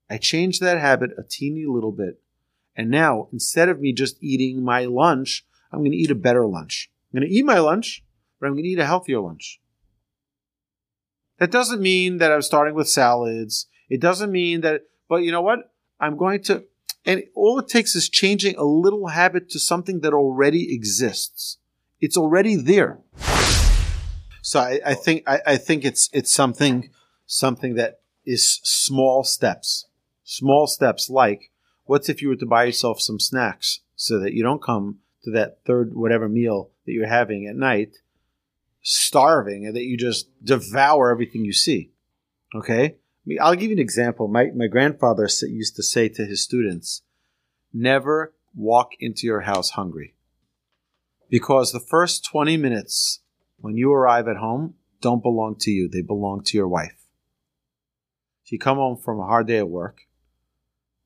I 0.09 0.17
change 0.17 0.61
that 0.61 0.81
habit 0.81 1.11
a 1.19 1.23
teeny 1.23 1.67
little 1.67 1.93
bit. 1.93 2.23
And 2.75 2.91
now, 2.91 3.29
instead 3.33 3.69
of 3.69 3.81
me 3.81 3.93
just 3.93 4.17
eating 4.23 4.63
my 4.63 4.87
lunch, 4.87 5.45
I'm 5.71 5.81
going 5.81 5.91
to 5.91 5.97
eat 5.97 6.11
a 6.11 6.15
better 6.15 6.47
lunch. 6.47 6.91
I'm 7.13 7.21
going 7.21 7.29
to 7.29 7.35
eat 7.35 7.45
my 7.45 7.59
lunch, 7.59 8.03
but 8.41 8.47
I'm 8.47 8.55
going 8.55 8.65
to 8.65 8.71
eat 8.71 8.79
a 8.79 8.87
healthier 8.87 9.21
lunch. 9.21 9.61
That 11.39 11.51
doesn't 11.51 11.83
mean 11.83 12.17
that 12.19 12.33
I'm 12.33 12.43
starting 12.43 12.75
with 12.75 12.89
salads. 12.89 13.67
It 13.91 14.01
doesn't 14.01 14.33
mean 14.33 14.63
that, 14.63 14.83
but 15.09 15.17
you 15.17 15.33
know 15.33 15.43
what? 15.43 15.71
I'm 16.01 16.17
going 16.17 16.43
to, 16.45 16.65
and 17.05 17.23
all 17.35 17.59
it 17.59 17.69
takes 17.69 17.95
is 17.95 18.09
changing 18.09 18.57
a 18.57 18.65
little 18.65 19.09
habit 19.09 19.49
to 19.51 19.59
something 19.59 20.01
that 20.01 20.13
already 20.13 20.75
exists. 20.75 21.59
It's 22.01 22.17
already 22.17 22.57
there. 22.57 22.99
So 24.43 24.61
I, 24.61 24.81
I 24.85 24.95
think, 24.95 25.23
I, 25.27 25.41
I 25.47 25.57
think 25.57 25.85
it's, 25.85 26.11
it's 26.13 26.33
something, 26.33 26.91
something 27.27 27.75
that 27.77 28.01
is 28.25 28.61
small 28.63 29.25
steps. 29.25 29.87
Small 30.25 30.67
steps 30.67 31.09
like, 31.09 31.51
what's 31.85 32.09
if 32.09 32.21
you 32.21 32.29
were 32.29 32.37
to 32.37 32.47
buy 32.47 32.65
yourself 32.65 33.01
some 33.01 33.21
snacks 33.21 33.81
so 33.95 34.19
that 34.19 34.33
you 34.33 34.43
don't 34.43 34.63
come 34.63 34.99
to 35.23 35.31
that 35.31 35.59
third 35.65 35.95
whatever 35.95 36.29
meal 36.29 36.71
that 36.85 36.93
you're 36.93 37.09
having 37.09 37.47
at 37.47 37.57
night 37.57 37.97
starving 38.83 39.67
and 39.67 39.75
that 39.75 39.83
you 39.83 39.97
just 39.97 40.29
devour 40.45 41.11
everything 41.11 41.45
you 41.45 41.53
see. 41.53 41.91
Okay? 42.55 42.97
I'll 43.41 43.55
give 43.55 43.71
you 43.71 43.77
an 43.77 43.83
example. 43.83 44.29
My, 44.29 44.51
my 44.55 44.69
grandfather 44.69 45.29
used 45.43 45.77
to 45.77 45.83
say 45.83 46.09
to 46.11 46.25
his 46.25 46.43
students, 46.43 47.03
never 47.73 48.35
walk 48.55 48.93
into 49.01 49.27
your 49.27 49.41
house 49.43 49.71
hungry. 49.71 50.15
Because 51.29 51.73
the 51.73 51.81
first 51.81 52.25
20 52.25 52.57
minutes 52.57 53.21
when 53.59 53.77
you 53.77 53.93
arrive 53.93 54.29
at 54.29 54.37
home 54.37 54.75
don't 55.01 55.23
belong 55.23 55.57
to 55.61 55.71
you, 55.71 55.89
they 55.89 56.03
belong 56.03 56.43
to 56.45 56.57
your 56.57 56.69
wife. 56.69 56.95
If 58.45 58.53
you 58.53 58.59
come 58.59 58.77
home 58.77 58.97
from 58.97 59.19
a 59.19 59.27
hard 59.27 59.49
day 59.49 59.59
at 59.59 59.69
work, 59.69 60.03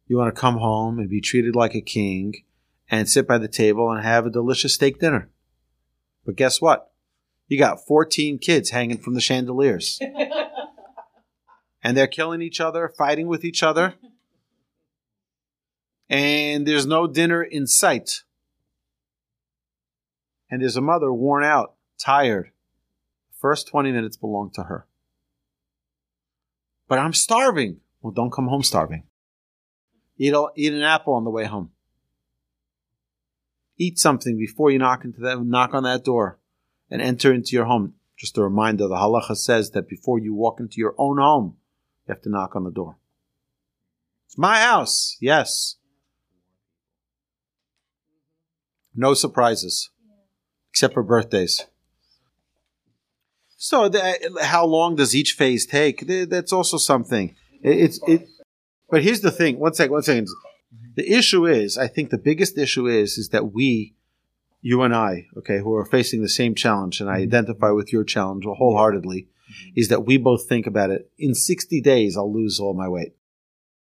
you 0.07 0.17
want 0.17 0.35
to 0.35 0.41
come 0.41 0.59
home 0.59 0.99
and 0.99 1.09
be 1.09 1.21
treated 1.21 1.57
like 1.57 1.75
a 1.75 1.81
king 1.81 2.45
and 2.91 3.09
sit 3.09 3.27
by 3.27 3.39
the 3.39 3.49
table 3.49 3.91
and 3.91 4.05
have 4.05 4.27
a 4.27 4.31
delicious 4.31 4.75
steak 4.75 4.99
dinner. 4.99 5.31
But 6.27 6.37
guess 6.37 6.61
what? 6.61 6.91
You 7.49 7.59
got 7.59 7.87
14 7.87 8.39
kids 8.39 8.71
hanging 8.71 8.99
from 8.99 9.15
the 9.15 9.21
chandeliers. 9.21 9.99
and 11.83 11.97
they're 11.97 12.07
killing 12.07 12.43
each 12.43 12.61
other, 12.61 12.93
fighting 12.97 13.27
with 13.27 13.45
each 13.45 13.63
other. 13.63 13.95
And 16.09 16.67
there's 16.67 16.87
no 16.87 17.07
dinner 17.07 17.43
in 17.43 17.67
sight. 17.67 18.23
And 20.51 20.61
there's 20.61 20.77
a 20.77 20.81
mother 20.81 21.13
worn 21.13 21.45
out, 21.45 21.75
tired. 21.99 22.51
The 23.31 23.39
First 23.39 23.69
20 23.69 23.93
minutes 23.93 24.17
belong 24.17 24.51
to 24.55 24.65
her. 24.65 24.87
But 26.89 26.99
I'm 26.99 27.13
starving. 27.13 27.81
Well, 28.03 28.13
don't 28.13 28.33
come 28.33 28.49
home 28.49 28.65
starving. 28.65 29.05
Eat, 30.19 30.35
a, 30.35 30.47
eat 30.57 30.75
an 30.75 30.83
apple 30.83 31.15
on 31.15 31.25
the 31.25 31.31
way 31.31 31.45
home. 31.45 31.71
Eat 33.79 33.99
something 33.99 34.37
before 34.37 34.71
you 34.71 34.79
knock 34.79 35.05
into 35.05 35.21
that 35.21 35.41
knock 35.41 35.73
on 35.73 35.85
that 35.85 36.05
door 36.05 36.39
and 36.91 37.01
enter 37.01 37.33
into 37.33 37.53
your 37.53 37.65
home. 37.65 37.95
Just 38.19 38.37
a 38.37 38.43
reminder, 38.43 38.89
the 38.89 38.97
halacha 38.97 39.37
says 39.37 39.71
that 39.71 39.89
before 39.89 40.19
you 40.19 40.35
walk 40.35 40.61
into 40.61 40.79
your 40.79 40.95
own 40.99 41.17
home, 41.17 41.57
you 42.07 42.15
have 42.15 42.23
to 42.23 42.31
knock 42.31 42.57
on 42.57 42.65
the 42.65 42.71
door. 42.71 42.97
It's 44.27 44.39
my 44.39 44.61
house, 44.61 45.17
yes. 45.21 45.77
No 48.95 49.15
surprises, 49.15 49.91
except 50.71 50.95
for 50.95 51.03
birthdays. 51.03 51.67
So, 53.57 53.89
the, 53.89 54.39
how 54.43 54.65
long 54.65 54.97
does 54.97 55.15
each 55.15 55.33
phase 55.33 55.67
take? 55.67 56.07
That's 56.07 56.53
also 56.53 56.77
something. 56.79 57.37
It, 57.63 57.79
it's 57.79 58.01
it. 58.09 58.27
But 58.89 59.03
here's 59.03 59.21
the 59.21 59.31
thing. 59.31 59.59
One 59.59 59.75
second. 59.75 59.93
One 59.93 60.03
second. 60.03 60.29
The 60.97 61.13
issue 61.13 61.47
is, 61.47 61.77
I 61.77 61.87
think 61.87 62.11
the 62.11 62.19
biggest 62.19 62.57
issue 62.59 62.87
is, 62.87 63.19
is 63.19 63.29
that 63.29 63.53
we, 63.53 63.95
you 64.61 64.83
and 64.83 64.95
I, 64.95 65.27
okay, 65.37 65.59
who 65.59 65.75
are 65.75 65.85
facing 65.85 66.23
the 66.23 66.29
same 66.29 66.55
challenge, 66.55 67.01
and 67.01 67.11
I 67.11 67.15
mm-hmm. 67.15 67.23
identify 67.25 67.71
with 67.71 67.93
your 67.93 68.05
challenge 68.05 68.45
wholeheartedly, 68.45 69.29
Mm-hmm. 69.51 69.71
is 69.77 69.89
that 69.89 70.07
we 70.07 70.17
both 70.17 70.49
think 70.49 70.67
about 70.67 70.91
it. 70.91 71.11
In 71.19 71.35
60 71.35 71.81
days, 71.81 72.17
I'll 72.17 72.33
lose 72.33 72.61
all 72.61 72.75
my 72.75 72.89
weight. 72.89 73.15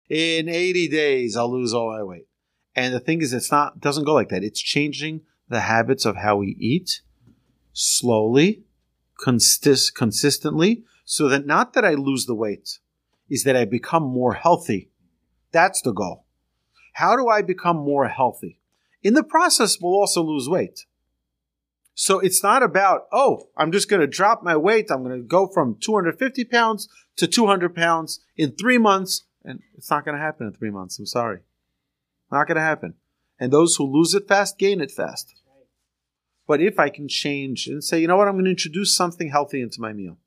In 0.10 0.48
80 0.48 0.88
days, 0.88 1.36
I'll 1.36 1.52
lose 1.52 1.74
all 1.74 1.92
my 1.92 2.04
weight. 2.04 2.28
And 2.76 2.94
the 2.94 3.00
thing 3.00 3.22
is, 3.22 3.34
it's 3.34 3.52
not 3.52 3.80
doesn't 3.80 4.06
go 4.06 4.14
like 4.14 4.30
that. 4.30 4.44
It's 4.44 4.62
changing 4.62 5.22
the 5.50 5.62
habits 5.62 6.06
of 6.06 6.18
how 6.18 6.38
we 6.38 6.56
eat 6.60 7.02
slowly, 7.74 8.64
consist, 9.22 9.96
consistently, 9.96 10.84
so 11.06 11.28
that 11.28 11.46
not 11.46 11.74
that 11.74 11.86
I 11.86 11.94
lose 11.94 12.26
the 12.26 12.36
weight, 12.36 12.80
is 13.30 13.44
that 13.44 13.56
I 13.56 13.66
become 13.66 14.04
more 14.04 14.36
healthy. 14.36 14.90
That's 15.52 15.82
the 15.82 15.92
goal. 15.92 16.26
How 16.94 17.16
do 17.16 17.28
I 17.28 17.42
become 17.42 17.78
more 17.78 18.08
healthy? 18.08 18.60
In 19.02 19.14
the 19.14 19.24
process, 19.24 19.78
we'll 19.80 19.94
also 19.94 20.22
lose 20.22 20.48
weight. 20.48 20.86
So 22.02 22.20
it's 22.20 22.42
not 22.42 22.64
about, 22.64 23.08
oh, 23.12 23.50
I'm 23.58 23.74
just 23.74 23.90
going 23.90 24.00
to 24.00 24.08
drop 24.08 24.42
my 24.42 24.56
weight. 24.56 24.90
I'm 24.90 25.04
going 25.04 25.18
to 25.18 25.28
go 25.28 25.48
from 25.48 25.76
250 25.82 26.46
pounds 26.46 26.88
to 27.18 27.28
200 27.28 27.76
pounds 27.76 28.22
in 28.38 28.54
three 28.54 28.78
months. 28.78 29.26
And 29.44 29.60
it's 29.76 29.90
not 29.90 30.06
going 30.06 30.16
to 30.16 30.24
happen 30.24 30.48
in 30.48 30.54
three 30.54 30.72
months. 30.72 30.98
I'm 30.98 31.06
sorry. 31.06 31.40
Not 32.32 32.48
going 32.48 32.56
to 32.56 32.62
happen. 32.62 32.94
And 33.38 33.52
those 33.52 33.76
who 33.76 33.84
lose 33.84 34.14
it 34.14 34.30
fast 34.30 34.58
gain 34.58 34.80
it 34.80 34.92
fast. 34.92 35.36
But 36.48 36.62
if 36.62 36.80
I 36.80 36.88
can 36.88 37.10
change 37.10 37.68
and 37.68 37.84
say, 37.84 38.00
you 38.00 38.08
know 38.08 38.16
what, 38.16 38.30
I'm 38.30 38.36
going 38.36 38.46
to 38.46 38.52
introduce 38.52 38.96
something 38.96 39.30
healthy 39.30 39.62
into 39.62 39.82
my 39.82 39.92
meal. 39.92 40.20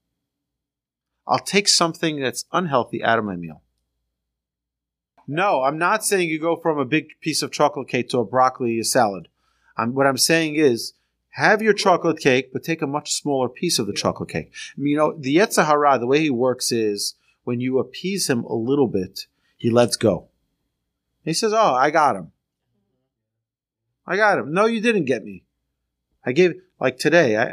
I'll 1.26 1.38
take 1.38 1.68
something 1.68 2.20
that's 2.20 2.44
unhealthy 2.52 3.02
out 3.02 3.18
of 3.18 3.24
my 3.24 3.36
meal. 3.36 3.62
No, 5.26 5.62
I'm 5.62 5.78
not 5.78 6.04
saying 6.04 6.28
you 6.28 6.38
go 6.38 6.56
from 6.56 6.78
a 6.78 6.84
big 6.84 7.18
piece 7.22 7.40
of 7.40 7.50
chocolate 7.50 7.88
cake 7.88 8.10
to 8.10 8.18
a 8.18 8.26
broccoli 8.26 8.82
salad. 8.82 9.28
I'm, 9.74 9.94
what 9.94 10.06
I'm 10.06 10.18
saying 10.18 10.56
is 10.56 10.92
have 11.32 11.62
your 11.62 11.72
chocolate 11.72 12.18
cake, 12.18 12.52
but 12.52 12.62
take 12.62 12.82
a 12.82 12.86
much 12.86 13.12
smaller 13.12 13.48
piece 13.48 13.78
of 13.78 13.86
the 13.86 13.92
chocolate 13.92 14.28
cake. 14.28 14.52
I 14.76 14.80
mean, 14.80 14.92
you 14.92 14.96
know, 14.96 15.16
the 15.18 15.36
yetzer 15.36 15.66
hara, 15.66 15.98
the 15.98 16.06
way 16.06 16.20
he 16.20 16.30
works 16.30 16.70
is 16.70 17.14
when 17.44 17.60
you 17.60 17.78
appease 17.78 18.28
him 18.28 18.44
a 18.44 18.54
little 18.54 18.86
bit, 18.86 19.26
he 19.56 19.70
lets 19.70 19.96
go. 19.96 20.28
He 21.24 21.32
says, 21.32 21.52
Oh, 21.52 21.74
I 21.74 21.90
got 21.90 22.16
him. 22.16 22.32
I 24.06 24.16
got 24.16 24.38
him. 24.38 24.52
No, 24.52 24.66
you 24.66 24.80
didn't 24.80 25.06
get 25.06 25.24
me. 25.24 25.44
I 26.24 26.32
gave, 26.32 26.54
like 26.80 26.98
today, 26.98 27.36
I, 27.36 27.52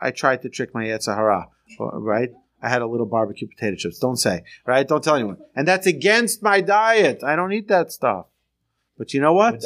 I 0.00 0.10
tried 0.10 0.42
to 0.42 0.48
trick 0.48 0.72
my 0.74 0.84
yetzer 0.84 1.14
hara. 1.14 1.48
Right? 1.78 2.30
I 2.62 2.68
had 2.68 2.80
a 2.80 2.86
little 2.86 3.06
barbecue 3.06 3.48
potato 3.48 3.76
chips. 3.76 3.98
Don't 3.98 4.16
say, 4.16 4.44
right? 4.64 4.86
Don't 4.86 5.02
tell 5.02 5.16
anyone. 5.16 5.38
And 5.54 5.66
that's 5.66 5.86
against 5.86 6.42
my 6.42 6.60
diet. 6.60 7.22
I 7.24 7.36
don't 7.36 7.52
eat 7.52 7.68
that 7.68 7.92
stuff. 7.92 8.26
But 8.96 9.12
you 9.12 9.20
know 9.20 9.32
what? 9.34 9.60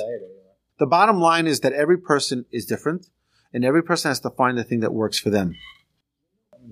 The 0.78 0.86
bottom 0.86 1.20
line 1.20 1.46
is 1.46 1.60
that 1.60 1.72
every 1.72 1.98
person 1.98 2.46
is 2.50 2.66
different 2.66 3.08
and 3.56 3.64
every 3.64 3.82
person 3.82 4.10
has 4.10 4.20
to 4.20 4.28
find 4.28 4.58
the 4.58 4.64
thing 4.64 4.80
that 4.80 4.92
works 4.92 5.18
for 5.18 5.30
them. 5.30 5.56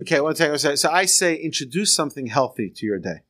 Okay, 0.03 0.21
one 0.21 0.37
second. 0.37 0.77
So 0.77 0.91
I 0.91 1.07
say 1.07 1.35
introduce 1.35 1.95
something 1.95 2.27
healthy 2.27 2.69
to 2.69 2.85
your 2.85 2.99
day. 2.99 3.23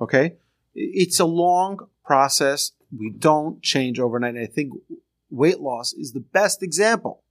Okay? 0.00 0.36
It's 0.74 1.20
a 1.20 1.26
long 1.26 1.80
process. 2.02 2.72
We 2.90 3.10
don't 3.10 3.62
change 3.62 4.00
overnight. 4.00 4.36
And 4.36 4.42
I 4.42 4.46
think 4.46 4.72
weight 5.28 5.60
loss 5.60 5.92
is 5.92 6.12
the 6.12 6.20
best 6.20 6.62
example. 6.62 7.24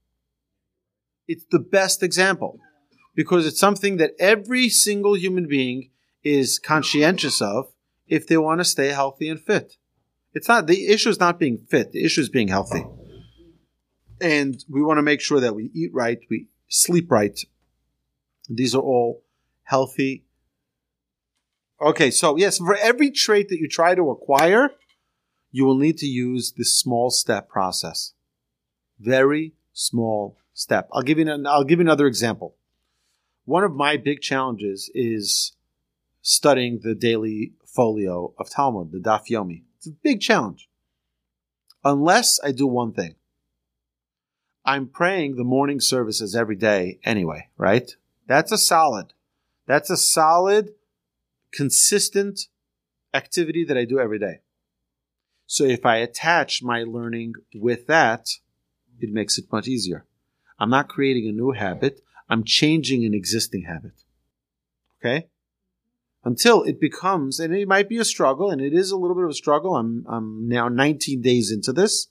It's 1.28 1.46
the 1.50 1.58
best 1.58 2.04
example 2.04 2.60
because 3.16 3.48
it's 3.48 3.60
something 3.60 3.98
that 3.98 4.12
every 4.20 4.70
single 4.70 5.18
human 5.18 5.48
being 5.48 5.90
is 6.24 6.60
conscientious 6.60 7.42
of 7.42 7.74
if 8.08 8.28
they 8.28 8.38
want 8.38 8.60
to 8.60 8.66
stay 8.66 8.90
healthy 8.90 9.28
and 9.28 9.42
fit. 9.42 9.78
It's 10.36 10.48
not 10.48 10.68
the 10.68 10.86
issue 10.86 11.10
is 11.10 11.20
not 11.20 11.40
being 11.40 11.58
fit. 11.58 11.94
The 11.94 12.06
issue 12.06 12.22
is 12.22 12.30
being 12.30 12.50
healthy. 12.50 12.86
And 14.20 14.64
we 14.70 14.82
want 14.82 14.98
to 14.98 15.04
make 15.04 15.22
sure 15.22 15.40
that 15.40 15.56
we 15.56 15.70
eat 15.74 15.92
right, 15.94 16.20
we 16.30 16.48
sleep 16.68 17.12
right. 17.12 17.40
These 18.50 18.74
are 18.74 18.82
all 18.82 19.24
healthy. 19.64 20.24
Okay, 21.82 22.10
so 22.10 22.38
yes, 22.38 22.58
for 22.58 22.76
every 22.76 23.12
trait 23.12 23.50
that 23.50 23.60
you 23.60 23.68
try 23.68 23.94
to 23.94 24.10
acquire, 24.10 24.72
you 25.52 25.66
will 25.66 25.78
need 25.78 25.98
to 26.00 26.08
use 26.08 26.54
this 26.54 26.76
small 26.78 27.10
step 27.10 27.48
process. 27.48 28.14
Very 29.00 29.54
small 29.74 30.38
step. 30.54 30.90
I'll 30.92 31.04
give 31.04 31.20
you 31.20 31.30
an, 31.30 31.46
I'll 31.46 31.64
give 31.64 31.80
you 31.80 31.86
another 31.86 32.08
example 32.08 32.56
one 33.48 33.64
of 33.64 33.74
my 33.74 33.96
big 33.96 34.20
challenges 34.20 34.92
is 34.94 35.54
studying 36.22 36.82
the 36.84 36.94
daily 36.94 37.54
folio 37.66 38.34
of 38.38 38.50
Talmud, 38.50 38.92
the 38.92 38.98
Daf 38.98 39.30
Yomi. 39.30 39.64
It's 39.78 39.88
a 39.88 39.92
big 39.92 40.20
challenge. 40.20 40.68
Unless 41.82 42.42
I 42.44 42.52
do 42.52 42.68
one 42.68 42.92
thing. 42.92 43.16
I'm 44.68 44.88
praying 44.88 45.38
the 45.38 45.46
morning 45.46 45.80
services 45.80 46.36
every 46.36 46.58
day 46.58 47.00
anyway, 47.06 47.48
right? 47.58 47.90
That's 48.28 48.52
a 48.52 48.58
solid. 48.58 49.14
That's 49.66 49.90
a 49.90 49.96
solid, 49.96 50.74
consistent 51.54 52.48
activity 53.14 53.64
that 53.64 53.78
I 53.78 53.86
do 53.86 53.98
every 53.98 54.20
day. 54.20 54.42
So 55.46 55.64
if 55.64 55.86
I 55.86 55.96
attach 55.98 56.62
my 56.62 56.84
learning 56.84 57.36
with 57.56 57.88
that, 57.88 58.28
it 59.00 59.10
makes 59.10 59.38
it 59.38 59.50
much 59.54 59.70
easier. 59.70 60.04
I'm 60.60 60.70
not 60.70 60.90
creating 60.90 61.30
a 61.30 61.32
new 61.32 61.52
habit. 61.52 62.02
I'm 62.28 62.44
changing 62.44 63.06
an 63.06 63.14
existing 63.14 63.64
habit. 63.64 64.04
Okay? 65.00 65.28
Until 66.26 66.64
it 66.64 66.82
becomes, 66.82 67.40
and 67.40 67.56
it 67.56 67.70
might 67.70 67.88
be 67.88 68.00
a 68.00 68.04
struggle, 68.04 68.52
and 68.52 68.60
it 68.60 68.74
is 68.74 68.92
a 68.92 68.98
little 68.98 69.16
bit 69.16 69.24
of 69.24 69.30
a 69.30 69.34
struggle. 69.34 69.78
I'm, 69.78 70.06
I'm 70.10 70.50
now 70.50 70.68
19 70.68 71.22
days 71.22 71.52
into 71.52 71.72
this, 71.72 72.10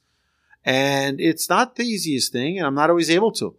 and 0.66 1.18
it's 1.18 1.48
not 1.48 1.76
the 1.76 1.84
easiest 1.84 2.30
thing, 2.30 2.58
and 2.58 2.66
I'm 2.66 2.74
not 2.74 2.90
always 2.90 3.08
able 3.08 3.32
to. 3.32 3.56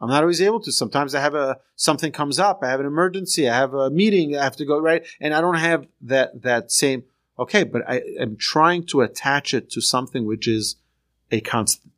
I'm 0.00 0.08
not 0.10 0.24
always 0.24 0.42
able 0.42 0.60
to. 0.60 0.72
Sometimes 0.72 1.14
I 1.14 1.20
have 1.20 1.36
a 1.36 1.58
something 1.76 2.10
comes 2.10 2.40
up. 2.40 2.64
I 2.64 2.70
have 2.70 2.80
an 2.80 2.86
emergency. 2.86 3.48
I 3.48 3.54
have 3.54 3.72
a 3.74 3.88
meeting. 3.88 4.36
I 4.36 4.42
have 4.42 4.56
to 4.56 4.64
go 4.64 4.80
right, 4.80 5.06
and 5.20 5.32
I 5.32 5.40
don't 5.40 5.58
have 5.58 5.86
that 6.00 6.42
that 6.42 6.72
same. 6.72 7.04
Okay, 7.38 7.62
but 7.62 7.88
I 7.88 8.02
am 8.18 8.36
trying 8.36 8.86
to 8.86 9.02
attach 9.02 9.54
it 9.54 9.70
to 9.70 9.80
something 9.80 10.26
which 10.26 10.48
is 10.48 10.76
a 11.30 11.40
constant 11.40 11.92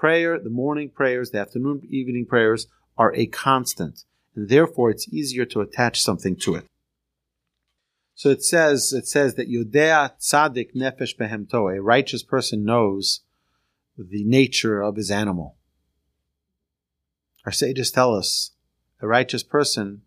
prayer, 0.00 0.38
the 0.38 0.48
morning 0.48 0.88
prayers, 0.88 1.30
the 1.30 1.38
afternoon, 1.38 1.86
evening 1.90 2.24
prayers 2.24 2.66
are 2.96 3.14
a 3.14 3.26
constant. 3.26 4.04
And 4.34 4.48
therefore, 4.48 4.90
it's 4.90 5.06
easier 5.12 5.44
to 5.44 5.60
attach 5.60 6.00
something 6.00 6.36
to 6.36 6.54
it. 6.54 6.64
So 8.20 8.28
it 8.28 8.44
says, 8.44 8.92
it 8.92 9.08
says 9.08 9.36
that 9.36 9.48
Yodea 9.48 10.12
Tzadik 10.20 10.74
Nefesh 10.74 11.16
Behemto, 11.16 11.74
a 11.74 11.80
righteous 11.80 12.22
person 12.22 12.66
knows 12.66 13.22
the 13.96 14.24
nature 14.24 14.82
of 14.82 14.96
his 14.96 15.10
animal. 15.10 15.56
Our 17.46 17.52
sages 17.52 17.90
tell 17.90 18.14
us 18.14 18.50
a 19.00 19.06
righteous 19.06 19.42
person 19.42 20.02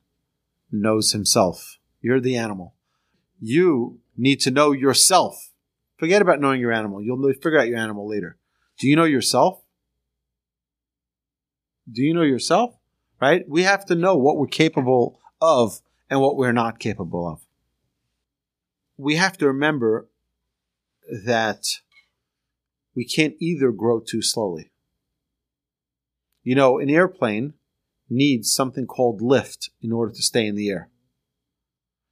knows 0.72 1.14
himself. 1.14 1.80
You're 2.02 2.20
the 2.20 2.38
animal. 2.38 2.76
You 3.42 4.00
need 4.16 4.40
to 4.42 4.52
know 4.52 4.74
yourself. 4.74 5.50
Forget 5.98 6.22
about 6.22 6.40
knowing 6.40 6.62
your 6.62 6.72
animal. 6.72 7.02
You'll 7.02 7.34
figure 7.34 7.60
out 7.60 7.68
your 7.68 7.80
animal 7.80 8.08
later. 8.08 8.38
Do 8.78 8.88
you 8.88 8.96
know 8.96 9.06
yourself? 9.06 9.64
Do 11.92 12.04
you 12.04 12.14
know 12.14 12.22
yourself? 12.22 12.76
Right? 13.20 13.44
We 13.50 13.64
have 13.64 13.88
to 13.88 13.96
know 13.96 14.16
what 14.16 14.38
we're 14.38 14.46
capable 14.46 15.20
of 15.42 15.82
and 16.12 16.22
what 16.22 16.38
we're 16.38 16.52
not 16.52 16.78
capable 16.78 17.28
of. 17.28 17.43
We 18.98 19.16
have 19.16 19.38
to 19.40 19.48
remember 19.48 20.08
that 21.10 21.66
we 22.96 23.06
can't 23.06 23.36
either 23.40 23.72
grow 23.72 24.00
too 24.00 24.22
slowly. 24.22 24.72
You 26.44 26.56
know, 26.56 26.80
an 26.80 26.90
airplane 26.90 27.54
needs 28.10 28.54
something 28.54 28.86
called 28.86 29.22
lift 29.22 29.70
in 29.82 29.92
order 29.92 30.14
to 30.14 30.22
stay 30.22 30.46
in 30.46 30.56
the 30.56 30.70
air. 30.70 30.90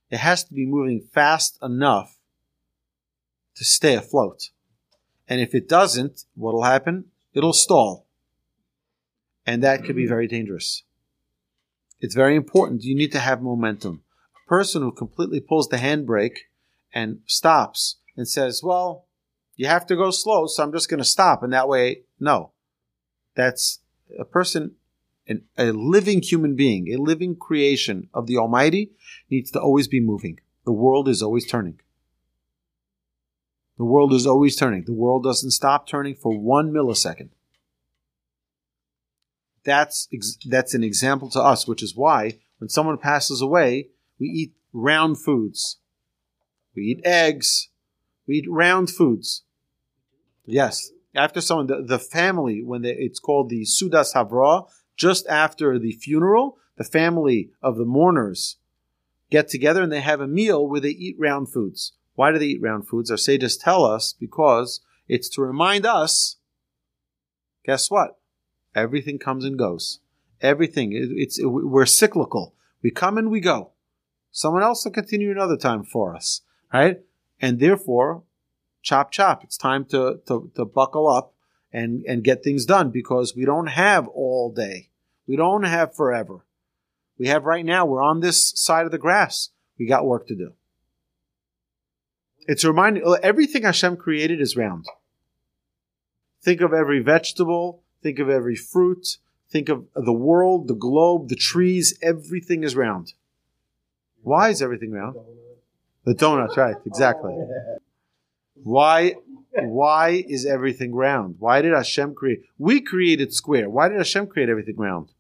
It 0.10 0.18
has 0.18 0.44
to 0.46 0.54
be 0.54 0.66
moving 0.66 1.08
fast 1.14 1.58
enough 1.62 2.18
to 3.56 3.64
stay 3.64 3.96
afloat. 3.96 4.50
And 5.28 5.40
if 5.40 5.54
it 5.54 5.70
doesn't, 5.70 6.26
what'll 6.36 6.64
happen? 6.64 7.06
It'll 7.34 7.54
stall 7.54 8.08
and 9.46 9.64
that 9.64 9.84
could 9.84 9.96
be 9.96 10.08
very 10.08 10.28
dangerous. 10.28 10.84
It's 12.00 12.16
very 12.16 12.36
important. 12.36 12.84
You 12.84 12.96
need 12.96 13.12
to 13.12 13.20
have 13.20 13.42
momentum. 13.42 14.04
A 14.36 14.50
person 14.50 14.82
who 14.82 14.92
completely 14.92 15.40
pulls 15.40 15.68
the 15.68 15.78
handbrake 15.78 16.38
and 16.94 17.20
stops 17.26 17.98
and 18.16 18.28
says, 18.28 18.62
Well, 18.64 19.06
you 19.56 19.68
have 19.68 19.86
to 19.88 19.96
go 19.96 20.12
slow, 20.12 20.48
so 20.48 20.64
I'm 20.64 20.72
just 20.72 20.90
going 20.90 21.00
to 21.00 21.06
stop. 21.06 21.44
And 21.44 21.54
that 21.54 21.68
way, 21.68 22.04
no. 22.20 22.52
That's 23.36 23.80
a 24.20 24.26
person, 24.26 24.76
an, 25.28 25.44
a 25.58 25.72
living 25.72 26.22
human 26.22 26.56
being, 26.56 26.94
a 26.94 26.98
living 26.98 27.36
creation 27.36 28.10
of 28.14 28.28
the 28.28 28.38
Almighty 28.38 28.92
needs 29.30 29.52
to 29.52 29.62
always 29.62 29.88
be 29.88 30.00
moving. 30.00 30.40
The 30.66 30.72
world 30.72 31.08
is 31.08 31.22
always 31.22 31.48
turning. 31.48 31.80
The 33.78 33.86
world 33.86 34.14
is 34.14 34.28
always 34.28 34.56
turning. 34.56 34.84
The 34.84 34.94
world 34.94 35.24
doesn't 35.24 35.52
stop 35.52 35.88
turning 35.88 36.16
for 36.16 36.38
one 36.38 36.72
millisecond. 36.72 37.30
That's 39.64 40.08
ex- 40.14 40.38
that's 40.46 40.74
an 40.74 40.84
example 40.84 41.30
to 41.32 41.42
us, 41.42 41.68
which 41.68 41.82
is 41.82 41.96
why 41.96 42.40
when 42.60 42.70
someone 42.70 42.98
passes 43.00 43.42
away, 43.42 43.90
we 44.20 44.28
eat 44.28 44.54
round 44.72 45.20
foods. 45.20 45.78
We 46.76 46.84
eat 46.84 47.02
eggs. 47.04 47.70
We 48.28 48.38
eat 48.38 48.46
round 48.50 48.90
foods. 48.90 49.44
Yes, 50.46 50.92
after 51.14 51.42
someone, 51.42 51.68
the, 51.68 51.82
the 51.82 52.00
family, 52.00 52.64
when 52.64 52.82
they, 52.82 52.94
it's 52.94 53.20
called 53.20 53.50
the 53.50 53.64
Seudas 53.64 54.14
Havraah, 54.14 54.68
just 54.96 55.28
after 55.28 55.78
the 55.78 55.92
funeral, 55.92 56.58
the 56.78 56.84
family 56.84 57.52
of 57.62 57.78
the 57.78 57.86
mourners 57.86 58.58
get 59.30 59.48
together 59.48 59.82
and 59.82 59.92
they 59.92 60.02
have 60.02 60.22
a 60.22 60.28
meal 60.28 60.68
where 60.68 60.82
they 60.82 60.90
eat 60.90 61.16
round 61.20 61.52
foods. 61.52 61.94
Why 62.16 62.32
do 62.32 62.38
they 62.38 62.48
eat 62.48 62.62
round 62.62 62.88
foods? 62.88 63.10
Our 63.10 63.18
sages 63.18 63.58
tell 63.58 63.86
us 63.86 64.14
because 64.14 64.82
it's 65.08 65.30
to 65.30 65.42
remind 65.42 65.86
us. 65.86 66.38
Guess 67.66 67.90
what? 67.90 68.20
Everything 68.76 69.18
comes 69.18 69.46
and 69.46 69.58
goes. 69.58 70.00
Everything. 70.42 70.92
It's 70.94 71.40
we're 71.42 71.86
cyclical. 71.86 72.56
We 72.82 72.92
come 72.92 73.18
and 73.18 73.30
we 73.30 73.40
go. 73.40 73.72
Someone 74.32 74.64
else 74.64 74.86
will 74.86 74.92
continue 74.92 75.32
another 75.32 75.58
time 75.58 75.84
for 75.84 76.16
us, 76.16 76.42
right? 76.74 77.02
And 77.40 77.60
therefore, 77.60 78.24
chop 78.82 79.12
chop. 79.12 79.44
It's 79.44 79.58
time 79.58 79.86
to, 79.86 80.20
to, 80.28 80.52
to 80.56 80.66
buckle 80.66 81.08
up 81.08 81.34
and, 81.72 82.04
and 82.06 82.24
get 82.24 82.44
things 82.44 82.66
done 82.66 82.90
because 82.92 83.36
we 83.36 83.46
don't 83.46 83.68
have 83.68 84.08
all 84.08 84.52
day. 84.52 84.90
We 85.28 85.36
don't 85.36 85.64
have 85.64 85.96
forever. 85.96 86.46
We 87.18 87.28
have 87.28 87.46
right 87.46 87.66
now, 87.66 87.86
we're 87.86 88.04
on 88.04 88.20
this 88.20 88.52
side 88.56 88.86
of 88.86 88.92
the 88.92 88.98
grass. 88.98 89.50
We 89.78 89.86
got 89.86 90.06
work 90.06 90.28
to 90.28 90.36
do. 90.36 90.54
It's 92.48 92.64
a 92.64 92.70
reminder, 92.70 93.02
everything 93.22 93.64
Hashem 93.64 93.98
created 93.98 94.42
is 94.42 94.58
round. 94.58 94.86
Think 96.42 96.62
of 96.62 96.74
every 96.74 97.00
vegetable, 97.00 97.84
think 98.02 98.18
of 98.18 98.30
every 98.30 98.56
fruit, 98.56 99.18
think 99.50 99.70
of 99.70 99.86
the 99.94 100.14
world, 100.14 100.68
the 100.68 100.74
globe, 100.74 101.30
the 101.30 101.36
trees, 101.36 101.98
everything 102.02 102.64
is 102.64 102.76
round. 102.76 103.14
Why 104.24 104.50
is 104.50 104.62
everything 104.62 104.92
round? 104.92 105.16
The 106.04 106.14
donuts, 106.14 106.58
right, 106.58 106.76
exactly. 106.86 107.36
Why 108.56 109.16
why 109.54 110.24
is 110.28 110.46
everything 110.46 110.96
round? 110.96 111.36
Why 111.40 111.62
did 111.62 111.74
Hashem 111.74 112.16
create? 112.16 112.42
We 112.58 112.82
created 112.82 113.34
square. 113.34 113.70
Why 113.70 113.90
did 113.90 113.98
Hashem 113.98 114.28
create 114.28 114.50
everything 114.50 114.78
round? 114.78 115.12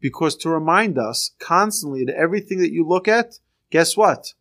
Because 0.00 0.36
to 0.36 0.48
remind 0.48 0.98
us 0.98 1.32
constantly 1.38 2.04
that 2.04 2.16
everything 2.16 2.58
that 2.58 2.72
you 2.72 2.86
look 2.86 3.08
at, 3.08 3.38
guess 3.70 3.96
what? 3.96 4.34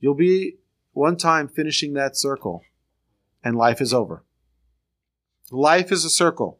You'll 0.00 0.14
be 0.14 0.56
one 0.92 1.16
time 1.16 1.48
finishing 1.48 1.94
that 1.94 2.16
circle 2.16 2.62
and 3.44 3.56
life 3.56 3.80
is 3.80 3.94
over. 3.94 4.24
Life 5.50 5.92
is 5.92 6.04
a 6.04 6.10
circle. 6.10 6.58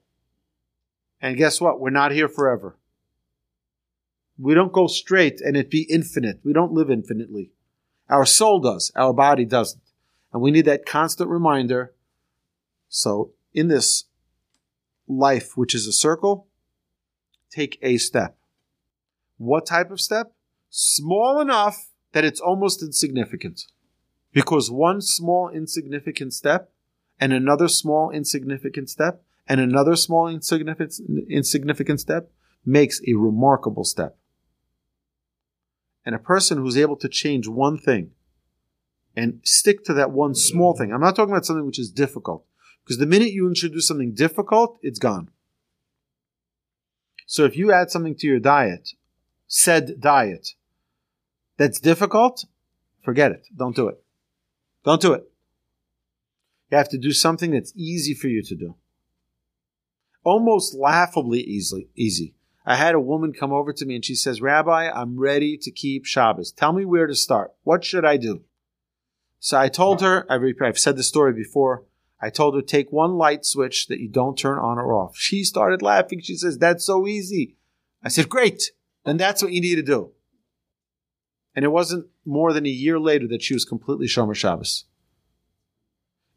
And 1.21 1.37
guess 1.37 1.61
what? 1.61 1.81
We're 1.81 1.91
not 1.91 2.13
here 2.13 2.29
forever. 2.29 2.77
We 4.41 4.55
don't 4.55 4.73
go 4.73 4.87
straight 4.87 5.41
and 5.41 5.57
it 5.57 5.71
be 5.71 5.83
infinite. 5.83 6.41
We 6.43 6.53
don't 6.53 6.73
live 6.73 6.91
infinitely. 6.91 7.51
Our 8.09 8.25
soul 8.25 8.61
does, 8.61 8.91
our 8.97 9.13
body 9.13 9.45
doesn't. 9.45 9.83
And 10.33 10.41
we 10.41 10.51
need 10.51 10.65
that 10.65 10.87
constant 10.87 11.29
reminder. 11.31 11.93
So, 12.89 13.33
in 13.53 13.69
this 13.69 14.05
life, 15.07 15.57
which 15.57 15.75
is 15.75 15.87
a 15.87 15.93
circle, 15.93 16.47
take 17.51 17.79
a 17.83 17.99
step. 17.99 18.37
What 19.37 19.67
type 19.67 19.91
of 19.91 20.01
step? 20.01 20.33
Small 20.71 21.41
enough 21.41 21.89
that 22.13 22.25
it's 22.25 22.41
almost 22.41 22.83
insignificant. 22.83 23.67
Because 24.33 24.71
one 24.71 25.01
small 25.01 25.49
insignificant 25.49 26.33
step 26.33 26.73
and 27.19 27.33
another 27.33 27.69
small 27.69 28.11
insignificant 28.11 28.89
step 28.89 29.23
and 29.49 29.61
another 29.61 29.97
small 29.97 30.29
insignificant, 30.29 30.95
insignificant 31.29 32.01
step 32.01 32.31
makes 32.65 33.01
a 33.07 33.15
remarkable 33.15 33.85
step. 33.85 34.17
And 36.05 36.15
a 36.15 36.19
person 36.19 36.59
who's 36.59 36.79
able 36.79 36.97
to 36.97 37.09
change 37.09 37.47
one 37.47 37.79
thing 37.79 38.13
and 39.17 39.41
stick 39.45 39.85
to 39.85 39.95
that 39.95 40.13
one 40.13 40.35
small 40.35 40.77
thing. 40.77 40.93
I'm 40.93 41.01
not 41.01 41.17
talking 41.17 41.33
about 41.33 41.45
something 41.45 41.67
which 41.67 41.79
is 41.79 41.91
difficult. 41.91 42.45
Because 42.85 42.99
the 42.99 43.07
minute 43.07 43.33
you 43.33 43.47
introduce 43.47 43.87
something 43.87 44.15
difficult, 44.15 44.79
it's 44.83 44.99
gone. 44.99 45.31
So 47.27 47.45
if 47.45 47.57
you 47.57 47.71
add 47.71 47.91
something 47.91 48.17
to 48.17 48.27
your 48.27 48.41
diet, 48.41 48.91
said 49.47 50.01
diet, 50.01 50.55
that's 51.57 51.79
difficult, 51.79 52.45
forget 53.05 53.31
it. 53.31 53.47
Don't 53.57 53.77
do 53.77 53.89
it. 53.89 54.03
Don't 54.85 55.01
do 55.01 55.13
it. 55.13 55.31
You 56.71 56.79
have 56.79 56.89
to 56.89 56.99
do 56.99 57.13
something 57.13 57.51
that's 57.51 57.73
easy 57.77 58.15
for 58.15 58.29
you 58.29 58.43
to 58.43 58.57
do. 58.57 58.77
Almost 60.25 60.75
laughably 60.75 61.41
easily, 61.41 61.89
easy. 61.95 62.35
I 62.67 62.77
had 62.77 62.95
a 62.95 63.01
woman 63.01 63.33
come 63.33 63.53
over 63.53 63.73
to 63.73 63.87
me 63.87 63.95
and 63.95 64.05
she 64.05 64.15
says, 64.15 64.43
Rabbi, 64.43 64.91
I'm 64.91 65.19
ready 65.19 65.57
to 65.57 65.71
keep 65.71 66.05
Shabbos. 66.05 66.53
Tell 66.53 66.73
me 66.73 66.85
where 66.85 67.07
to 67.07 67.15
start. 67.15 67.53
What 67.63 67.85
should 67.85 68.05
I 68.05 68.17
do? 68.17 68.43
So 69.39 69.59
I 69.59 69.69
told 69.69 70.03
her, 70.03 70.27
I've 70.31 70.79
said 70.79 70.97
the 70.97 71.03
story 71.03 71.33
before. 71.33 71.85
I 72.21 72.29
told 72.29 72.55
her, 72.55 72.61
take 72.61 72.93
one 72.93 73.15
light 73.15 73.47
switch 73.47 73.87
that 73.87 73.99
you 73.99 74.09
don't 74.09 74.37
turn 74.37 74.59
on 74.59 74.79
or 74.79 74.93
off. 74.93 75.17
She 75.17 75.43
started 75.43 75.81
laughing. 75.81 76.21
She 76.21 76.37
says, 76.37 76.59
that's 76.59 76.85
so 76.85 77.07
easy. 77.07 77.57
I 78.05 78.09
said, 78.09 78.29
great. 78.29 78.73
Then 79.07 79.17
that's 79.17 79.43
what 79.43 79.53
you 79.53 79.63
need 79.63 79.77
to 79.77 79.83
do. 79.83 80.13
And 81.57 81.65
it 81.65 81.69
wasn't 81.69 82.09
more 82.27 82.53
than 82.53 82.67
a 82.67 82.71
year 82.71 83.01
later 83.01 83.27
that 83.29 83.43
she 83.43 83.55
was 83.55 83.65
completely 83.65 84.07
Shomer 84.07 84.35
Shabbos. 84.37 84.85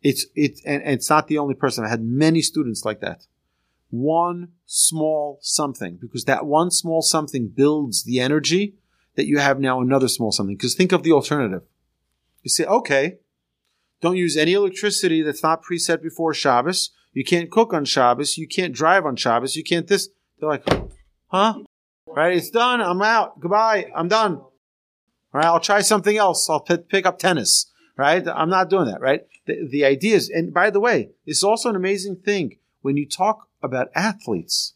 It's, 0.01 0.26
it, 0.36 0.59
and, 0.65 0.82
and 0.84 0.93
it's 0.93 1.09
not 1.09 1.28
the 1.28 1.38
only 1.38 1.53
person. 1.53 1.84
I 1.84 1.89
had 1.89 2.03
many 2.03 2.41
students 2.41 2.86
like 2.86 3.01
that 3.01 3.26
one 3.93 4.47
small 4.65 5.37
something 5.43 5.99
because 6.01 6.25
that 6.25 6.47
one 6.47 6.71
small 6.71 7.03
something 7.03 7.47
builds 7.47 8.03
the 8.05 8.19
energy 8.19 8.73
that 9.15 9.27
you 9.27 9.37
have 9.37 9.59
now 9.59 9.81
another 9.81 10.07
small 10.07 10.31
something. 10.31 10.57
Because 10.57 10.73
think 10.73 10.91
of 10.91 11.03
the 11.03 11.11
alternative. 11.11 11.61
You 12.41 12.49
say, 12.49 12.65
okay, 12.65 13.19
don't 14.01 14.17
use 14.17 14.35
any 14.35 14.53
electricity 14.53 15.21
that's 15.21 15.43
not 15.43 15.63
preset 15.63 16.01
before 16.01 16.33
Shabbos. 16.33 16.89
You 17.13 17.23
can't 17.23 17.51
cook 17.51 17.71
on 17.71 17.85
Shabbos. 17.85 18.35
You 18.35 18.47
can't 18.47 18.73
drive 18.73 19.05
on 19.05 19.15
Shabbos. 19.15 19.55
You 19.55 19.63
can't 19.63 19.85
this. 19.85 20.09
They're 20.39 20.49
like, 20.49 20.67
huh? 21.27 21.59
Right? 22.07 22.35
It's 22.35 22.49
done. 22.49 22.81
I'm 22.81 23.01
out. 23.03 23.39
Goodbye. 23.39 23.91
I'm 23.95 24.07
done. 24.07 24.37
All 24.37 24.49
right. 25.33 25.45
I'll 25.45 25.59
try 25.59 25.81
something 25.81 26.17
else. 26.17 26.49
I'll 26.49 26.61
p- 26.61 26.77
pick 26.77 27.05
up 27.05 27.19
tennis. 27.19 27.71
Right? 27.95 28.27
I'm 28.27 28.49
not 28.49 28.71
doing 28.71 28.85
that. 28.85 29.01
Right? 29.01 29.21
The, 29.45 29.67
the 29.69 29.85
idea 29.85 30.15
is, 30.15 30.29
and 30.29 30.51
by 30.51 30.71
the 30.71 30.79
way, 30.79 31.11
it's 31.27 31.43
also 31.43 31.69
an 31.69 31.75
amazing 31.75 32.15
thing 32.25 32.57
when 32.84 32.97
you 32.97 33.07
talk 33.07 33.47
about 33.63 33.88
athletes. 33.95 34.73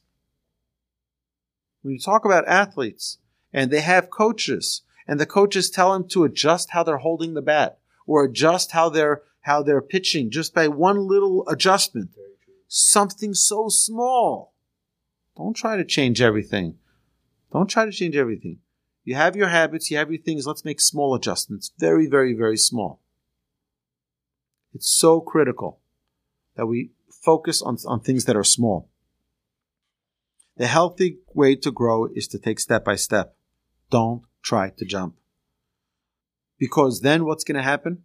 When 1.84 1.94
you 1.94 2.00
talk 2.00 2.26
about 2.26 2.48
athletes 2.48 3.20
and 3.54 3.70
they 3.70 3.82
have 3.82 4.10
coaches 4.10 4.82
and 5.08 5.20
the 5.20 5.26
coaches 5.26 5.70
tell 5.70 5.94
them 5.94 6.08
to 6.10 6.24
adjust 6.24 6.72
how 6.72 6.84
they're 6.84 6.98
holding 6.98 7.36
the 7.36 7.42
bat 7.42 7.78
or 8.08 8.24
adjust 8.24 8.72
how 8.72 8.90
they're 8.90 9.22
how 9.42 9.62
they're 9.62 9.82
pitching 9.82 10.30
just 10.30 10.54
by 10.54 10.68
one 10.68 11.08
little 11.08 11.48
adjustment. 11.48 12.10
Something 12.68 13.34
so 13.34 13.70
small. 13.70 14.54
Don't 15.38 15.56
try 15.56 15.78
to 15.78 15.86
change 15.86 16.22
everything. 16.22 16.76
Don't 17.54 17.70
try 17.70 17.86
to 17.86 17.92
change 17.92 18.16
everything. 18.18 18.60
You 19.06 19.16
have 19.16 19.38
your 19.38 19.48
habits, 19.48 19.90
you 19.90 19.98
have 19.98 20.12
your 20.12 20.22
things. 20.22 20.46
Let's 20.46 20.66
make 20.66 20.82
small 20.82 21.16
adjustments. 21.16 21.72
Very, 21.78 22.08
very, 22.08 22.34
very 22.34 22.58
small. 22.58 23.00
It's 24.74 24.90
so 24.90 25.22
critical 25.22 25.80
that 26.56 26.66
we 26.66 26.92
focus 27.24 27.62
on, 27.62 27.78
on 27.86 28.00
things 28.00 28.26
that 28.26 28.36
are 28.36 28.44
small. 28.44 28.90
The 30.58 30.68
healthy 30.68 31.20
way 31.34 31.56
to 31.56 31.72
grow 31.72 32.08
is 32.14 32.28
to 32.30 32.40
take 32.40 32.60
step 32.60 32.84
by 32.84 32.96
step. 32.96 33.36
Don't 33.90 34.24
try 34.42 34.72
to 34.72 34.86
jump. 34.86 35.16
Because 36.58 37.02
then 37.02 37.26
what's 37.26 37.44
going 37.44 37.58
to 37.58 37.62
happen? 37.64 38.04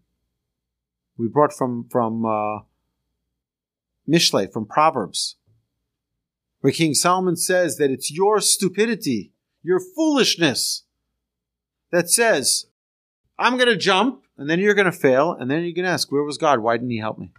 We 1.16 1.28
brought 1.28 1.52
from, 1.52 1.88
from, 1.90 2.26
uh, 2.26 2.60
Mishle, 4.08 4.52
from 4.52 4.66
Proverbs, 4.66 5.36
where 6.60 6.72
King 6.72 6.94
Solomon 6.94 7.36
says 7.36 7.76
that 7.76 7.90
it's 7.90 8.10
your 8.10 8.40
stupidity, 8.40 9.32
your 9.62 9.80
foolishness 9.80 10.84
that 11.90 12.10
says, 12.10 12.66
I'm 13.38 13.56
going 13.56 13.68
to 13.68 13.76
jump, 13.76 14.24
and 14.36 14.50
then 14.50 14.58
you're 14.58 14.74
going 14.74 14.90
to 14.90 14.92
fail, 14.92 15.32
and 15.32 15.50
then 15.50 15.62
you're 15.62 15.72
going 15.72 15.84
to 15.84 15.90
ask, 15.90 16.10
where 16.10 16.22
was 16.22 16.38
God? 16.38 16.60
Why 16.60 16.76
didn't 16.76 16.90
he 16.90 16.98
help 16.98 17.18
me? 17.18 17.32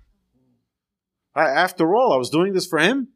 I, 1.35 1.43
after 1.49 1.95
all, 1.95 2.13
I 2.13 2.17
was 2.17 2.29
doing 2.29 2.53
this 2.53 2.67
for 2.67 2.79
him. 2.79 3.09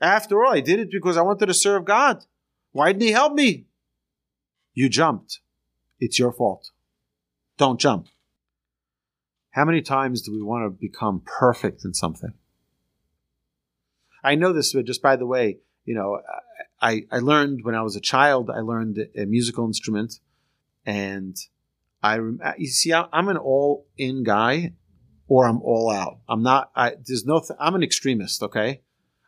After 0.00 0.44
all, 0.44 0.52
I 0.52 0.60
did 0.60 0.80
it 0.80 0.90
because 0.90 1.16
I 1.16 1.22
wanted 1.22 1.46
to 1.46 1.54
serve 1.54 1.84
God. 1.84 2.24
Why 2.72 2.92
didn't 2.92 3.02
he 3.02 3.12
help 3.12 3.32
me? 3.32 3.66
You 4.74 4.88
jumped. 4.88 5.40
It's 6.00 6.18
your 6.18 6.32
fault. 6.32 6.70
Don't 7.56 7.80
jump. 7.80 8.08
How 9.50 9.64
many 9.64 9.82
times 9.82 10.22
do 10.22 10.32
we 10.32 10.42
want 10.42 10.64
to 10.64 10.70
become 10.70 11.22
perfect 11.24 11.84
in 11.84 11.94
something? 11.94 12.34
I 14.22 14.34
know 14.34 14.52
this, 14.52 14.72
but 14.72 14.84
just 14.84 15.00
by 15.00 15.16
the 15.16 15.26
way, 15.26 15.58
you 15.84 15.94
know, 15.94 16.20
I, 16.80 17.04
I 17.10 17.18
learned 17.18 17.60
when 17.62 17.74
I 17.74 17.82
was 17.82 17.94
a 17.94 18.00
child, 18.00 18.50
I 18.50 18.60
learned 18.60 18.98
a 19.16 19.26
musical 19.26 19.66
instrument 19.66 20.18
and 20.84 21.36
I 22.02 22.18
you 22.58 22.66
see, 22.66 22.92
I'm 22.92 23.28
an 23.28 23.36
all 23.36 23.86
in 23.96 24.24
guy, 24.24 24.72
or 25.28 25.46
I'm 25.46 25.60
all 25.62 25.90
out. 25.90 26.18
I'm 26.28 26.42
not. 26.42 26.70
I 26.74 26.94
there's 27.06 27.24
no. 27.24 27.40
Th- 27.40 27.58
I'm 27.58 27.74
an 27.74 27.82
extremist. 27.82 28.42
Okay, 28.42 28.82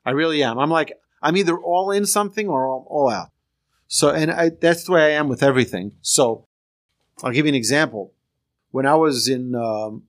I 0.05 0.11
really 0.11 0.43
am. 0.43 0.59
I'm 0.59 0.71
like 0.71 0.93
I'm 1.23 1.37
either 1.37 1.59
all 1.59 1.91
in 1.91 2.07
something 2.07 2.49
or 2.49 2.67
I'm 2.67 2.85
all 2.87 3.11
out. 3.11 3.31
So, 3.89 4.11
and 4.11 4.31
I, 4.31 4.51
that's 4.51 4.85
the 4.85 4.93
way 4.93 5.07
I 5.07 5.19
am 5.19 5.29
with 5.29 5.43
everything. 5.43 5.93
So, 6.03 6.47
I'll 7.23 7.33
give 7.33 7.47
you 7.47 7.51
an 7.51 7.55
example. 7.55 8.13
When 8.71 8.87
I 8.87 8.95
was 8.95 9.29
in 9.29 9.55
um, 9.55 10.05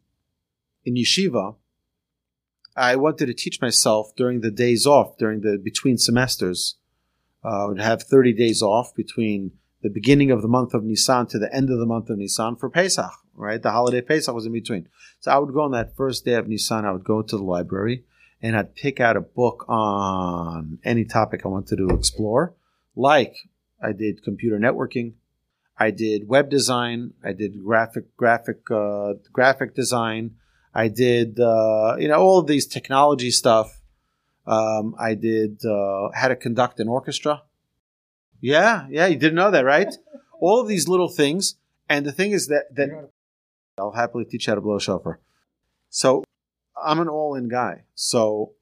in 0.83 0.95
yeshiva, 0.95 1.55
I 2.75 2.95
wanted 2.95 3.27
to 3.27 3.33
teach 3.33 3.61
myself 3.61 4.15
during 4.15 4.41
the 4.41 4.51
days 4.51 4.85
off, 4.85 5.17
during 5.17 5.41
the 5.41 5.57
between 5.57 5.97
semesters. 5.97 6.75
Uh, 7.43 7.63
I 7.63 7.65
would 7.67 7.79
have 7.79 8.03
30 8.03 8.33
days 8.33 8.61
off 8.61 8.93
between 8.95 9.51
the 9.81 9.89
beginning 9.89 10.31
of 10.31 10.41
the 10.41 10.47
month 10.47 10.73
of 10.73 10.83
Nisan 10.83 11.27
to 11.27 11.39
the 11.39 11.53
end 11.53 11.69
of 11.69 11.79
the 11.79 11.85
month 11.85 12.09
of 12.09 12.17
Nisan 12.17 12.55
for 12.55 12.69
Pesach, 12.69 13.11
right? 13.37 13.61
The 13.61 13.71
holiday 13.71 14.01
Pesach 14.01 14.33
was 14.33 14.45
in 14.45 14.51
between. 14.51 14.89
So 15.19 15.31
I 15.31 15.37
would 15.37 15.53
go 15.53 15.61
on 15.61 15.71
that 15.71 15.95
first 15.95 16.25
day 16.25 16.33
of 16.33 16.47
Nissan, 16.47 16.83
I 16.83 16.91
would 16.91 17.05
go 17.05 17.21
to 17.21 17.37
the 17.37 17.43
library 17.43 18.03
and 18.41 18.55
I'd 18.55 18.75
pick 18.75 18.99
out 18.99 19.17
a 19.17 19.21
book 19.21 19.65
on 19.67 20.79
any 20.83 21.05
topic 21.05 21.41
I 21.43 21.49
wanted 21.49 21.77
to 21.77 21.89
explore. 21.89 22.53
Like 22.95 23.35
I 23.81 23.93
did 23.93 24.23
computer 24.23 24.57
networking, 24.57 25.13
I 25.77 25.91
did 25.91 26.27
web 26.27 26.49
design, 26.49 27.13
I 27.23 27.33
did 27.33 27.63
graphic 27.63 28.15
graphic 28.17 28.69
uh, 28.71 29.13
graphic 29.31 29.75
design, 29.75 30.35
I 30.73 30.87
did 30.87 31.39
uh, 31.39 31.95
you 31.99 32.07
know 32.07 32.17
all 32.19 32.39
of 32.39 32.47
these 32.47 32.67
technology 32.67 33.31
stuff. 33.31 33.81
Um, 34.45 34.95
I 34.97 35.13
did 35.13 35.65
uh, 35.65 36.09
how 36.13 36.29
to 36.29 36.35
conduct 36.35 36.79
an 36.79 36.87
orchestra. 36.87 37.43
Yeah, 38.39 38.87
yeah, 38.89 39.07
you 39.07 39.17
didn't 39.17 39.35
know 39.35 39.51
that, 39.51 39.65
right? 39.65 39.93
all 40.39 40.61
of 40.61 40.67
these 40.67 40.87
little 40.87 41.09
things, 41.09 41.55
and 41.89 42.05
the 42.05 42.11
thing 42.11 42.31
is 42.31 42.47
that 42.47 42.73
that 42.75 43.09
I'll 43.77 43.91
happily 43.91 44.25
teach 44.25 44.47
you 44.47 44.51
how 44.51 44.55
to 44.55 44.61
blow 44.61 44.75
a 44.75 44.81
shofar. 44.81 45.19
So 45.89 46.23
I'm 46.81 46.99
an 46.99 47.07
all-in 47.07 47.47
guy. 47.47 47.83
So 47.95 48.53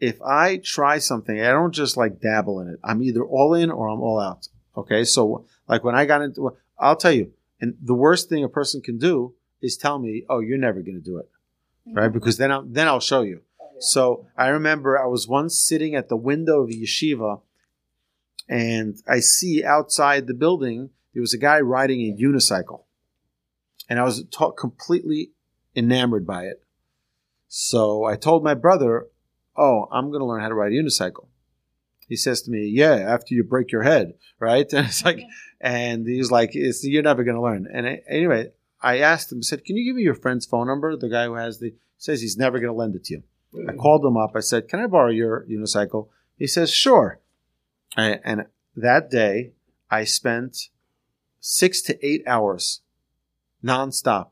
if 0.00 0.20
I 0.22 0.58
try 0.58 0.98
something, 0.98 1.40
I 1.40 1.50
don't 1.50 1.72
just 1.72 1.96
like 1.96 2.20
dabble 2.20 2.60
in 2.60 2.68
it. 2.68 2.78
I'm 2.82 3.02
either 3.02 3.22
all 3.22 3.54
in 3.54 3.70
or 3.70 3.88
I'm 3.88 4.00
all 4.00 4.20
out. 4.20 4.48
Okay, 4.76 5.04
so 5.04 5.44
like 5.68 5.84
when 5.84 5.94
I 5.94 6.04
got 6.04 6.22
into, 6.22 6.56
I'll 6.78 6.96
tell 6.96 7.12
you, 7.12 7.32
and 7.60 7.76
the 7.80 7.94
worst 7.94 8.28
thing 8.28 8.42
a 8.42 8.48
person 8.48 8.80
can 8.80 8.98
do 8.98 9.34
is 9.62 9.76
tell 9.76 9.98
me, 9.98 10.24
"Oh, 10.28 10.40
you're 10.40 10.58
never 10.58 10.82
going 10.82 10.96
to 10.96 11.04
do 11.04 11.18
it," 11.18 11.30
mm-hmm. 11.88 11.96
right? 11.96 12.12
Because 12.12 12.38
then 12.38 12.50
I'll 12.50 12.62
then 12.62 12.88
I'll 12.88 13.00
show 13.00 13.22
you. 13.22 13.42
Oh, 13.60 13.76
so 13.78 14.26
I 14.36 14.48
remember 14.48 14.98
I 14.98 15.06
was 15.06 15.28
once 15.28 15.58
sitting 15.58 15.94
at 15.94 16.08
the 16.08 16.16
window 16.16 16.62
of 16.62 16.70
a 16.70 16.72
yeshiva, 16.72 17.40
and 18.48 19.00
I 19.08 19.20
see 19.20 19.62
outside 19.64 20.26
the 20.26 20.34
building 20.34 20.90
there 21.12 21.20
was 21.20 21.34
a 21.34 21.38
guy 21.38 21.60
riding 21.60 22.00
a 22.00 22.20
unicycle, 22.20 22.82
and 23.88 23.98
I 23.98 24.04
was 24.04 24.24
ta- 24.30 24.50
completely 24.50 25.30
enamored 25.76 26.26
by 26.26 26.44
it. 26.44 26.62
So 27.48 28.04
I 28.04 28.16
told 28.16 28.42
my 28.42 28.54
brother, 28.54 29.08
"Oh, 29.56 29.86
I'm 29.92 30.10
going 30.10 30.20
to 30.20 30.26
learn 30.26 30.40
how 30.40 30.48
to 30.48 30.54
ride 30.54 30.72
a 30.72 30.74
unicycle." 30.74 31.28
He 32.08 32.16
says 32.16 32.42
to 32.42 32.50
me, 32.50 32.66
"Yeah, 32.66 32.94
after 32.94 33.34
you 33.34 33.44
break 33.44 33.72
your 33.72 33.82
head, 33.82 34.14
right?" 34.38 34.66
And 34.72 34.86
it's 34.86 35.04
like, 35.04 35.20
and 35.60 36.06
he's 36.06 36.30
like, 36.30 36.50
it's, 36.54 36.84
"You're 36.84 37.02
never 37.02 37.24
going 37.24 37.36
to 37.36 37.42
learn." 37.42 37.68
And 37.72 37.86
I, 37.86 38.02
anyway, 38.08 38.52
I 38.82 38.98
asked 38.98 39.32
him, 39.32 39.38
I 39.38 39.42
said, 39.42 39.64
"Can 39.64 39.76
you 39.76 39.84
give 39.84 39.96
me 39.96 40.02
your 40.02 40.14
friend's 40.14 40.46
phone 40.46 40.66
number?" 40.66 40.96
The 40.96 41.08
guy 41.08 41.26
who 41.26 41.34
has 41.34 41.58
the 41.60 41.74
says 41.96 42.20
he's 42.20 42.36
never 42.36 42.58
going 42.58 42.72
to 42.72 42.78
lend 42.78 42.96
it 42.96 43.04
to 43.04 43.14
you. 43.14 43.22
I 43.68 43.72
called 43.72 44.04
him 44.04 44.16
up. 44.16 44.32
I 44.34 44.40
said, 44.40 44.68
"Can 44.68 44.80
I 44.80 44.86
borrow 44.86 45.10
your 45.10 45.46
unicycle?" 45.46 46.08
He 46.36 46.46
says, 46.46 46.70
"Sure." 46.70 47.20
I- 47.96 48.20
and 48.24 48.46
that 48.74 49.10
day, 49.10 49.52
I 49.90 50.04
spent 50.04 50.70
six 51.38 51.80
to 51.82 52.06
eight 52.06 52.22
hours 52.26 52.80
nonstop, 53.64 54.28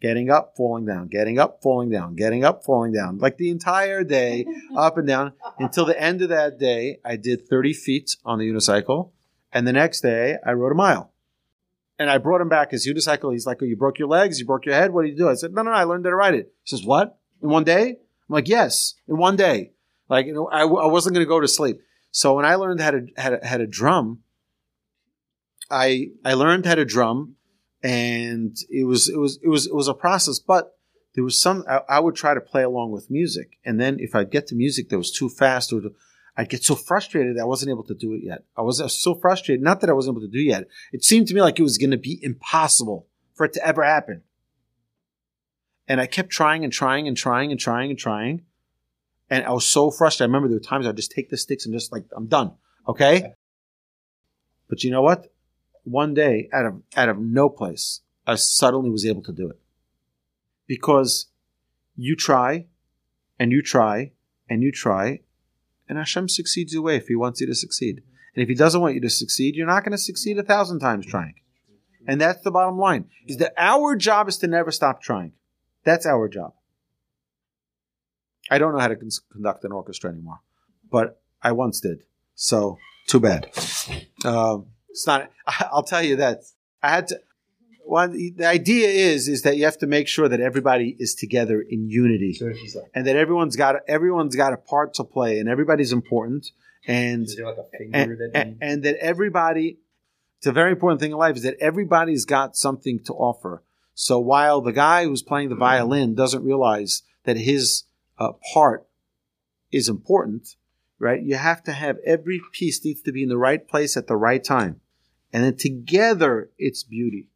getting 0.00 0.30
up, 0.30 0.54
falling 0.56 0.84
down, 0.84 1.08
getting 1.08 1.38
up, 1.38 1.62
falling 1.62 1.90
down, 1.90 2.14
getting 2.14 2.44
up, 2.44 2.64
falling 2.64 2.92
down, 2.92 3.18
like 3.18 3.36
the 3.36 3.50
entire 3.50 4.04
day, 4.04 4.46
up 4.76 4.98
and 4.98 5.06
down 5.06 5.32
until 5.58 5.84
the 5.84 6.00
end 6.00 6.22
of 6.22 6.28
that 6.28 6.58
day. 6.58 6.98
I 7.04 7.16
did 7.16 7.48
30 7.48 7.72
feet 7.72 8.16
on 8.24 8.38
the 8.38 8.48
unicycle, 8.48 9.10
and 9.52 9.66
the 9.66 9.72
next 9.72 10.00
day 10.00 10.36
I 10.44 10.52
rode 10.52 10.72
a 10.72 10.76
mile. 10.76 11.12
And 11.98 12.10
I 12.10 12.18
brought 12.18 12.40
him 12.40 12.48
back 12.48 12.70
his 12.70 12.86
unicycle. 12.86 13.32
He's 13.32 13.46
like, 13.46 13.58
"Oh, 13.62 13.66
you 13.66 13.76
broke 13.76 13.98
your 13.98 14.08
legs, 14.08 14.40
you 14.40 14.46
broke 14.46 14.66
your 14.66 14.74
head. 14.74 14.92
What 14.92 15.02
did 15.02 15.10
you 15.10 15.18
do?" 15.18 15.28
I 15.28 15.34
said, 15.34 15.52
"No, 15.52 15.62
no, 15.62 15.70
no 15.70 15.76
I 15.76 15.84
learned 15.84 16.04
how 16.04 16.10
to 16.10 16.16
ride 16.16 16.34
it." 16.34 16.52
He 16.64 16.76
says, 16.76 16.84
"What? 16.84 17.18
In 17.42 17.50
one 17.50 17.64
day?" 17.64 17.90
I'm 17.90 18.34
like, 18.34 18.48
"Yes, 18.48 18.94
in 19.06 19.18
one 19.18 19.36
day." 19.36 19.72
Like, 20.08 20.26
you 20.26 20.34
know, 20.34 20.46
I, 20.48 20.62
I 20.62 20.86
wasn't 20.86 21.14
going 21.14 21.24
to 21.24 21.28
go 21.28 21.40
to 21.40 21.48
sleep. 21.48 21.80
So 22.10 22.34
when 22.34 22.44
I 22.44 22.56
learned 22.56 22.80
how 22.80 22.90
to 22.90 23.06
how 23.16 23.30
to, 23.30 23.40
how 23.42 23.56
to 23.56 23.66
drum, 23.66 24.20
I 25.70 26.08
I 26.24 26.34
learned 26.34 26.66
how 26.66 26.74
to 26.74 26.84
drum, 26.84 27.36
and 27.82 28.56
it 28.70 28.84
was 28.84 29.08
it 29.08 29.18
was 29.18 29.38
it 29.42 29.48
was 29.48 29.66
it 29.66 29.74
was 29.74 29.88
a 29.88 29.94
process. 29.94 30.38
But 30.38 30.76
there 31.14 31.24
was 31.24 31.40
some 31.40 31.64
I, 31.68 31.80
I 31.88 32.00
would 32.00 32.14
try 32.14 32.34
to 32.34 32.40
play 32.40 32.62
along 32.62 32.92
with 32.92 33.10
music, 33.10 33.58
and 33.64 33.80
then 33.80 33.98
if 34.00 34.14
I'd 34.14 34.30
get 34.30 34.46
to 34.48 34.54
music 34.54 34.88
that 34.88 34.98
was 34.98 35.10
too 35.10 35.28
fast, 35.28 35.72
or 35.72 35.80
I'd 36.36 36.48
get 36.48 36.64
so 36.64 36.74
frustrated 36.74 37.36
that 37.36 37.42
I 37.42 37.46
wasn't 37.46 37.70
able 37.70 37.84
to 37.84 37.94
do 37.94 38.14
it 38.14 38.22
yet. 38.22 38.44
I 38.56 38.62
was 38.62 38.80
uh, 38.80 38.88
so 38.88 39.14
frustrated, 39.14 39.62
not 39.62 39.80
that 39.80 39.90
I 39.90 39.92
wasn't 39.92 40.14
able 40.14 40.26
to 40.26 40.32
do 40.32 40.38
it 40.38 40.50
yet. 40.50 40.68
It 40.92 41.04
seemed 41.04 41.28
to 41.28 41.34
me 41.34 41.42
like 41.42 41.58
it 41.58 41.62
was 41.62 41.76
going 41.76 41.90
to 41.90 41.98
be 41.98 42.18
impossible 42.22 43.06
for 43.34 43.44
it 43.44 43.52
to 43.54 43.66
ever 43.66 43.82
happen. 43.82 44.22
And 45.86 46.00
I 46.00 46.06
kept 46.06 46.30
trying 46.30 46.64
and 46.64 46.72
trying 46.72 47.06
and 47.06 47.16
trying 47.16 47.50
and 47.50 47.60
trying 47.60 47.90
and 47.90 47.98
trying. 47.98 48.42
And 49.28 49.44
I 49.44 49.52
was 49.52 49.66
so 49.66 49.90
frustrated. 49.90 50.30
I 50.30 50.32
remember 50.32 50.48
there 50.48 50.56
were 50.56 50.62
times 50.64 50.86
I'd 50.86 50.96
just 50.96 51.10
take 51.10 51.28
the 51.28 51.36
sticks 51.36 51.66
and 51.66 51.74
just 51.74 51.92
like, 51.92 52.04
I'm 52.16 52.28
done. 52.28 52.52
Okay. 52.88 53.34
But 54.68 54.84
you 54.84 54.90
know 54.90 55.02
what? 55.02 55.31
One 55.84 56.14
day, 56.14 56.48
out 56.52 56.66
of 56.66 56.82
out 56.96 57.08
of 57.08 57.18
no 57.18 57.48
place, 57.48 58.00
I 58.26 58.36
suddenly 58.36 58.90
was 58.90 59.04
able 59.04 59.22
to 59.22 59.32
do 59.32 59.48
it. 59.48 59.58
Because 60.66 61.26
you 61.96 62.14
try 62.16 62.66
and 63.38 63.50
you 63.52 63.62
try 63.62 64.12
and 64.48 64.62
you 64.62 64.70
try, 64.70 65.20
and 65.88 65.98
Hashem 65.98 66.28
succeeds 66.28 66.72
your 66.72 66.82
way 66.82 66.96
if 66.96 67.08
He 67.08 67.16
wants 67.16 67.40
you 67.40 67.46
to 67.46 67.54
succeed. 67.54 68.02
And 68.34 68.42
if 68.42 68.48
He 68.48 68.54
doesn't 68.54 68.80
want 68.80 68.94
you 68.94 69.00
to 69.00 69.10
succeed, 69.10 69.56
you're 69.56 69.66
not 69.66 69.82
going 69.84 69.92
to 69.92 69.98
succeed 69.98 70.38
a 70.38 70.42
thousand 70.42 70.78
times 70.78 71.06
trying. 71.06 71.34
And 72.06 72.20
that's 72.20 72.42
the 72.42 72.50
bottom 72.50 72.78
line: 72.78 73.06
is 73.26 73.38
that 73.38 73.54
our 73.56 73.96
job 73.96 74.28
is 74.28 74.38
to 74.38 74.46
never 74.46 74.70
stop 74.70 75.02
trying. 75.02 75.32
That's 75.84 76.06
our 76.06 76.28
job. 76.28 76.54
I 78.50 78.58
don't 78.58 78.72
know 78.72 78.80
how 78.80 78.88
to 78.88 78.96
con- 78.96 79.10
conduct 79.32 79.64
an 79.64 79.72
orchestra 79.72 80.10
anymore, 80.10 80.40
but 80.90 81.20
I 81.42 81.52
once 81.52 81.80
did. 81.80 82.04
So 82.34 82.78
too 83.06 83.20
bad. 83.20 83.50
Um, 84.24 84.66
it's 84.92 85.06
not. 85.06 85.30
I'll 85.60 85.82
tell 85.82 86.02
you 86.02 86.16
that 86.16 86.42
I 86.82 86.90
had 86.90 87.08
to. 87.08 87.20
One, 87.84 88.12
the 88.12 88.46
idea 88.46 88.88
is 88.88 89.26
is 89.26 89.42
that 89.42 89.56
you 89.56 89.64
have 89.64 89.78
to 89.78 89.88
make 89.88 90.06
sure 90.06 90.28
that 90.28 90.40
everybody 90.40 90.96
is 91.00 91.16
together 91.16 91.60
in 91.60 91.88
unity, 91.90 92.38
like, 92.40 92.90
and 92.94 93.06
that 93.06 93.16
everyone's 93.16 93.56
got 93.56 93.76
everyone's 93.88 94.36
got 94.36 94.52
a 94.52 94.56
part 94.56 94.94
to 94.94 95.04
play, 95.04 95.40
and 95.40 95.48
everybody's 95.48 95.92
important, 95.92 96.52
and 96.86 97.28
like 97.44 97.56
and, 97.92 98.12
that 98.12 98.30
and, 98.34 98.58
and 98.60 98.82
that 98.82 98.96
everybody 98.96 99.78
it's 100.38 100.46
a 100.46 100.52
very 100.52 100.72
important 100.72 101.00
thing 101.00 101.12
in 101.12 101.16
life 101.16 101.36
is 101.36 101.42
that 101.42 101.56
everybody's 101.60 102.24
got 102.24 102.56
something 102.56 102.98
to 103.04 103.12
offer 103.12 103.62
so 103.94 104.18
while 104.18 104.60
the 104.60 104.72
guy 104.72 105.04
who's 105.04 105.22
playing 105.22 105.48
the 105.48 105.54
violin 105.54 106.14
doesn't 106.14 106.44
realize 106.44 107.02
that 107.24 107.36
his 107.36 107.84
uh, 108.18 108.32
part 108.52 108.86
is 109.70 109.88
important 109.88 110.56
right 110.98 111.22
you 111.22 111.36
have 111.36 111.62
to 111.62 111.72
have 111.72 111.98
every 112.04 112.40
piece 112.52 112.84
needs 112.84 113.00
to 113.02 113.12
be 113.12 113.22
in 113.22 113.28
the 113.28 113.38
right 113.38 113.68
place 113.68 113.96
at 113.96 114.08
the 114.08 114.16
right 114.16 114.42
time 114.42 114.80
and 115.32 115.44
then 115.44 115.56
together 115.56 116.50
it's 116.58 116.82
beauty. 116.82 117.28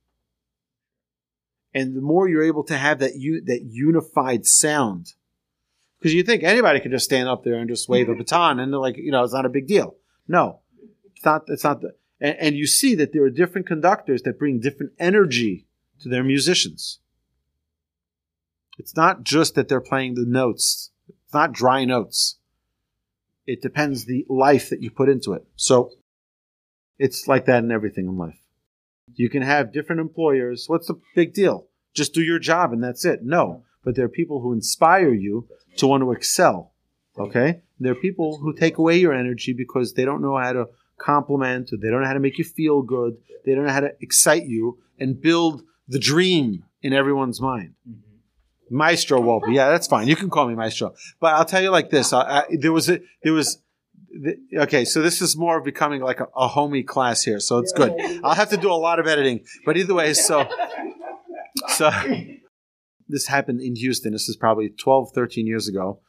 And 1.74 1.94
the 1.94 2.00
more 2.00 2.28
you're 2.28 2.42
able 2.42 2.64
to 2.64 2.76
have 2.76 3.00
that 3.00 3.16
u- 3.16 3.42
that 3.46 3.64
unified 3.64 4.46
sound. 4.46 5.14
Because 5.98 6.14
you 6.14 6.22
think 6.22 6.42
anybody 6.42 6.80
can 6.80 6.90
just 6.90 7.04
stand 7.04 7.28
up 7.28 7.44
there 7.44 7.54
and 7.54 7.68
just 7.68 7.88
wave 7.88 8.08
a 8.08 8.14
baton 8.16 8.60
and 8.60 8.72
they're 8.72 8.80
like 8.80 8.96
you 8.96 9.10
know 9.10 9.24
it's 9.24 9.34
not 9.34 9.46
a 9.46 9.50
big 9.50 9.66
deal. 9.66 9.96
No. 10.28 10.60
It's 11.14 11.24
not 11.24 11.44
it's 11.48 11.64
not 11.64 11.80
the 11.80 11.94
and, 12.20 12.36
and 12.38 12.56
you 12.56 12.66
see 12.66 12.94
that 12.94 13.12
there 13.12 13.24
are 13.24 13.30
different 13.30 13.66
conductors 13.66 14.22
that 14.22 14.38
bring 14.38 14.60
different 14.60 14.92
energy 14.98 15.66
to 16.00 16.08
their 16.08 16.24
musicians. 16.24 17.00
It's 18.78 18.96
not 18.96 19.22
just 19.22 19.54
that 19.54 19.68
they're 19.68 19.80
playing 19.80 20.14
the 20.14 20.26
notes. 20.26 20.90
It's 21.08 21.34
not 21.34 21.52
dry 21.52 21.84
notes. 21.84 22.38
It 23.46 23.62
depends 23.62 24.04
the 24.04 24.26
life 24.28 24.70
that 24.70 24.82
you 24.82 24.90
put 24.90 25.08
into 25.08 25.32
it. 25.32 25.46
So 25.56 25.92
it's 26.98 27.28
like 27.28 27.46
that 27.46 27.64
in 27.64 27.70
everything 27.70 28.06
in 28.06 28.16
life. 28.16 28.38
You 29.14 29.30
can 29.30 29.42
have 29.42 29.72
different 29.72 30.00
employers. 30.00 30.64
What's 30.66 30.88
the 30.88 31.00
big 31.14 31.32
deal? 31.32 31.66
Just 31.94 32.12
do 32.12 32.22
your 32.22 32.38
job 32.38 32.72
and 32.72 32.82
that's 32.82 33.04
it. 33.04 33.20
No. 33.22 33.64
But 33.84 33.94
there 33.94 34.04
are 34.04 34.10
people 34.10 34.40
who 34.40 34.52
inspire 34.52 35.12
you 35.12 35.48
to 35.76 35.86
want 35.86 36.02
to 36.02 36.12
excel. 36.12 36.72
Okay? 37.18 37.62
There 37.78 37.92
are 37.92 37.96
people 37.96 38.38
who 38.38 38.52
take 38.52 38.78
away 38.78 38.98
your 38.98 39.14
energy 39.14 39.52
because 39.52 39.94
they 39.94 40.04
don't 40.04 40.22
know 40.22 40.36
how 40.36 40.52
to 40.52 40.66
compliment 40.98 41.72
or 41.72 41.76
they 41.76 41.88
don't 41.88 42.00
know 42.00 42.06
how 42.06 42.14
to 42.14 42.20
make 42.20 42.38
you 42.38 42.44
feel 42.44 42.82
good. 42.82 43.16
They 43.44 43.54
don't 43.54 43.66
know 43.66 43.72
how 43.72 43.80
to 43.80 43.92
excite 44.00 44.46
you 44.46 44.78
and 44.98 45.20
build 45.20 45.62
the 45.88 45.98
dream 45.98 46.64
in 46.82 46.92
everyone's 46.92 47.40
mind. 47.40 47.74
Mm-hmm. 47.88 48.76
Maestro 48.76 49.20
Wolbe. 49.20 49.54
Yeah, 49.54 49.70
that's 49.70 49.86
fine. 49.86 50.08
You 50.08 50.16
can 50.16 50.30
call 50.30 50.48
me 50.48 50.54
Maestro. 50.54 50.94
But 51.20 51.34
I'll 51.34 51.44
tell 51.44 51.62
you 51.62 51.70
like 51.70 51.90
this. 51.90 52.12
I, 52.12 52.20
I, 52.20 52.42
there 52.58 52.72
was 52.72 52.90
a, 52.90 53.00
there 53.22 53.32
was, 53.32 53.62
th- 54.22 54.38
okay, 54.64 54.84
so 54.84 55.02
this 55.02 55.20
is 55.22 55.36
more 55.36 55.58
of 55.58 55.64
becoming 55.64 56.00
like 56.00 56.20
a, 56.20 56.26
a 56.36 56.48
homie 56.48 56.86
class 56.86 57.22
here. 57.22 57.40
So 57.40 57.58
it's 57.58 57.72
good. 57.72 57.92
I'll 58.24 58.34
have 58.34 58.50
to 58.50 58.56
do 58.56 58.70
a 58.70 58.74
lot 58.74 58.98
of 58.98 59.06
editing. 59.06 59.44
But 59.64 59.76
either 59.76 59.94
way, 59.94 60.14
so, 60.14 60.48
so 61.68 61.90
this 63.08 63.26
happened 63.26 63.60
in 63.60 63.76
Houston. 63.76 64.12
This 64.12 64.28
is 64.28 64.36
probably 64.36 64.70
12, 64.70 65.12
13 65.14 65.46
years 65.46 65.68
ago. 65.68 66.00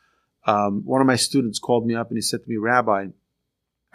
Um, 0.46 0.84
one 0.86 1.02
of 1.02 1.08
my 1.08 1.18
students 1.18 1.60
called 1.60 1.86
me 1.86 1.96
up 1.96 2.10
and 2.10 2.18
he 2.18 2.22
said 2.22 2.44
to 2.44 2.50
me, 2.50 2.58
Rabbi, 2.58 3.08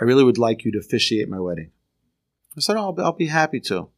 I 0.01 0.05
really 0.05 0.25
would 0.25 0.39
like 0.39 0.65
you 0.65 0.73
to 0.73 0.79
officiate 0.79 1.29
my 1.29 1.41
wedding. 1.41 1.71
I 2.57 2.61
said, 2.61 2.77
oh, 2.77 2.81
I'll, 2.81 2.93
be, 2.93 3.03
I'll 3.03 3.13
be 3.13 3.27
happy 3.29 3.61
to. 3.61 3.89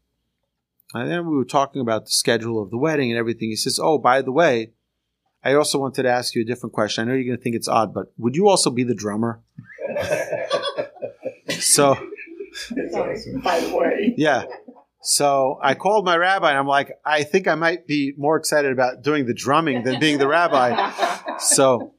And 0.95 1.11
then 1.11 1.29
we 1.29 1.37
were 1.37 1.45
talking 1.45 1.83
about 1.83 2.05
the 2.05 2.13
schedule 2.13 2.63
of 2.63 2.71
the 2.71 2.79
wedding 2.79 3.11
and 3.11 3.19
everything. 3.19 3.49
He 3.49 3.57
says, 3.57 3.81
Oh, 3.83 3.99
by 3.99 4.23
the 4.23 4.31
way, 4.31 4.73
I 5.43 5.55
also 5.55 5.79
wanted 5.79 6.05
to 6.05 6.11
ask 6.11 6.35
you 6.35 6.43
a 6.43 6.47
different 6.47 6.73
question. 6.73 7.03
I 7.03 7.05
know 7.09 7.15
you're 7.15 7.25
going 7.25 7.37
to 7.37 7.43
think 7.43 7.57
it's 7.57 7.69
odd, 7.69 7.93
but 7.93 8.13
would 8.17 8.37
you 8.37 8.49
also 8.49 8.71
be 8.71 8.85
the 8.85 8.95
drummer? 8.95 9.43
So, 11.61 11.95
by 13.43 13.61
the 13.61 13.75
way. 13.75 14.15
yeah. 14.17 14.45
So 15.03 15.59
I 15.63 15.75
called 15.75 16.07
my 16.07 16.17
rabbi 16.17 16.49
and 16.49 16.59
I'm 16.59 16.67
like, 16.67 16.93
I 17.05 17.25
think 17.25 17.47
I 17.47 17.57
might 17.57 17.87
be 17.87 18.15
more 18.17 18.37
excited 18.37 18.73
about 18.73 19.03
doing 19.03 19.27
the 19.27 19.35
drumming 19.35 19.83
than 19.83 20.01
being 20.01 20.19
the 20.19 20.27
rabbi. 20.27 20.93
So 21.39 21.93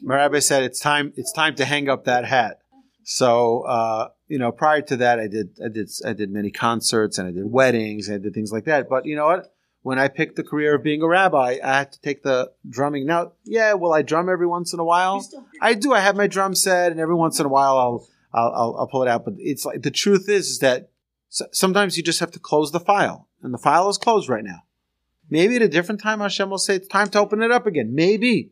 my 0.00 0.14
rabbi 0.14 0.38
said, 0.38 0.62
it's 0.62 0.78
time, 0.78 1.12
it's 1.16 1.32
time 1.32 1.56
to 1.56 1.64
hang 1.64 1.88
up 1.88 2.04
that 2.04 2.24
hat. 2.24 2.58
So, 3.02 3.62
uh, 3.62 4.08
you 4.28 4.38
know, 4.38 4.52
prior 4.52 4.82
to 4.82 4.96
that, 4.98 5.18
I 5.18 5.26
did, 5.26 5.58
I 5.64 5.68
did, 5.68 5.90
I 6.04 6.12
did 6.12 6.30
many 6.30 6.50
concerts 6.50 7.18
and 7.18 7.26
I 7.26 7.32
did 7.32 7.50
weddings 7.50 8.08
and 8.08 8.16
I 8.16 8.18
did 8.22 8.32
things 8.32 8.52
like 8.52 8.64
that. 8.66 8.88
But 8.88 9.06
you 9.06 9.16
know 9.16 9.26
what? 9.26 9.55
When 9.86 10.00
I 10.00 10.08
picked 10.08 10.34
the 10.34 10.42
career 10.42 10.74
of 10.74 10.82
being 10.82 11.00
a 11.00 11.06
rabbi, 11.06 11.58
I 11.62 11.78
had 11.78 11.92
to 11.92 12.00
take 12.00 12.24
the 12.24 12.50
drumming. 12.68 13.06
Now, 13.06 13.34
yeah, 13.44 13.74
will 13.74 13.92
I 13.92 14.02
drum 14.02 14.28
every 14.28 14.48
once 14.48 14.72
in 14.72 14.80
a 14.80 14.84
while? 14.84 15.24
I 15.62 15.74
do. 15.74 15.92
I 15.92 16.00
have 16.00 16.16
my 16.16 16.26
drum 16.26 16.56
set, 16.56 16.90
and 16.90 16.98
every 16.98 17.14
once 17.14 17.38
in 17.38 17.46
a 17.46 17.48
while, 17.48 17.78
I'll, 17.78 18.08
I'll, 18.34 18.52
I'll, 18.52 18.76
I'll 18.80 18.86
pull 18.88 19.04
it 19.04 19.08
out. 19.08 19.24
But 19.24 19.34
it's 19.38 19.64
like 19.64 19.82
the 19.82 19.92
truth 19.92 20.28
is, 20.28 20.48
is 20.48 20.58
that 20.58 20.90
sometimes 21.52 21.96
you 21.96 22.02
just 22.02 22.18
have 22.18 22.32
to 22.32 22.40
close 22.40 22.72
the 22.72 22.80
file, 22.80 23.28
and 23.44 23.54
the 23.54 23.58
file 23.58 23.88
is 23.88 23.96
closed 23.96 24.28
right 24.28 24.42
now. 24.42 24.64
Maybe 25.30 25.54
at 25.54 25.62
a 25.62 25.68
different 25.68 26.00
time, 26.00 26.18
Hashem 26.18 26.50
will 26.50 26.58
say 26.58 26.74
it's 26.74 26.88
time 26.88 27.08
to 27.10 27.20
open 27.20 27.40
it 27.40 27.52
up 27.52 27.68
again. 27.68 27.94
Maybe, 27.94 28.50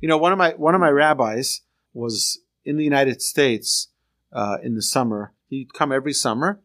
you 0.00 0.08
know, 0.08 0.18
one 0.18 0.32
of 0.32 0.38
my 0.38 0.50
one 0.56 0.74
of 0.74 0.80
my 0.80 0.90
rabbis 0.90 1.60
was 1.94 2.40
in 2.64 2.76
the 2.76 2.82
United 2.82 3.22
States 3.22 3.86
uh, 4.32 4.56
in 4.64 4.74
the 4.74 4.82
summer. 4.82 5.32
He'd 5.46 5.74
come 5.74 5.92
every 5.92 6.12
summer, 6.12 6.60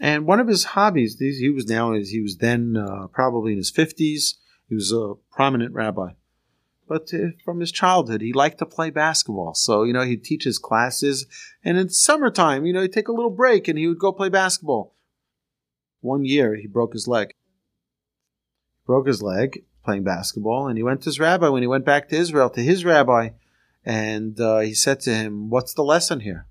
and 0.00 0.26
one 0.26 0.40
of 0.40 0.48
his 0.48 0.64
hobbies, 0.64 1.18
he 1.18 1.50
was 1.50 1.66
now 1.66 1.92
he 1.92 2.20
was 2.20 2.38
then 2.38 2.76
uh, 2.76 3.08
probably 3.08 3.52
in 3.52 3.58
his 3.58 3.70
fifties. 3.70 4.38
He 4.68 4.74
was 4.74 4.92
a 4.92 5.14
prominent 5.30 5.74
rabbi, 5.74 6.12
but 6.88 7.12
uh, 7.12 7.32
from 7.44 7.60
his 7.60 7.70
childhood, 7.72 8.22
he 8.22 8.32
liked 8.32 8.58
to 8.58 8.66
play 8.66 8.90
basketball. 8.90 9.54
So 9.54 9.82
you 9.82 9.92
know, 9.92 10.02
he'd 10.02 10.24
teach 10.24 10.44
his 10.44 10.58
classes, 10.58 11.26
and 11.62 11.76
in 11.76 11.90
summertime, 11.90 12.64
you 12.64 12.72
know, 12.72 12.82
he'd 12.82 12.92
take 12.92 13.08
a 13.08 13.12
little 13.12 13.30
break 13.30 13.68
and 13.68 13.78
he 13.78 13.86
would 13.86 13.98
go 13.98 14.12
play 14.12 14.28
basketball. 14.28 14.94
One 16.00 16.24
year, 16.24 16.56
he 16.56 16.66
broke 16.66 16.94
his 16.94 17.06
leg. 17.06 17.34
Broke 18.86 19.06
his 19.06 19.22
leg 19.22 19.64
playing 19.84 20.04
basketball, 20.04 20.68
and 20.68 20.76
he 20.76 20.82
went 20.82 21.02
to 21.02 21.06
his 21.06 21.20
rabbi 21.20 21.48
when 21.48 21.62
he 21.62 21.68
went 21.68 21.84
back 21.84 22.08
to 22.08 22.16
Israel 22.16 22.50
to 22.50 22.60
his 22.60 22.84
rabbi, 22.84 23.30
and 23.84 24.40
uh, 24.40 24.60
he 24.60 24.74
said 24.74 25.00
to 25.00 25.14
him, 25.14 25.50
"What's 25.50 25.74
the 25.74 25.84
lesson 25.84 26.20
here?" 26.20 26.46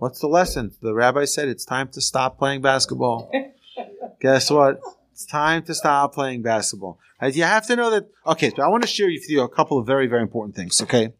What's 0.00 0.20
the 0.20 0.28
lesson? 0.28 0.72
The 0.80 0.94
rabbi 0.94 1.26
said 1.26 1.48
it's 1.48 1.66
time 1.66 1.88
to 1.88 2.00
stop 2.00 2.38
playing 2.38 2.62
basketball. 2.62 3.30
Guess 4.22 4.50
what? 4.50 4.80
It's 5.12 5.26
time 5.26 5.62
to 5.64 5.74
stop 5.74 6.14
playing 6.14 6.40
basketball. 6.40 6.98
Right? 7.20 7.36
You 7.36 7.42
have 7.42 7.66
to 7.66 7.76
know 7.76 7.90
that. 7.90 8.08
Okay, 8.26 8.48
so 8.48 8.62
I 8.62 8.68
want 8.68 8.82
to 8.82 8.88
share 8.88 9.08
with 9.08 9.28
you 9.28 9.42
a 9.42 9.48
couple 9.50 9.78
of 9.78 9.86
very, 9.86 10.06
very 10.06 10.22
important 10.22 10.56
things. 10.56 10.80
Okay. 10.80 11.12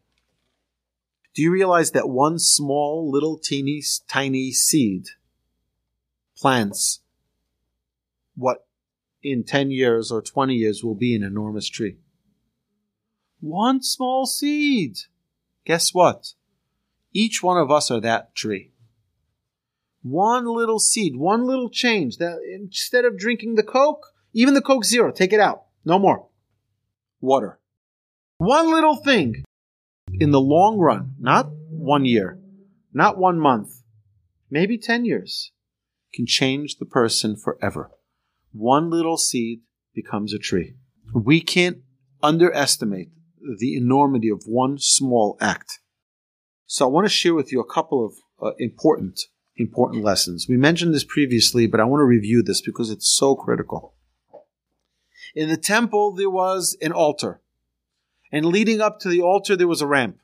Do 1.35 1.43
you 1.43 1.51
realize 1.51 1.91
that 1.91 2.09
one 2.09 2.39
small, 2.39 3.07
little, 3.11 3.37
teeny, 3.37 3.83
tiny 4.07 4.51
seed 4.51 5.09
plants 6.35 7.01
what 8.35 8.65
in 9.21 9.43
10 9.43 9.69
years 9.69 10.11
or 10.11 10.23
20 10.23 10.55
years 10.55 10.83
will 10.83 10.95
be 10.95 11.15
an 11.15 11.21
enormous 11.21 11.69
tree? 11.69 11.97
One 13.41 13.83
small 13.83 14.25
seed. 14.25 14.97
Guess 15.65 15.93
what? 15.93 16.33
Each 17.13 17.43
one 17.43 17.57
of 17.57 17.69
us 17.69 17.91
are 17.91 18.01
that 18.01 18.33
tree. 18.33 18.70
One 20.03 20.45
little 20.45 20.79
seed, 20.79 21.15
one 21.15 21.45
little 21.45 21.69
change 21.69 22.17
that 22.17 22.39
instead 22.51 23.05
of 23.05 23.17
drinking 23.17 23.55
the 23.55 23.63
Coke, 23.63 24.07
even 24.33 24.53
the 24.53 24.61
Coke 24.61 24.83
Zero, 24.83 25.11
take 25.11 25.33
it 25.33 25.39
out. 25.39 25.65
No 25.85 25.99
more. 25.99 26.27
Water. 27.19 27.59
One 28.37 28.71
little 28.71 28.95
thing 28.95 29.43
in 30.19 30.31
the 30.31 30.41
long 30.41 30.79
run, 30.79 31.15
not 31.19 31.51
one 31.69 32.05
year, 32.05 32.39
not 32.93 33.17
one 33.17 33.39
month, 33.39 33.83
maybe 34.49 34.77
10 34.77 35.05
years, 35.05 35.51
can 36.13 36.25
change 36.25 36.77
the 36.77 36.85
person 36.85 37.35
forever. 37.35 37.91
One 38.51 38.89
little 38.89 39.17
seed 39.17 39.61
becomes 39.93 40.33
a 40.33 40.39
tree. 40.39 40.75
We 41.13 41.41
can't 41.41 41.77
underestimate 42.23 43.09
the 43.59 43.75
enormity 43.75 44.29
of 44.29 44.43
one 44.45 44.77
small 44.79 45.37
act. 45.39 45.79
So 46.65 46.85
I 46.85 46.89
want 46.89 47.05
to 47.05 47.09
share 47.09 47.33
with 47.33 47.51
you 47.51 47.59
a 47.59 47.73
couple 47.73 48.05
of 48.05 48.13
uh, 48.41 48.55
important 48.57 49.19
important 49.61 50.03
lessons. 50.03 50.47
We 50.47 50.57
mentioned 50.57 50.93
this 50.93 51.03
previously, 51.03 51.67
but 51.67 51.79
I 51.79 51.85
want 51.85 52.01
to 52.01 52.05
review 52.05 52.43
this 52.43 52.61
because 52.61 52.89
it's 52.89 53.07
so 53.07 53.35
critical. 53.35 53.93
In 55.33 55.49
the 55.49 55.57
temple, 55.57 56.11
there 56.11 56.29
was 56.29 56.77
an 56.81 56.91
altar. 56.91 57.39
And 58.31 58.45
leading 58.45 58.81
up 58.81 58.99
to 58.99 59.09
the 59.09 59.21
altar, 59.21 59.55
there 59.55 59.67
was 59.67 59.81
a 59.81 59.87
ramp. 59.87 60.17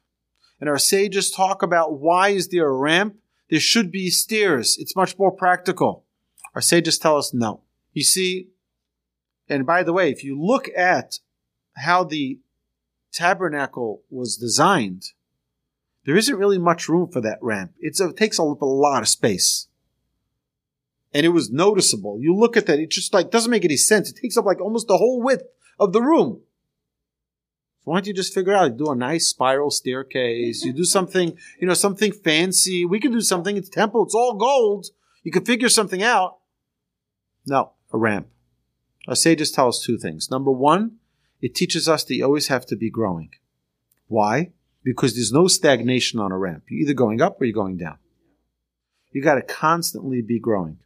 And 0.59 0.69
our 0.69 0.77
sages 0.77 1.29
talk 1.29 1.61
about 1.61 1.99
why 1.99 2.29
is 2.29 2.49
there 2.49 2.67
a 2.67 2.75
ramp? 2.75 3.15
There 3.49 3.59
should 3.59 3.91
be 3.91 4.09
stairs. 4.09 4.77
It's 4.79 4.95
much 4.95 5.17
more 5.17 5.31
practical. 5.31 6.03
Our 6.55 6.61
sages 6.61 6.97
tell 6.97 7.17
us 7.17 7.33
no. 7.33 7.61
You 7.93 8.03
see, 8.03 8.49
and 9.49 9.65
by 9.65 9.83
the 9.83 9.93
way, 9.93 10.11
if 10.11 10.23
you 10.23 10.39
look 10.39 10.67
at 10.75 11.19
how 11.75 12.03
the 12.03 12.39
tabernacle 13.11 14.01
was 14.09 14.37
designed, 14.37 15.11
there 16.07 16.15
isn't 16.15 16.37
really 16.37 16.57
much 16.57 16.87
room 16.87 17.09
for 17.11 17.19
that 17.19 17.37
ramp. 17.41 17.73
It's 17.81 17.99
it 17.99 18.15
takes 18.15 18.39
a, 18.39 18.43
a 18.43 18.65
lot 18.65 19.01
of 19.01 19.09
space. 19.09 19.67
And 21.13 21.25
it 21.25 21.29
was 21.29 21.51
noticeable. 21.51 22.17
You 22.21 22.33
look 22.33 22.55
at 22.55 22.65
that, 22.67 22.79
it 22.79 22.91
just 22.91 23.13
like 23.13 23.29
doesn't 23.29 23.51
make 23.51 23.65
any 23.65 23.75
sense. 23.75 24.09
It 24.09 24.15
takes 24.15 24.37
up 24.37 24.45
like 24.45 24.61
almost 24.61 24.87
the 24.87 24.97
whole 24.97 25.21
width 25.21 25.43
of 25.77 25.91
the 25.91 26.01
room. 26.01 26.43
Why 27.83 27.97
don't 27.97 28.07
you 28.07 28.13
just 28.13 28.33
figure 28.33 28.53
out, 28.53 28.77
do 28.77 28.89
a 28.89 28.95
nice 28.95 29.27
spiral 29.27 29.69
staircase, 29.69 30.63
you 30.63 30.71
do 30.71 30.85
something, 30.85 31.37
you 31.59 31.67
know, 31.67 31.73
something 31.73 32.13
fancy. 32.13 32.85
We 32.85 33.01
can 33.01 33.11
do 33.11 33.21
something. 33.21 33.57
It's 33.57 33.69
temple, 33.69 34.05
it's 34.05 34.15
all 34.15 34.35
gold. 34.35 34.87
You 35.23 35.31
can 35.33 35.43
figure 35.43 35.69
something 35.69 36.03
out. 36.03 36.37
No, 37.45 37.73
a 37.91 37.97
ramp. 37.97 38.27
Our 39.09 39.15
sages 39.15 39.51
tell 39.51 39.67
us 39.67 39.83
two 39.83 39.97
things. 39.97 40.31
Number 40.31 40.51
one, 40.51 40.99
it 41.41 41.53
teaches 41.53 41.89
us 41.89 42.05
that 42.05 42.15
you 42.15 42.23
always 42.23 42.47
have 42.47 42.65
to 42.67 42.77
be 42.77 42.89
growing. 42.89 43.31
Why? 44.07 44.51
Because 44.87 45.15
there's 45.15 45.33
no 45.33 45.47
stagnation 45.47 46.17
on 46.17 46.31
a 46.31 46.37
ramp. 46.37 46.63
You're 46.69 46.83
either 46.83 46.93
going 46.93 47.21
up 47.21 47.41
or 47.41 47.45
you're 47.45 47.53
going 47.53 47.75
down. 47.75 47.97
You 49.11 49.21
got 49.21 49.35
to 49.35 49.41
constantly 49.41 50.21
be 50.21 50.39
growing. 50.39 50.77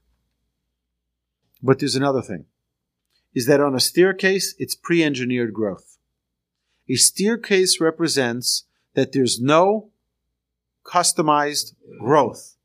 But 1.62 1.78
there's 1.78 1.96
another 1.96 2.24
thing 2.24 2.46
is 3.36 3.46
that 3.46 3.62
on 3.62 3.76
a 3.76 3.80
staircase, 3.80 4.56
it's 4.58 4.74
pre 4.74 5.04
engineered 5.04 5.54
growth. 5.54 6.00
A 6.90 6.96
staircase 6.96 7.80
represents 7.80 8.66
that 8.96 9.12
there's 9.12 9.40
no 9.40 9.92
customized 10.84 11.76
growth. 12.00 12.56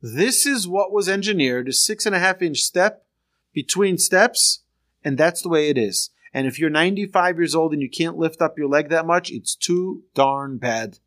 This 0.00 0.46
is 0.46 0.66
what 0.66 0.92
was 0.92 1.10
engineered 1.10 1.68
a 1.68 1.72
six 1.72 2.06
and 2.06 2.14
a 2.14 2.18
half 2.18 2.40
inch 2.40 2.60
step 2.60 3.04
between 3.52 3.98
steps, 3.98 4.62
and 5.04 5.18
that's 5.18 5.42
the 5.42 5.50
way 5.50 5.68
it 5.68 5.76
is. 5.76 6.08
And 6.32 6.46
if 6.46 6.58
you're 6.58 6.70
95 6.70 7.38
years 7.38 7.54
old 7.54 7.72
and 7.72 7.80
you 7.80 7.88
can't 7.88 8.18
lift 8.18 8.42
up 8.42 8.58
your 8.58 8.68
leg 8.68 8.88
that 8.90 9.06
much, 9.06 9.30
it's 9.30 9.54
too 9.54 10.04
darn 10.14 10.58
bad. 10.58 10.98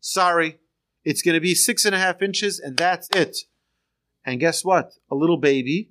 Sorry. 0.00 0.58
It's 1.04 1.22
going 1.22 1.34
to 1.34 1.40
be 1.40 1.54
six 1.54 1.84
and 1.84 1.94
a 1.94 1.98
half 1.98 2.22
inches, 2.22 2.58
and 2.58 2.76
that's 2.76 3.08
it. 3.14 3.38
And 4.24 4.40
guess 4.40 4.64
what? 4.64 4.94
A 5.10 5.14
little 5.14 5.38
baby 5.38 5.90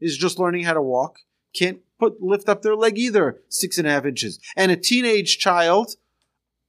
is 0.00 0.16
just 0.18 0.38
learning 0.38 0.64
how 0.64 0.74
to 0.74 0.82
walk, 0.82 1.20
can't 1.54 1.80
put 1.98 2.20
lift 2.20 2.48
up 2.48 2.62
their 2.62 2.76
leg 2.76 2.98
either, 2.98 3.40
six 3.48 3.78
and 3.78 3.86
a 3.86 3.90
half 3.90 4.04
inches. 4.04 4.38
And 4.56 4.70
a 4.70 4.76
teenage 4.76 5.38
child, 5.38 5.96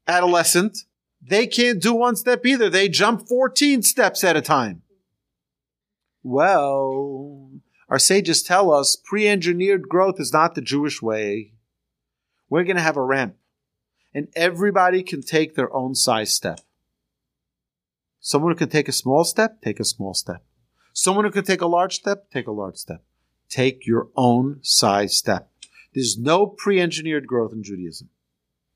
adolescent, 0.07 0.79
they 1.21 1.47
can't 1.47 1.81
do 1.81 1.93
one 1.93 2.15
step 2.15 2.45
either. 2.45 2.69
They 2.69 2.87
jump 2.87 3.27
14 3.27 3.81
steps 3.83 4.23
at 4.23 4.37
a 4.37 4.41
time. 4.41 4.83
Well, 6.23 7.46
our 7.89 7.99
sages 7.99 8.43
tell 8.43 8.71
us 8.71 8.95
pre 8.95 9.27
engineered 9.27 9.87
growth 9.87 10.19
is 10.19 10.33
not 10.33 10.55
the 10.55 10.61
Jewish 10.61 11.01
way. 11.01 11.53
We're 12.49 12.63
going 12.63 12.77
to 12.77 12.81
have 12.81 12.97
a 12.97 13.03
ramp, 13.03 13.35
and 14.13 14.27
everybody 14.35 15.03
can 15.03 15.21
take 15.21 15.55
their 15.55 15.73
own 15.73 15.95
size 15.95 16.33
step. 16.33 16.59
Someone 18.19 18.51
who 18.51 18.57
can 18.57 18.69
take 18.69 18.87
a 18.87 18.93
small 18.93 19.23
step, 19.23 19.61
take 19.61 19.79
a 19.79 19.85
small 19.85 20.13
step. 20.13 20.43
Someone 20.93 21.25
who 21.25 21.31
can 21.31 21.43
take 21.43 21.61
a 21.61 21.67
large 21.67 21.95
step, 21.95 22.29
take 22.31 22.47
a 22.47 22.51
large 22.51 22.77
step. 22.77 23.03
Take 23.49 23.85
your 23.85 24.09
own 24.15 24.59
size 24.63 25.15
step. 25.15 25.49
There's 25.93 26.17
no 26.17 26.47
pre 26.47 26.81
engineered 26.81 27.27
growth 27.27 27.53
in 27.53 27.63
Judaism. 27.63 28.09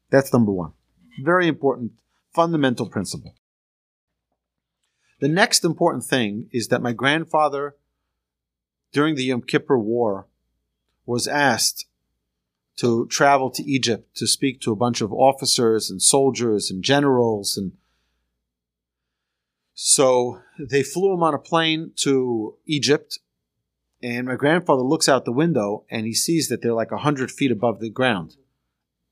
That's 0.09 0.31
number 0.31 0.51
one. 0.51 0.73
Very 1.21 1.47
important, 1.47 1.93
fundamental 2.33 2.89
principle. 2.89 3.35
The 5.19 5.27
next 5.27 5.65
important 5.65 6.03
thing 6.05 6.47
is 6.51 6.69
that 6.69 6.81
my 6.81 6.93
grandfather 6.93 7.75
during 8.91 9.15
the 9.15 9.23
Yom 9.23 9.41
Kippur 9.41 9.77
War 9.77 10.27
was 11.05 11.27
asked 11.27 11.85
to 12.77 13.05
travel 13.07 13.49
to 13.51 13.63
Egypt 13.63 14.15
to 14.15 14.27
speak 14.27 14.61
to 14.61 14.71
a 14.71 14.75
bunch 14.75 15.01
of 15.01 15.13
officers 15.13 15.89
and 15.89 16.01
soldiers 16.01 16.71
and 16.71 16.83
generals 16.83 17.57
and 17.57 17.73
so 19.73 20.39
they 20.59 20.83
flew 20.83 21.13
him 21.13 21.23
on 21.23 21.33
a 21.33 21.39
plane 21.39 21.91
to 21.97 22.57
Egypt 22.65 23.19
and 24.03 24.27
my 24.27 24.35
grandfather 24.35 24.81
looks 24.81 25.07
out 25.07 25.25
the 25.25 25.31
window 25.31 25.85
and 25.89 26.05
he 26.05 26.13
sees 26.13 26.47
that 26.47 26.61
they're 26.61 26.73
like 26.73 26.91
100 26.91 27.31
feet 27.31 27.51
above 27.51 27.79
the 27.79 27.89
ground. 27.89 28.35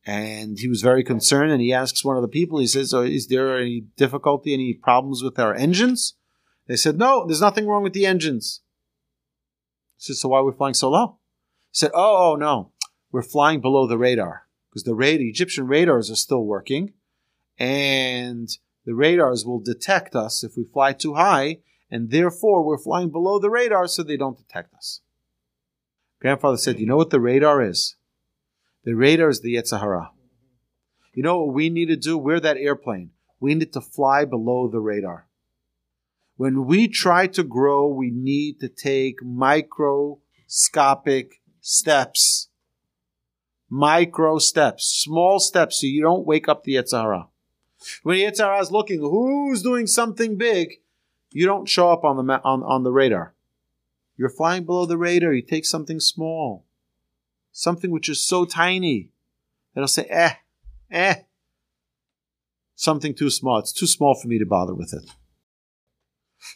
And 0.06 0.58
he 0.58 0.68
was 0.68 0.82
very 0.82 1.04
concerned 1.04 1.52
and 1.52 1.62
he 1.62 1.74
asks 1.74 2.04
one 2.04 2.16
of 2.16 2.24
the 2.24 2.28
people, 2.28 2.60
he 2.60 2.68
says, 2.68 2.94
oh, 2.94 3.04
Is 3.04 3.28
there 3.28 3.60
any 3.60 3.82
difficulty, 3.98 4.54
any 4.54 4.74
problems 4.74 5.22
with 5.22 5.38
our 5.38 5.54
engines? 5.54 6.16
They 6.68 6.76
said, 6.76 6.98
No, 6.98 7.26
there's 7.28 7.42
nothing 7.42 7.68
wrong 7.68 7.84
with 7.84 7.94
the 7.94 8.06
engines. 8.06 8.62
Said, 10.00 10.16
So 10.16 10.30
why 10.30 10.40
are 10.40 10.46
we 10.46 10.54
flying 10.54 10.74
so 10.74 10.90
low? 10.90 11.18
He 11.72 11.78
said, 11.78 11.92
Oh, 11.94 12.32
oh 12.32 12.36
no, 12.36 12.72
we're 13.12 13.22
flying 13.22 13.62
below 13.62 13.86
the 13.86 13.98
radar 13.98 14.48
because 14.70 14.84
the 14.84 14.96
radar, 14.96 15.28
Egyptian 15.28 15.68
radars 15.68 16.10
are 16.10 16.16
still 16.16 16.44
working 16.44 16.94
and 17.60 18.50
the 18.86 18.96
radars 18.96 19.46
will 19.46 19.60
detect 19.60 20.16
us 20.16 20.44
if 20.44 20.56
we 20.58 20.64
fly 20.64 20.94
too 20.94 21.16
high 21.16 21.60
and 21.92 22.10
therefore 22.10 22.64
we're 22.64 22.78
flying 22.78 23.10
below 23.10 23.38
the 23.40 23.50
radar 23.50 23.88
so 23.88 24.02
they 24.02 24.18
don't 24.18 24.38
detect 24.38 24.74
us. 24.74 25.02
Grandfather 26.20 26.58
said, 26.58 26.80
You 26.80 26.86
know 26.86 26.98
what 26.98 27.10
the 27.10 27.20
radar 27.20 27.62
is? 27.62 27.96
The 28.86 28.96
radar 28.96 29.30
is 29.30 29.42
the 29.42 29.56
Yetzer 29.56 29.80
Hara. 29.80 30.12
You 31.14 31.24
know 31.24 31.44
what 31.44 31.54
we 31.54 31.70
need 31.70 31.88
to 31.88 31.98
do? 31.98 32.18
We're 32.18 32.40
that 32.40 32.58
airplane. 32.58 33.12
We 33.40 33.54
need 33.56 33.74
to 33.74 33.82
fly 33.82 34.26
below 34.26 34.70
the 34.70 34.80
radar. 34.80 35.28
When 36.40 36.66
we 36.66 36.88
try 36.88 37.28
to 37.28 37.44
grow, 37.44 37.86
we 37.86 38.10
need 38.12 38.62
to 38.62 38.70
take 38.70 39.22
microscopic 39.22 41.42
steps. 41.60 42.48
Micro 43.70 44.40
steps, 44.40 44.86
small 44.86 45.42
steps, 45.42 45.82
so 45.82 45.88
you 45.88 46.02
don't 46.02 46.26
wake 46.26 46.48
up 46.48 46.64
the 46.64 46.76
Yetzer 46.76 47.02
Hara. 47.02 47.28
When 48.04 48.16
the 48.16 48.24
Yetzer 48.24 48.46
Hara 48.46 48.62
is 48.62 48.72
looking, 48.72 49.02
who's 49.02 49.62
doing 49.62 49.86
something 49.86 50.38
big? 50.38 50.80
you 51.34 51.46
don't 51.46 51.68
show 51.68 51.92
up 51.92 52.06
on 52.06 52.16
the 52.16 52.24
ma- 52.24 52.40
on, 52.46 52.64
on 52.64 52.84
the 52.84 52.94
radar. 52.94 53.34
You're 54.16 54.30
flying 54.30 54.64
below 54.64 54.86
the 54.86 54.98
radar. 54.98 55.34
You 55.34 55.42
take 55.42 55.66
something 55.66 56.00
small, 56.00 56.64
something 57.52 57.92
which 57.92 58.08
is 58.08 58.26
so 58.26 58.46
tiny 58.46 59.10
that'll 59.76 59.90
say, 59.90 60.08
eh, 60.10 60.36
eh. 60.90 61.16
Something 62.78 63.14
too 63.14 63.30
small. 63.30 63.60
It's 63.60 63.74
too 63.74 63.88
small 63.88 64.16
for 64.16 64.30
me 64.30 64.40
to 64.40 64.46
bother 64.46 64.74
with 64.74 64.94
it. 64.94 65.04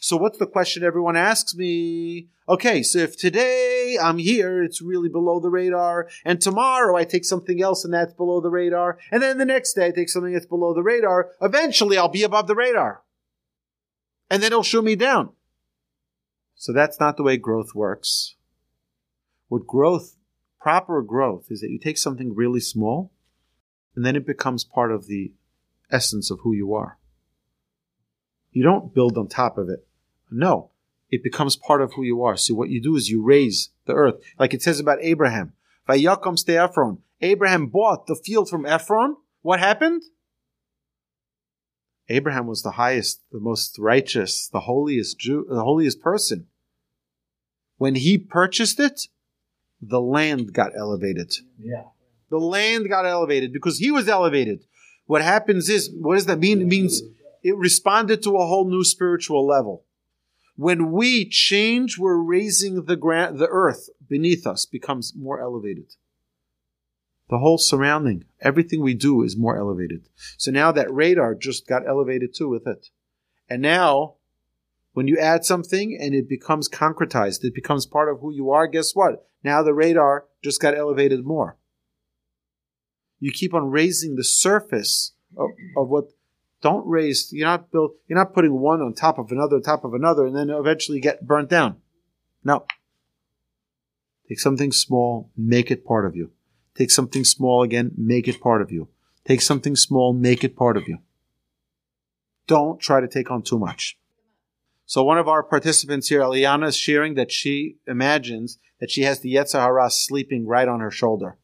So 0.00 0.16
what's 0.16 0.38
the 0.38 0.46
question 0.46 0.82
everyone 0.82 1.16
asks 1.16 1.54
me? 1.54 2.28
Okay, 2.48 2.82
so 2.82 2.98
if 2.98 3.16
today 3.16 3.98
I'm 4.00 4.18
here, 4.18 4.62
it's 4.62 4.82
really 4.82 5.08
below 5.08 5.40
the 5.40 5.50
radar, 5.50 6.08
and 6.24 6.40
tomorrow 6.40 6.96
I 6.96 7.04
take 7.04 7.24
something 7.24 7.62
else 7.62 7.84
and 7.84 7.92
that's 7.92 8.14
below 8.14 8.40
the 8.40 8.50
radar, 8.50 8.98
and 9.10 9.22
then 9.22 9.38
the 9.38 9.44
next 9.44 9.74
day 9.74 9.86
I 9.86 9.90
take 9.90 10.08
something 10.08 10.32
that's 10.32 10.46
below 10.46 10.74
the 10.74 10.82
radar, 10.82 11.30
eventually 11.40 11.98
I'll 11.98 12.08
be 12.08 12.22
above 12.22 12.46
the 12.46 12.54
radar 12.54 13.04
and 14.30 14.42
then 14.42 14.52
it'll 14.52 14.62
shoot 14.62 14.84
me 14.84 14.96
down. 14.96 15.30
So 16.56 16.72
that's 16.72 16.98
not 17.00 17.16
the 17.16 17.22
way 17.22 17.36
growth 17.36 17.74
works. 17.74 18.36
What 19.48 19.66
growth, 19.66 20.16
proper 20.60 21.02
growth, 21.02 21.46
is 21.50 21.60
that 21.60 21.70
you 21.70 21.78
take 21.78 21.98
something 21.98 22.34
really 22.34 22.60
small 22.60 23.12
and 23.94 24.04
then 24.04 24.16
it 24.16 24.26
becomes 24.26 24.64
part 24.64 24.90
of 24.90 25.06
the 25.06 25.32
essence 25.90 26.30
of 26.30 26.40
who 26.42 26.52
you 26.52 26.74
are. 26.74 26.98
You 28.54 28.62
don't 28.62 28.94
build 28.94 29.18
on 29.18 29.28
top 29.28 29.58
of 29.58 29.68
it. 29.68 29.86
No, 30.30 30.70
it 31.10 31.22
becomes 31.22 31.56
part 31.56 31.82
of 31.82 31.92
who 31.92 32.04
you 32.04 32.22
are. 32.22 32.36
So 32.36 32.54
what 32.54 32.70
you 32.70 32.80
do 32.80 32.96
is 32.96 33.10
you 33.10 33.22
raise 33.22 33.70
the 33.84 33.92
earth. 33.92 34.14
Like 34.38 34.54
it 34.54 34.62
says 34.62 34.80
about 34.80 34.98
Abraham. 35.02 35.52
Vayakom 35.88 36.38
sde 36.42 36.56
Ephron. 36.56 36.98
Abraham 37.20 37.66
bought 37.66 38.06
the 38.06 38.14
field 38.14 38.48
from 38.48 38.64
Ephron. 38.64 39.16
What 39.42 39.60
happened? 39.60 40.02
Abraham 42.08 42.46
was 42.46 42.62
the 42.62 42.72
highest, 42.72 43.22
the 43.32 43.40
most 43.40 43.78
righteous, 43.78 44.48
the 44.48 44.60
holiest 44.60 45.18
Jew, 45.18 45.46
the 45.48 45.64
holiest 45.64 46.00
person. 46.00 46.46
When 47.76 47.96
he 47.96 48.18
purchased 48.18 48.78
it, 48.78 49.08
the 49.80 50.00
land 50.00 50.52
got 50.52 50.72
elevated. 50.76 51.34
Yeah. 51.58 51.84
The 52.30 52.38
land 52.38 52.88
got 52.88 53.04
elevated 53.04 53.52
because 53.52 53.78
he 53.78 53.90
was 53.90 54.08
elevated. 54.08 54.64
What 55.06 55.22
happens 55.22 55.68
is, 55.68 55.90
what 55.98 56.14
does 56.14 56.26
that 56.26 56.38
mean? 56.38 56.60
It 56.60 56.66
means 56.66 57.02
it 57.44 57.56
responded 57.56 58.22
to 58.22 58.36
a 58.36 58.46
whole 58.46 58.68
new 58.68 58.82
spiritual 58.82 59.46
level. 59.46 59.84
When 60.56 60.90
we 60.90 61.28
change, 61.28 61.98
we're 61.98 62.16
raising 62.16 62.86
the 62.86 62.96
gra- 62.96 63.32
the 63.34 63.48
earth 63.48 63.90
beneath 64.08 64.46
us 64.46 64.64
becomes 64.64 65.12
more 65.14 65.40
elevated. 65.40 65.94
The 67.28 67.38
whole 67.38 67.58
surrounding, 67.58 68.24
everything 68.40 68.80
we 68.80 68.94
do 68.94 69.22
is 69.22 69.36
more 69.36 69.58
elevated. 69.58 70.08
So 70.38 70.50
now 70.50 70.72
that 70.72 70.92
radar 70.92 71.34
just 71.34 71.66
got 71.66 71.86
elevated 71.86 72.34
too 72.34 72.48
with 72.48 72.66
it. 72.66 72.88
And 73.48 73.60
now, 73.60 74.14
when 74.92 75.08
you 75.08 75.18
add 75.18 75.44
something 75.44 75.98
and 76.00 76.14
it 76.14 76.28
becomes 76.28 76.68
concretized, 76.68 77.44
it 77.44 77.54
becomes 77.54 77.84
part 77.84 78.08
of 78.08 78.20
who 78.20 78.32
you 78.32 78.50
are, 78.50 78.66
guess 78.66 78.94
what? 78.94 79.28
Now 79.42 79.62
the 79.62 79.74
radar 79.74 80.26
just 80.42 80.60
got 80.60 80.76
elevated 80.76 81.26
more. 81.26 81.58
You 83.20 83.32
keep 83.32 83.52
on 83.52 83.70
raising 83.70 84.16
the 84.16 84.24
surface 84.24 85.12
of, 85.36 85.50
of 85.76 85.88
what 85.88 86.10
don't 86.64 86.88
raise 86.88 87.28
you're 87.30 87.46
not 87.46 87.70
build 87.70 87.90
you're 88.08 88.18
not 88.18 88.32
putting 88.32 88.58
one 88.58 88.80
on 88.80 88.94
top 88.94 89.18
of 89.18 89.30
another 89.30 89.56
on 89.56 89.62
top 89.62 89.84
of 89.84 89.92
another 89.92 90.26
and 90.26 90.34
then 90.34 90.48
eventually 90.48 90.98
get 90.98 91.26
burnt 91.26 91.50
down. 91.50 91.76
No. 92.42 92.64
Take 94.26 94.40
something 94.40 94.72
small, 94.72 95.30
make 95.36 95.70
it 95.70 95.84
part 95.84 96.06
of 96.06 96.16
you. 96.16 96.30
Take 96.74 96.90
something 96.90 97.22
small 97.22 97.62
again, 97.62 97.92
make 97.98 98.26
it 98.26 98.40
part 98.40 98.62
of 98.62 98.72
you. 98.72 98.88
Take 99.26 99.42
something 99.42 99.76
small, 99.76 100.14
make 100.14 100.42
it 100.42 100.56
part 100.56 100.78
of 100.78 100.88
you. 100.88 100.98
Don't 102.46 102.80
try 102.80 103.00
to 103.00 103.08
take 103.08 103.30
on 103.30 103.42
too 103.42 103.58
much. 103.58 103.98
So 104.86 105.04
one 105.04 105.18
of 105.18 105.28
our 105.28 105.42
participants 105.42 106.08
here, 106.08 106.20
Eliana, 106.20 106.68
is 106.68 106.76
sharing 106.76 107.14
that 107.14 107.30
she 107.30 107.76
imagines 107.86 108.58
that 108.80 108.90
she 108.90 109.02
has 109.02 109.20
the 109.20 109.34
Yetzer 109.34 109.60
Hara 109.60 109.90
sleeping 109.90 110.46
right 110.46 110.68
on 110.68 110.80
her 110.80 110.90
shoulder. 110.90 111.36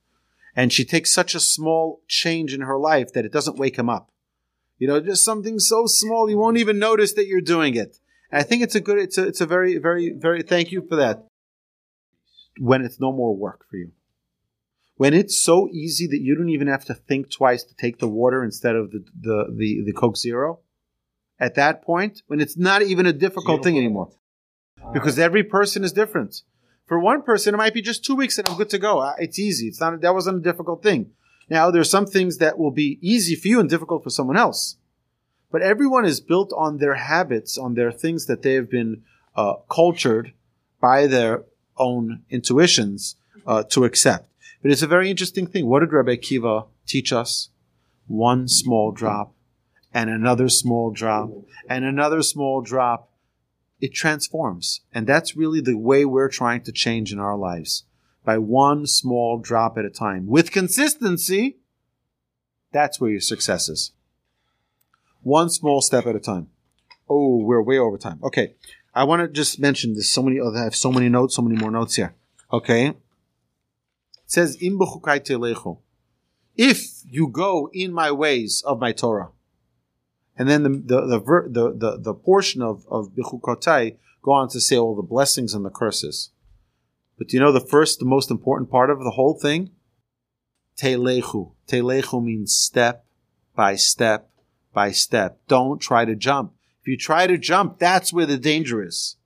And 0.57 0.73
she 0.73 0.85
takes 0.85 1.13
such 1.13 1.35
a 1.35 1.41
small 1.41 2.01
change 2.09 2.55
in 2.55 2.63
her 2.63 2.79
life 2.79 3.13
that 3.13 3.27
it 3.27 3.33
doesn't 3.33 3.59
wake 3.59 3.77
him 3.77 3.91
up. 3.91 4.10
You 4.81 4.89
know, 4.89 4.99
just 4.99 5.25
something 5.25 5.61
so 5.61 5.87
small 5.87 6.29
you 6.29 6.39
won't 6.39 6.57
even 6.57 6.81
notice 6.81 7.13
that 7.15 7.29
you're 7.29 7.41
doing 7.41 7.77
it. 7.77 7.99
And 8.33 8.41
I 8.41 8.43
think 8.43 8.63
it's 8.63 8.75
a 8.75 8.81
good, 8.81 8.99
it's 8.99 9.17
a, 9.17 9.29
it's 9.29 9.41
a 9.41 9.47
very, 9.47 9.79
very, 9.79 10.11
very, 10.11 10.43
thank 10.43 10.73
you 10.73 10.85
for 10.89 10.97
that. 10.97 11.25
When 12.59 12.85
it's 12.85 12.99
no 12.99 13.13
more 13.13 13.37
work 13.37 13.65
for 13.71 13.77
you 13.77 13.93
when 15.01 15.15
it's 15.15 15.43
so 15.43 15.67
easy 15.73 16.07
that 16.07 16.21
you 16.21 16.35
don't 16.35 16.51
even 16.51 16.67
have 16.67 16.85
to 16.85 16.93
think 16.93 17.31
twice 17.31 17.65
to 17.65 17.75
take 17.75 18.01
the 18.01 18.07
water 18.07 18.45
instead 18.45 18.77
of 18.77 18.91
the 18.91 19.03
the 19.19 19.47
the, 19.57 19.83
the 19.87 19.93
Coke 19.95 20.19
Zero, 20.19 20.61
at 21.39 21.55
that 21.55 21.83
point, 21.83 22.21
when 22.27 22.39
it's 22.39 22.59
not 22.59 22.83
even 22.83 23.07
a 23.07 23.13
difficult 23.15 23.65
thing 23.65 23.79
anymore, 23.79 24.11
because 24.93 25.19
every 25.19 25.43
person 25.43 25.85
is 25.85 25.93
different. 25.95 26.43
For 26.85 27.01
one 27.01 27.23
person, 27.23 27.55
it 27.55 27.57
might 27.57 27.73
be 27.73 27.81
just 27.81 28.05
two 28.05 28.15
weeks 28.15 28.37
and 28.37 28.47
I'm 28.47 28.59
good 28.59 28.69
to 28.69 28.79
go. 28.79 29.11
It's 29.19 29.39
easy. 29.39 29.69
It's 29.69 29.81
not 29.81 29.99
that 30.03 30.13
wasn't 30.13 30.37
a 30.37 30.43
difficult 30.43 30.83
thing. 30.83 31.13
Now 31.51 31.71
there 31.71 31.81
are 31.81 31.85
some 31.85 32.07
things 32.07 32.39
that 32.39 32.59
will 32.59 32.71
be 32.71 32.99
easy 33.03 33.35
for 33.35 33.49
you 33.49 33.61
and 33.61 33.69
difficult 33.69 34.05
for 34.05 34.11
someone 34.11 34.37
else. 34.37 34.77
But 35.51 35.63
everyone 35.63 36.05
is 36.05 36.21
built 36.21 36.53
on 36.57 36.79
their 36.79 36.95
habits, 36.95 37.59
on 37.59 37.75
their 37.75 37.91
things 37.91 38.27
that 38.27 38.43
they 38.43 38.55
have 38.55 38.71
been 38.71 39.03
uh, 39.35 39.55
cultured 39.69 40.33
by 40.81 41.09
their 41.09 41.43
own 41.77 42.23
intuitions 42.31 43.17
uh, 43.47 43.65
to 43.65 43.85
accept. 43.85 44.31
But 44.63 44.71
it's 44.71 44.83
a 44.83 44.87
very 44.87 45.11
interesting 45.11 45.47
thing. 45.47 45.67
What 45.67 45.81
did 45.81 45.93
Rabbi 45.93 46.17
Akiva 46.17 46.69
teach 46.87 47.13
us? 47.13 47.49
One 48.07 48.47
small 48.47 48.93
drop 48.93 49.35
and 49.93 50.09
another 50.09 50.49
small 50.49 50.91
drop 50.91 51.31
and 51.69 51.85
another 51.85 52.23
small 52.23 52.61
drop. 52.61 53.09
It 53.81 53.95
transforms. 53.95 54.83
And 54.93 55.07
that's 55.07 55.37
really 55.37 55.61
the 55.61 55.77
way 55.77 56.05
we're 56.05 56.29
trying 56.29 56.63
to 56.63 56.73
change 56.73 57.13
in 57.13 57.19
our 57.19 57.37
lives. 57.37 57.85
By 58.25 58.39
one 58.39 58.87
small 58.87 59.39
drop 59.39 59.79
at 59.79 59.85
a 59.85 59.91
time. 59.91 60.27
With 60.27 60.53
consistency, 60.53 61.57
that's 62.73 63.01
where 63.01 63.11
your 63.11 63.21
success 63.21 63.69
is. 63.69 63.93
One 65.23 65.51
small 65.51 65.81
step 65.81 66.07
at 66.07 66.17
a 66.17 66.21
time. 66.21 66.49
Oh, 67.09 67.39
we're 67.39 67.63
way 67.63 67.79
over 67.79 67.99
time. 67.99 68.21
Okay. 68.23 68.55
I 68.95 69.05
want 69.05 69.23
to 69.23 69.29
just 69.29 69.59
mention 69.59 69.95
there's 69.95 70.11
so 70.11 70.23
many 70.23 70.39
other, 70.41 70.59
I 70.59 70.65
have 70.65 70.75
so 70.75 70.93
many 70.93 71.09
notes, 71.09 71.37
so 71.37 71.43
many 71.43 71.57
more 71.57 71.71
notes 71.71 71.97
here. 71.97 72.15
Okay 72.53 72.95
says, 74.31 74.57
Im 74.61 74.79
If 76.57 77.05
you 77.05 77.29
go 77.29 77.71
in 77.73 77.93
my 77.93 78.13
ways 78.13 78.63
of 78.65 78.79
my 78.79 78.93
Torah. 78.93 79.31
And 80.37 80.49
then 80.49 80.63
the 80.63 80.69
the 80.71 81.01
the 81.07 81.21
the, 81.49 81.73
the, 81.77 81.99
the 81.99 82.15
portion 82.15 82.63
of, 82.63 82.87
of 82.89 83.11
Bichukotai 83.11 83.97
go 84.23 84.33
on 84.33 84.49
to 84.51 84.61
say 84.61 84.79
all 84.79 84.95
the 84.95 85.03
blessings 85.03 85.53
and 85.53 85.65
the 85.65 85.71
curses. 85.71 86.31
But 87.21 87.29
do 87.29 87.37
you 87.37 87.43
know 87.43 87.53
the 87.53 87.61
first, 87.61 87.99
the 87.99 88.07
most 88.07 88.31
important 88.31 88.71
part 88.71 88.89
of 88.89 89.01
the 89.01 89.11
whole 89.11 89.35
thing? 89.35 89.73
Telechu. 90.79 91.53
Telechu 91.69 92.25
means 92.25 92.57
step 92.57 93.05
by 93.55 93.77
step 93.77 94.31
by 94.73 94.91
step. 94.91 95.39
Don't 95.47 95.83
try 95.83 96.07
to 96.07 96.17
jump. 96.17 96.55
If 96.81 96.89
you 96.89 96.97
try 96.97 97.27
to 97.27 97.37
jump, 97.37 97.79
that's 97.79 98.11
where 98.11 98.25
the 98.25 98.39
danger 98.39 98.83
is. 98.83 99.19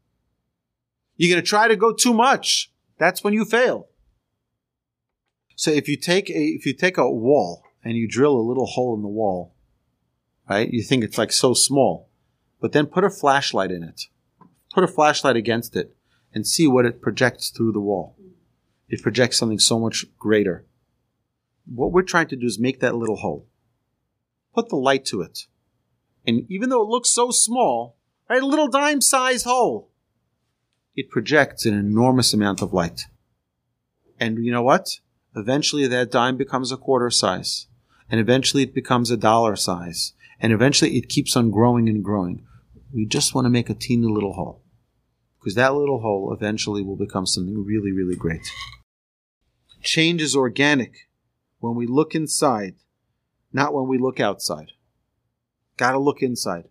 You're 1.16 1.32
going 1.32 1.44
to 1.44 1.48
try 1.48 1.68
to 1.68 1.76
go 1.76 1.92
too 1.92 2.12
much. 2.12 2.72
That's 2.98 3.22
when 3.22 3.32
you 3.32 3.44
fail. 3.44 3.86
So 5.54 5.70
if 5.70 5.86
you 5.88 5.96
take 5.96 6.28
a 6.28 6.46
if 6.46 6.66
you 6.66 6.74
take 6.74 6.98
a 6.98 7.08
wall 7.08 7.62
and 7.84 7.96
you 7.96 8.08
drill 8.08 8.36
a 8.36 8.42
little 8.42 8.66
hole 8.66 8.96
in 8.96 9.02
the 9.02 9.08
wall, 9.08 9.54
right? 10.50 10.68
You 10.68 10.82
think 10.82 11.04
it's 11.04 11.16
like 11.16 11.30
so 11.30 11.54
small, 11.54 12.08
but 12.60 12.72
then 12.72 12.86
put 12.86 13.04
a 13.04 13.08
flashlight 13.10 13.70
in 13.70 13.84
it. 13.84 14.06
Put 14.74 14.82
a 14.82 14.88
flashlight 14.88 15.36
against 15.36 15.76
it 15.76 15.94
and 16.34 16.46
see 16.46 16.66
what 16.66 16.84
it 16.84 17.00
projects 17.00 17.50
through 17.50 17.72
the 17.72 17.80
wall. 17.80 18.16
It 18.88 19.02
projects 19.02 19.38
something 19.38 19.58
so 19.58 19.78
much 19.78 20.04
greater. 20.18 20.66
What 21.66 21.92
we're 21.92 22.02
trying 22.02 22.28
to 22.28 22.36
do 22.36 22.46
is 22.46 22.58
make 22.58 22.80
that 22.80 22.96
little 22.96 23.16
hole. 23.16 23.46
Put 24.54 24.68
the 24.68 24.76
light 24.76 25.04
to 25.06 25.22
it. 25.22 25.46
And 26.26 26.50
even 26.50 26.68
though 26.68 26.82
it 26.82 26.88
looks 26.88 27.10
so 27.10 27.30
small, 27.30 27.96
right, 28.28 28.42
a 28.42 28.46
little 28.46 28.68
dime 28.68 29.00
sized 29.00 29.46
hole, 29.46 29.90
it 30.96 31.10
projects 31.10 31.66
an 31.66 31.74
enormous 31.74 32.34
amount 32.34 32.62
of 32.62 32.72
light. 32.72 33.02
And 34.20 34.44
you 34.44 34.52
know 34.52 34.62
what? 34.62 35.00
Eventually 35.34 35.86
that 35.86 36.10
dime 36.10 36.36
becomes 36.36 36.70
a 36.70 36.76
quarter 36.76 37.10
size. 37.10 37.66
And 38.08 38.20
eventually 38.20 38.62
it 38.62 38.74
becomes 38.74 39.10
a 39.10 39.16
dollar 39.16 39.56
size. 39.56 40.12
And 40.38 40.52
eventually 40.52 40.96
it 40.96 41.08
keeps 41.08 41.36
on 41.36 41.50
growing 41.50 41.88
and 41.88 42.04
growing. 42.04 42.46
We 42.92 43.06
just 43.06 43.34
want 43.34 43.46
to 43.46 43.50
make 43.50 43.70
a 43.70 43.74
teeny 43.74 44.06
little 44.06 44.34
hole. 44.34 44.63
Because 45.44 45.56
that 45.56 45.74
little 45.74 46.00
hole 46.00 46.32
eventually 46.32 46.82
will 46.82 46.96
become 46.96 47.26
something 47.26 47.66
really, 47.66 47.92
really 47.92 48.16
great. 48.16 48.50
Change 49.82 50.22
is 50.22 50.34
organic 50.34 51.06
when 51.58 51.74
we 51.74 51.86
look 51.86 52.14
inside, 52.14 52.76
not 53.52 53.74
when 53.74 53.86
we 53.86 53.98
look 53.98 54.20
outside. 54.20 54.72
Gotta 55.76 55.98
look 55.98 56.22
inside. 56.22 56.64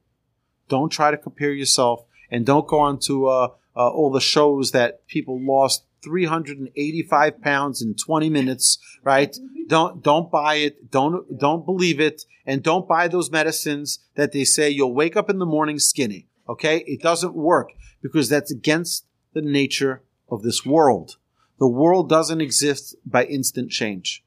Don't 0.70 0.92
try 0.92 1.12
to 1.12 1.18
compare 1.18 1.52
yourself 1.52 2.06
and 2.32 2.48
don't 2.48 2.68
go 2.68 2.80
on 2.80 2.98
to 3.02 3.28
uh, 3.28 3.48
uh, 3.76 3.90
all 3.90 4.12
the 4.12 4.20
shows 4.20 4.72
that 4.72 5.06
people 5.06 5.40
lost 5.40 5.86
385 6.04 7.42
pounds 7.42 7.80
in 7.80 7.94
20 7.94 8.28
minutes, 8.32 8.80
right? 9.04 9.38
Don't, 9.68 10.04
don't 10.04 10.32
buy 10.32 10.56
it. 10.56 10.90
Don't, 10.90 11.38
don't 11.38 11.64
believe 11.64 12.00
it. 12.00 12.24
And 12.44 12.64
don't 12.64 12.88
buy 12.88 13.08
those 13.08 13.30
medicines 13.30 14.00
that 14.16 14.32
they 14.32 14.46
say 14.46 14.72
you'll 14.72 14.96
wake 14.96 15.16
up 15.16 15.30
in 15.30 15.38
the 15.38 15.46
morning 15.46 15.78
skinny. 15.78 16.28
Okay. 16.50 16.80
It 16.88 17.04
doesn't 17.04 17.36
work 17.36 17.70
because 18.04 18.30
that's 18.30 18.52
against 18.52 19.06
the 19.34 19.42
nature 19.42 20.04
of 20.30 20.44
this 20.44 20.64
world. 20.64 21.18
The 21.58 21.68
world 21.68 22.10
doesn't 22.10 22.42
exist 22.42 22.96
by 23.06 23.24
instant 23.24 23.72
change. 23.72 24.24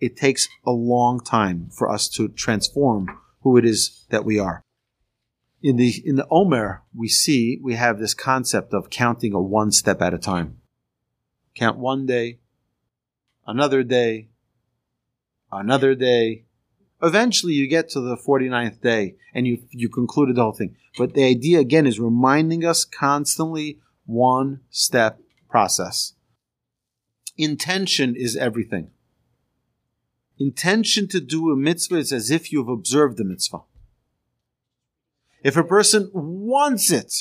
It 0.00 0.16
takes 0.16 0.48
a 0.66 0.72
long 0.72 1.20
time 1.20 1.70
for 1.72 1.88
us 1.88 2.08
to 2.10 2.28
transform 2.28 3.18
who 3.42 3.56
it 3.56 3.64
is 3.64 4.04
that 4.10 4.24
we 4.24 4.38
are. 4.38 4.62
In 5.62 5.76
the, 5.76 6.02
in 6.04 6.16
the 6.16 6.26
Omer, 6.30 6.82
we 6.94 7.06
see, 7.06 7.60
we 7.62 7.74
have 7.74 7.98
this 7.98 8.14
concept 8.14 8.74
of 8.74 8.90
counting 8.90 9.34
a 9.34 9.40
one 9.40 9.70
step 9.70 10.02
at 10.02 10.14
a 10.14 10.18
time. 10.18 10.58
Count 11.54 11.78
one 11.78 12.06
day, 12.06 12.38
another 13.46 13.82
day, 13.82 14.28
another 15.52 15.94
day. 15.94 16.44
Eventually 17.02 17.54
you 17.54 17.66
get 17.66 17.88
to 17.90 18.00
the 18.00 18.16
49th 18.16 18.80
day 18.80 19.16
and 19.34 19.46
you, 19.46 19.62
you 19.70 19.88
concluded 19.88 20.36
the 20.36 20.42
whole 20.42 20.52
thing. 20.52 20.76
But 20.98 21.14
the 21.14 21.24
idea 21.24 21.58
again 21.60 21.86
is 21.86 21.98
reminding 21.98 22.64
us 22.64 22.84
constantly 22.84 23.78
one 24.04 24.60
step 24.70 25.20
process. 25.48 26.14
Intention 27.38 28.14
is 28.16 28.36
everything. 28.36 28.90
Intention 30.38 31.08
to 31.08 31.20
do 31.20 31.50
a 31.50 31.56
mitzvah 31.56 31.96
is 31.96 32.12
as 32.12 32.30
if 32.30 32.52
you've 32.52 32.68
observed 32.68 33.16
the 33.16 33.24
mitzvah. 33.24 33.60
If 35.42 35.56
a 35.56 35.64
person 35.64 36.10
wants 36.12 36.90
it, 36.90 37.14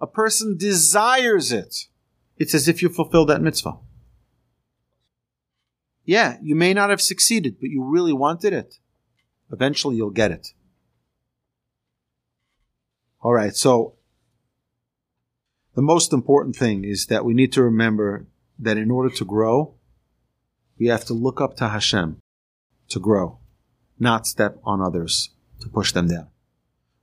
a 0.00 0.06
person 0.06 0.56
desires 0.56 1.52
it, 1.52 1.86
it's 2.36 2.54
as 2.54 2.66
if 2.66 2.82
you 2.82 2.88
fulfilled 2.88 3.28
that 3.28 3.42
mitzvah. 3.42 3.76
Yeah, 6.04 6.36
you 6.42 6.54
may 6.54 6.74
not 6.74 6.90
have 6.90 7.00
succeeded, 7.00 7.56
but 7.60 7.70
you 7.70 7.82
really 7.82 8.12
wanted 8.12 8.52
it. 8.52 8.76
Eventually 9.54 9.94
you'll 9.94 10.10
get 10.10 10.32
it. 10.32 10.48
All 13.20 13.32
right, 13.32 13.54
so 13.54 13.94
the 15.74 15.82
most 15.82 16.12
important 16.12 16.56
thing 16.56 16.84
is 16.84 17.06
that 17.06 17.24
we 17.24 17.34
need 17.34 17.52
to 17.52 17.62
remember 17.62 18.26
that 18.58 18.76
in 18.76 18.90
order 18.90 19.14
to 19.14 19.24
grow, 19.24 19.76
we 20.78 20.88
have 20.88 21.04
to 21.04 21.14
look 21.14 21.40
up 21.40 21.56
to 21.58 21.68
Hashem 21.68 22.18
to 22.88 22.98
grow, 22.98 23.38
not 23.98 24.26
step 24.26 24.58
on 24.64 24.82
others 24.82 25.30
to 25.60 25.68
push 25.68 25.92
them 25.92 26.08
down. 26.08 26.28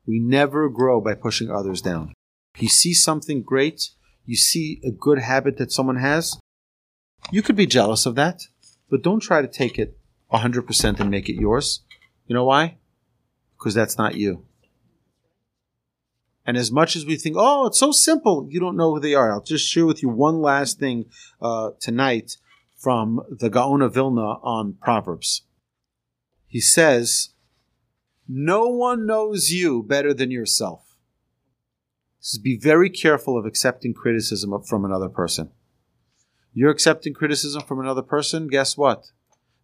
We 0.05 0.19
never 0.19 0.67
grow 0.67 0.99
by 0.99 1.15
pushing 1.15 1.49
others 1.49 1.81
down. 1.81 2.13
You 2.57 2.67
see 2.67 2.93
something 2.93 3.43
great, 3.43 3.91
you 4.25 4.35
see 4.35 4.81
a 4.83 4.91
good 4.91 5.19
habit 5.19 5.57
that 5.57 5.71
someone 5.71 5.97
has, 5.97 6.37
you 7.31 7.41
could 7.41 7.55
be 7.55 7.65
jealous 7.65 8.05
of 8.05 8.15
that, 8.15 8.41
but 8.89 9.01
don't 9.01 9.21
try 9.21 9.41
to 9.41 9.47
take 9.47 9.79
it 9.79 9.97
100% 10.33 10.99
and 10.99 11.09
make 11.09 11.29
it 11.29 11.39
yours. 11.39 11.81
You 12.31 12.35
know 12.35 12.45
why? 12.45 12.77
Because 13.57 13.73
that's 13.73 13.97
not 13.97 14.15
you. 14.15 14.45
And 16.45 16.55
as 16.55 16.71
much 16.71 16.95
as 16.95 17.05
we 17.05 17.17
think, 17.17 17.35
oh, 17.37 17.65
it's 17.65 17.77
so 17.77 17.91
simple, 17.91 18.47
you 18.49 18.57
don't 18.57 18.77
know 18.77 18.93
who 18.93 19.01
they 19.01 19.13
are. 19.13 19.33
I'll 19.33 19.41
just 19.41 19.67
share 19.69 19.85
with 19.85 20.01
you 20.01 20.07
one 20.07 20.41
last 20.41 20.79
thing 20.79 21.07
uh, 21.41 21.71
tonight 21.81 22.37
from 22.77 23.19
the 23.29 23.49
Gaon 23.49 23.81
of 23.81 23.95
Vilna 23.95 24.37
on 24.43 24.77
Proverbs. 24.81 25.41
He 26.47 26.61
says, 26.61 27.31
No 28.29 28.69
one 28.69 29.05
knows 29.05 29.49
you 29.49 29.83
better 29.83 30.13
than 30.13 30.31
yourself. 30.31 30.95
Says, 32.21 32.39
be 32.39 32.57
very 32.57 32.89
careful 32.89 33.37
of 33.37 33.45
accepting 33.45 33.93
criticism 33.93 34.57
from 34.63 34.85
another 34.85 35.09
person. 35.09 35.51
You're 36.53 36.71
accepting 36.71 37.13
criticism 37.13 37.63
from 37.63 37.81
another 37.81 38.03
person, 38.03 38.47
guess 38.47 38.77
what? 38.77 39.11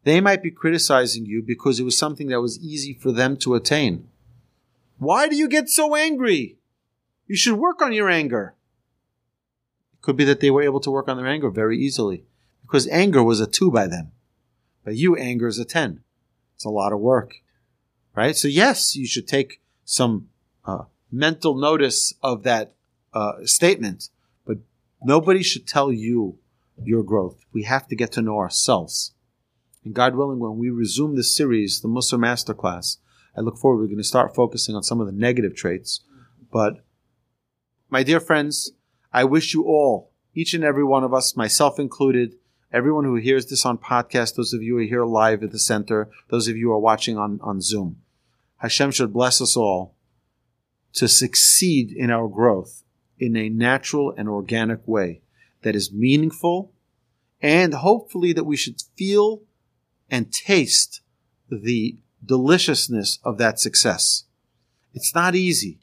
They 0.08 0.22
might 0.22 0.42
be 0.42 0.52
criticizing 0.52 1.26
you 1.26 1.44
because 1.44 1.82
it 1.82 1.84
was 1.84 1.98
something 1.98 2.28
that 2.28 2.40
was 2.40 2.58
easy 2.60 2.94
for 2.94 3.12
them 3.12 3.36
to 3.40 3.56
attain. 3.56 4.08
Why 5.00 5.28
do 5.28 5.36
you 5.36 5.50
get 5.50 5.68
so 5.68 5.96
angry? 5.96 6.60
You 7.28 7.36
should 7.36 7.56
work 7.60 7.82
on 7.82 7.92
your 7.92 8.10
anger. 8.10 8.56
It 9.96 10.02
could 10.02 10.16
be 10.16 10.24
that 10.24 10.40
they 10.40 10.50
were 10.50 10.62
able 10.62 10.80
to 10.80 10.92
work 10.92 11.10
on 11.10 11.18
their 11.18 11.28
anger 11.28 11.50
very 11.50 11.78
easily 11.78 12.24
because 12.62 12.88
anger 12.88 13.22
was 13.22 13.42
a 13.42 13.46
two 13.46 13.70
by 13.70 13.86
them. 13.86 14.14
But 14.86 14.96
you, 14.96 15.18
anger 15.18 15.50
is 15.50 15.60
a 15.60 15.66
10. 15.66 16.00
It's 16.56 16.64
a 16.64 16.70
lot 16.70 16.94
of 16.94 17.02
work, 17.02 17.42
right? 18.16 18.34
So 18.34 18.48
yes, 18.48 18.96
you 18.96 19.08
should 19.08 19.28
take 19.28 19.60
some 19.84 20.30
uh, 20.64 20.86
mental 21.12 21.54
notice 21.54 22.14
of 22.24 22.44
that 22.44 22.76
uh, 23.14 23.44
statement, 23.44 24.08
but 24.46 24.60
nobody 25.04 25.44
should 25.44 25.68
tell 25.68 25.92
you 25.92 26.40
your 26.82 27.04
growth. 27.04 27.44
We 27.52 27.64
have 27.64 27.90
to 27.90 27.96
get 27.98 28.14
to 28.14 28.22
know 28.22 28.38
ourselves. 28.38 29.12
And 29.88 29.96
God 29.96 30.16
willing, 30.16 30.40
when 30.40 30.58
we 30.58 30.70
resume 30.70 31.16
this 31.16 31.34
series, 31.34 31.80
the 31.80 31.88
Mussar 31.88 32.20
Masterclass, 32.20 32.98
I 33.38 33.40
look 33.40 33.58
forward. 33.58 33.80
We're 33.80 33.88
going 33.88 34.00
to 34.00 34.04
start 34.04 34.36
focusing 34.36 34.76
on 34.76 34.84
some 34.84 35.00
of 35.00 35.08
the 35.08 35.14
negative 35.14 35.56
traits. 35.56 36.02
But 36.52 36.84
my 37.90 38.04
dear 38.04 38.20
friends, 38.20 38.74
I 39.14 39.24
wish 39.24 39.54
you 39.54 39.64
all, 39.64 40.12
each 40.34 40.54
and 40.54 40.62
every 40.62 40.84
one 40.84 41.06
of 41.06 41.14
us, 41.14 41.38
myself 41.38 41.80
included, 41.80 42.36
everyone 42.70 43.06
who 43.06 43.16
hears 43.16 43.46
this 43.46 43.66
on 43.66 43.78
podcast, 43.78 44.36
those 44.36 44.52
of 44.52 44.62
you 44.62 44.74
who 44.74 44.80
are 44.80 44.88
here 44.88 45.06
live 45.06 45.42
at 45.42 45.52
the 45.52 45.58
center, 45.58 46.10
those 46.30 46.50
of 46.50 46.58
you 46.58 46.68
who 46.68 46.74
are 46.74 46.80
watching 46.80 47.18
on, 47.18 47.40
on 47.42 47.62
Zoom, 47.62 48.02
Hashem 48.58 48.92
should 48.92 49.14
bless 49.14 49.40
us 49.40 49.56
all 49.56 49.96
to 50.96 51.08
succeed 51.08 51.94
in 51.94 52.12
our 52.12 52.28
growth 52.28 52.84
in 53.18 53.38
a 53.38 53.48
natural 53.48 54.14
and 54.18 54.28
organic 54.28 54.86
way 54.86 55.22
that 55.62 55.78
is 55.78 55.94
meaningful 55.94 56.74
and 57.42 57.74
hopefully 57.74 58.34
that 58.34 58.44
we 58.44 58.58
should 58.58 58.82
feel 58.98 59.44
and 60.10 60.32
taste 60.32 61.02
the 61.50 61.98
deliciousness 62.26 63.20
of 63.24 63.38
that 63.38 63.60
success. 63.60 64.26
It's 64.94 65.14
not 65.14 65.36
easy. 65.36 65.80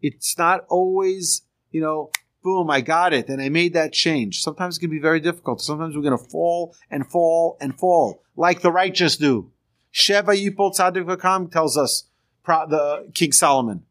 It's 0.00 0.36
not 0.38 0.64
always, 0.68 1.42
you 1.70 1.80
know, 1.80 2.10
boom, 2.42 2.70
I 2.70 2.80
got 2.80 3.12
it, 3.12 3.28
and 3.28 3.42
I 3.42 3.48
made 3.48 3.74
that 3.74 3.92
change. 3.92 4.42
Sometimes 4.42 4.76
it 4.76 4.80
can 4.80 4.90
be 4.90 5.00
very 5.00 5.20
difficult. 5.20 5.60
Sometimes 5.60 5.96
we're 5.96 6.02
going 6.02 6.16
to 6.18 6.30
fall 6.30 6.74
and 6.90 7.06
fall 7.06 7.56
and 7.60 7.78
fall, 7.78 8.22
like 8.36 8.62
the 8.62 8.72
righteous 8.72 9.16
do. 9.16 9.50
Sheva 9.92 10.36
Yipol 10.36 10.74
Tzadik 10.74 11.04
Vakam 11.04 11.50
tells 11.50 11.76
us, 11.76 12.04
the 12.46 13.10
King 13.14 13.32
Solomon. 13.32 13.82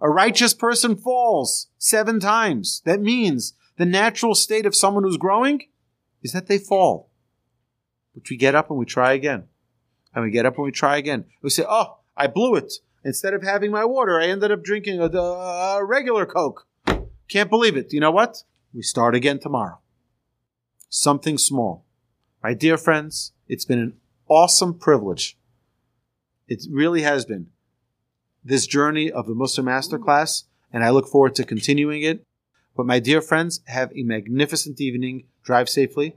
A 0.00 0.08
righteous 0.08 0.54
person 0.54 0.96
falls 0.96 1.68
seven 1.78 2.18
times. 2.18 2.80
That 2.86 3.00
means 3.00 3.54
the 3.76 3.84
natural 3.84 4.34
state 4.34 4.66
of 4.66 4.74
someone 4.74 5.04
who's 5.04 5.18
growing 5.18 5.62
is 6.22 6.32
that 6.32 6.46
they 6.46 6.58
fall. 6.58 7.10
But 8.14 8.28
we 8.28 8.36
get 8.36 8.54
up 8.54 8.70
and 8.70 8.78
we 8.78 8.84
try 8.84 9.12
again. 9.12 9.44
And 10.14 10.24
we 10.24 10.30
get 10.30 10.46
up 10.46 10.56
and 10.56 10.64
we 10.64 10.70
try 10.70 10.96
again. 10.98 11.24
We 11.42 11.50
say, 11.50 11.64
oh, 11.68 11.98
I 12.16 12.26
blew 12.26 12.54
it. 12.56 12.72
Instead 13.04 13.34
of 13.34 13.42
having 13.42 13.70
my 13.70 13.84
water, 13.84 14.20
I 14.20 14.26
ended 14.26 14.52
up 14.52 14.62
drinking 14.62 15.00
a, 15.00 15.06
a 15.06 15.84
regular 15.84 16.26
Coke. 16.26 16.66
Can't 17.28 17.50
believe 17.50 17.76
it. 17.76 17.92
You 17.92 18.00
know 18.00 18.10
what? 18.10 18.44
We 18.74 18.82
start 18.82 19.14
again 19.14 19.38
tomorrow. 19.38 19.80
Something 20.88 21.38
small. 21.38 21.84
My 22.42 22.54
dear 22.54 22.76
friends, 22.76 23.32
it's 23.48 23.64
been 23.64 23.78
an 23.78 23.94
awesome 24.28 24.78
privilege. 24.78 25.38
It 26.48 26.64
really 26.70 27.02
has 27.02 27.24
been 27.24 27.46
this 28.44 28.66
journey 28.66 29.10
of 29.10 29.26
the 29.26 29.34
Mussar 29.34 29.62
Masterclass, 29.62 30.44
and 30.72 30.84
I 30.84 30.90
look 30.90 31.06
forward 31.06 31.34
to 31.36 31.44
continuing 31.44 32.02
it. 32.02 32.24
But 32.76 32.86
my 32.86 32.98
dear 32.98 33.20
friends, 33.20 33.60
have 33.66 33.92
a 33.96 34.02
magnificent 34.02 34.80
evening. 34.80 35.24
Drive 35.44 35.68
safely. 35.68 36.16